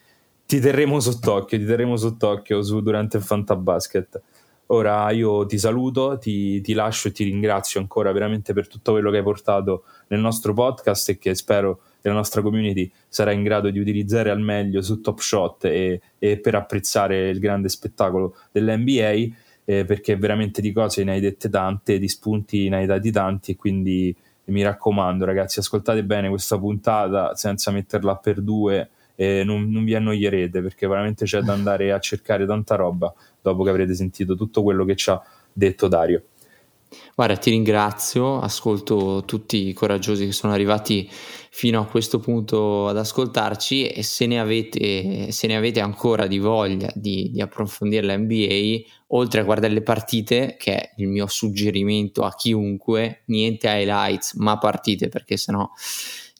ti 0.46 0.60
terremo 0.60 0.98
sott'occhio, 0.98 1.58
ti 1.58 1.66
terremo 1.66 1.98
sott'occhio 1.98 2.62
su, 2.62 2.80
durante 2.80 3.18
il 3.18 3.22
Fantabasket. 3.22 4.22
Ora 4.68 5.10
io 5.10 5.44
ti 5.44 5.58
saluto, 5.58 6.16
ti, 6.16 6.62
ti 6.62 6.72
lascio 6.72 7.08
e 7.08 7.12
ti 7.12 7.24
ringrazio 7.24 7.80
ancora 7.80 8.12
veramente 8.12 8.54
per 8.54 8.66
tutto 8.66 8.92
quello 8.92 9.10
che 9.10 9.18
hai 9.18 9.22
portato 9.22 9.82
nel 10.06 10.20
nostro 10.20 10.54
podcast 10.54 11.10
e 11.10 11.18
che 11.18 11.34
spero 11.34 11.80
che 12.00 12.08
la 12.08 12.14
nostra 12.14 12.42
community 12.42 12.90
sarà 13.08 13.32
in 13.32 13.42
grado 13.42 13.70
di 13.70 13.78
utilizzare 13.78 14.30
al 14.30 14.40
meglio 14.40 14.82
su 14.82 15.00
Top 15.00 15.18
Shot 15.18 15.64
e, 15.66 16.00
e 16.18 16.38
per 16.38 16.54
apprezzare 16.54 17.28
il 17.28 17.38
grande 17.38 17.68
spettacolo 17.68 18.36
dell'NBA. 18.52 19.36
eh, 19.64 19.84
perché 19.84 20.16
veramente 20.16 20.60
di 20.60 20.72
cose 20.72 21.04
ne 21.04 21.12
hai 21.12 21.20
dette 21.20 21.48
tante, 21.48 21.98
di 21.98 22.08
spunti 22.08 22.68
ne 22.68 22.78
hai 22.78 22.86
dati 22.86 23.12
tanti 23.12 23.52
e 23.52 23.56
quindi 23.56 24.14
mi 24.46 24.62
raccomando 24.62 25.24
ragazzi 25.24 25.60
ascoltate 25.60 26.02
bene 26.02 26.28
questa 26.28 26.58
puntata 26.58 27.36
senza 27.36 27.70
metterla 27.70 28.16
per 28.16 28.40
due 28.40 28.90
e 29.14 29.44
non, 29.44 29.70
non 29.70 29.84
vi 29.84 29.94
annoierete 29.94 30.60
perché 30.60 30.86
veramente 30.88 31.24
c'è 31.24 31.40
da 31.40 31.52
andare 31.52 31.92
a 31.92 32.00
cercare 32.00 32.46
tanta 32.46 32.74
roba 32.74 33.12
dopo 33.40 33.62
che 33.62 33.70
avrete 33.70 33.94
sentito 33.94 34.34
tutto 34.34 34.62
quello 34.62 34.84
che 34.84 34.96
ci 34.96 35.10
ha 35.10 35.22
detto 35.52 35.88
Dario. 35.88 36.22
Guarda, 37.14 37.36
ti 37.36 37.50
ringrazio, 37.50 38.40
ascolto 38.40 39.22
tutti 39.24 39.68
i 39.68 39.72
coraggiosi 39.72 40.26
che 40.26 40.32
sono 40.32 40.52
arrivati 40.52 41.08
fino 41.50 41.80
a 41.80 41.86
questo 41.86 42.18
punto 42.18 42.88
ad 42.88 42.96
ascoltarci 42.96 43.86
e 43.86 44.02
se 44.02 44.26
ne 44.26 44.40
avete, 44.40 45.30
se 45.30 45.46
ne 45.46 45.56
avete 45.56 45.80
ancora 45.80 46.26
di 46.26 46.38
voglia 46.38 46.90
di, 46.94 47.30
di 47.30 47.40
approfondire 47.40 48.06
la 48.06 48.16
NBA, 48.16 48.80
oltre 49.08 49.40
a 49.40 49.44
guardare 49.44 49.72
le 49.72 49.82
partite, 49.82 50.56
che 50.58 50.74
è 50.74 50.90
il 50.96 51.08
mio 51.08 51.26
suggerimento 51.26 52.22
a 52.22 52.34
chiunque, 52.34 53.22
niente 53.26 53.68
highlights 53.68 54.34
ma 54.34 54.58
partite 54.58 55.08
perché 55.08 55.36
sennò 55.36 55.68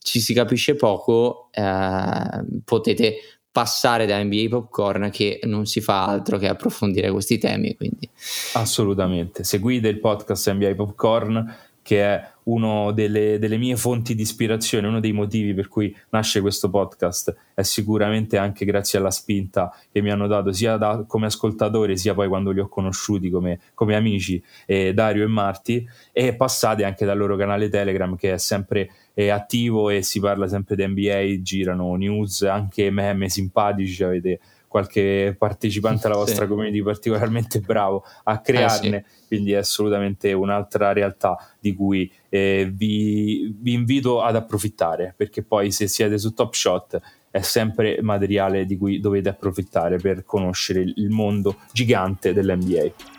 ci 0.03 0.21
si 0.21 0.33
capisce 0.33 0.75
poco, 0.75 1.51
eh, 1.53 2.45
potete 2.65 3.40
passare 3.53 4.07
da 4.07 4.23
NBA 4.23 4.47
Popcorn 4.49 5.11
che 5.11 5.41
non 5.45 5.67
si 5.67 5.81
fa 5.81 6.05
altro 6.05 6.39
che 6.39 6.49
approfondire 6.49 7.11
questi 7.11 7.39
temi. 7.39 7.75
Quindi. 7.77 8.09
Assolutamente. 8.55 9.45
Seguite 9.45 9.89
il 9.89 9.99
podcast 9.99 10.53
NBA 10.53 10.75
Popcorn 10.75 11.57
che 11.83 12.03
è 12.03 12.31
una 12.45 12.93
delle, 12.93 13.39
delle, 13.39 13.57
mie 13.57 13.77
fonti 13.77 14.15
di 14.15 14.23
ispirazione, 14.23 14.87
uno 14.87 15.01
dei 15.01 15.13
motivi 15.13 15.55
per 15.55 15.69
cui 15.69 15.95
nasce 16.11 16.41
questo 16.41 16.69
podcast 16.69 17.35
è 17.55 17.63
sicuramente 17.63 18.37
anche 18.37 18.65
grazie 18.65 18.99
alla 18.99 19.11
spinta 19.11 19.75
che 19.91 20.01
mi 20.01 20.11
hanno 20.11 20.27
dato 20.27 20.53
sia 20.53 20.77
da, 20.77 21.05
come 21.07 21.27
ascoltatori 21.27 21.97
sia 21.97 22.15
poi 22.15 22.29
quando 22.29 22.51
li 22.51 22.61
ho 22.61 22.69
conosciuti 22.69 23.31
come, 23.31 23.61
come 23.75 23.97
amici 23.97 24.43
eh, 24.67 24.93
Dario 24.93 25.25
e 25.25 25.29
Marti 25.29 25.89
e 26.13 26.35
passate 26.35 26.85
anche 26.85 27.05
dal 27.05 27.19
loro 27.19 27.37
canale 27.37 27.69
Telegram 27.69 28.15
che 28.15 28.35
è 28.35 28.39
sempre 28.39 28.91
attivo 29.29 29.91
e 29.91 30.03
si 30.03 30.21
parla 30.21 30.49
sempre 30.49 30.77
di 30.77 30.87
NBA, 30.87 31.43
girano 31.43 31.95
news, 31.97 32.43
anche 32.43 32.91
meme 32.91 33.29
simpatici, 33.29 34.03
avete 34.03 34.41
qualche 34.71 35.35
partecipante 35.37 36.07
alla 36.07 36.15
vostra 36.23 36.45
sì. 36.45 36.49
community 36.49 36.81
particolarmente 36.81 37.59
bravo 37.59 38.05
a 38.23 38.41
crearne, 38.41 38.99
eh 38.99 39.05
sì. 39.05 39.27
quindi 39.27 39.53
è 39.53 39.57
assolutamente 39.57 40.33
un'altra 40.33 40.93
realtà 40.93 41.37
di 41.59 41.75
cui 41.75 42.11
eh, 42.29 42.71
vi, 42.73 43.53
vi, 43.59 43.73
invito 43.73 44.23
ad 44.23 44.37
approfittare, 44.37 45.13
perché 45.17 45.43
poi 45.43 45.73
se 45.73 45.89
siete 45.89 46.19
su 46.19 46.33
Top 46.35 46.55
Shot 46.55 47.01
è 47.33 47.41
sempre 47.41 47.99
materiale 48.01 48.65
di 48.65 48.77
cui 48.77 49.01
dovete 49.01 49.29
approfittare 49.29 49.99
per 49.99 50.25
conoscere 50.25 50.81
il 50.83 51.11
mondo 51.11 51.57
gigante 51.73 52.33
dell'NBA. 52.33 53.19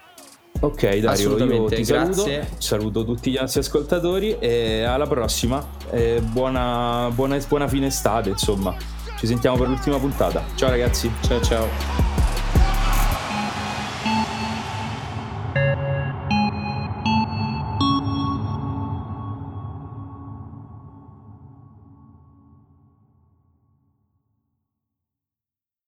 Ok 0.64 0.98
Dario, 1.00 1.38
io 1.38 1.66
ti 1.66 1.84
saluto, 1.84 2.24
saluto 2.60 3.04
tutti 3.04 3.32
gli 3.32 3.38
nostri 3.40 3.62
ascoltatori 3.62 4.38
e 4.38 4.84
alla 4.84 5.08
prossima. 5.08 5.66
E 5.90 6.22
buona, 6.22 7.10
buona, 7.12 7.40
buona 7.48 7.68
fine 7.68 7.88
estate, 7.88 8.30
insomma. 8.30 8.76
Ci 9.18 9.26
sentiamo 9.26 9.58
per 9.58 9.70
l'ultima 9.70 9.98
puntata. 9.98 10.44
Ciao 10.56 10.70
ragazzi. 10.70 11.12
Ciao 11.22 11.42
ciao. 11.42 12.21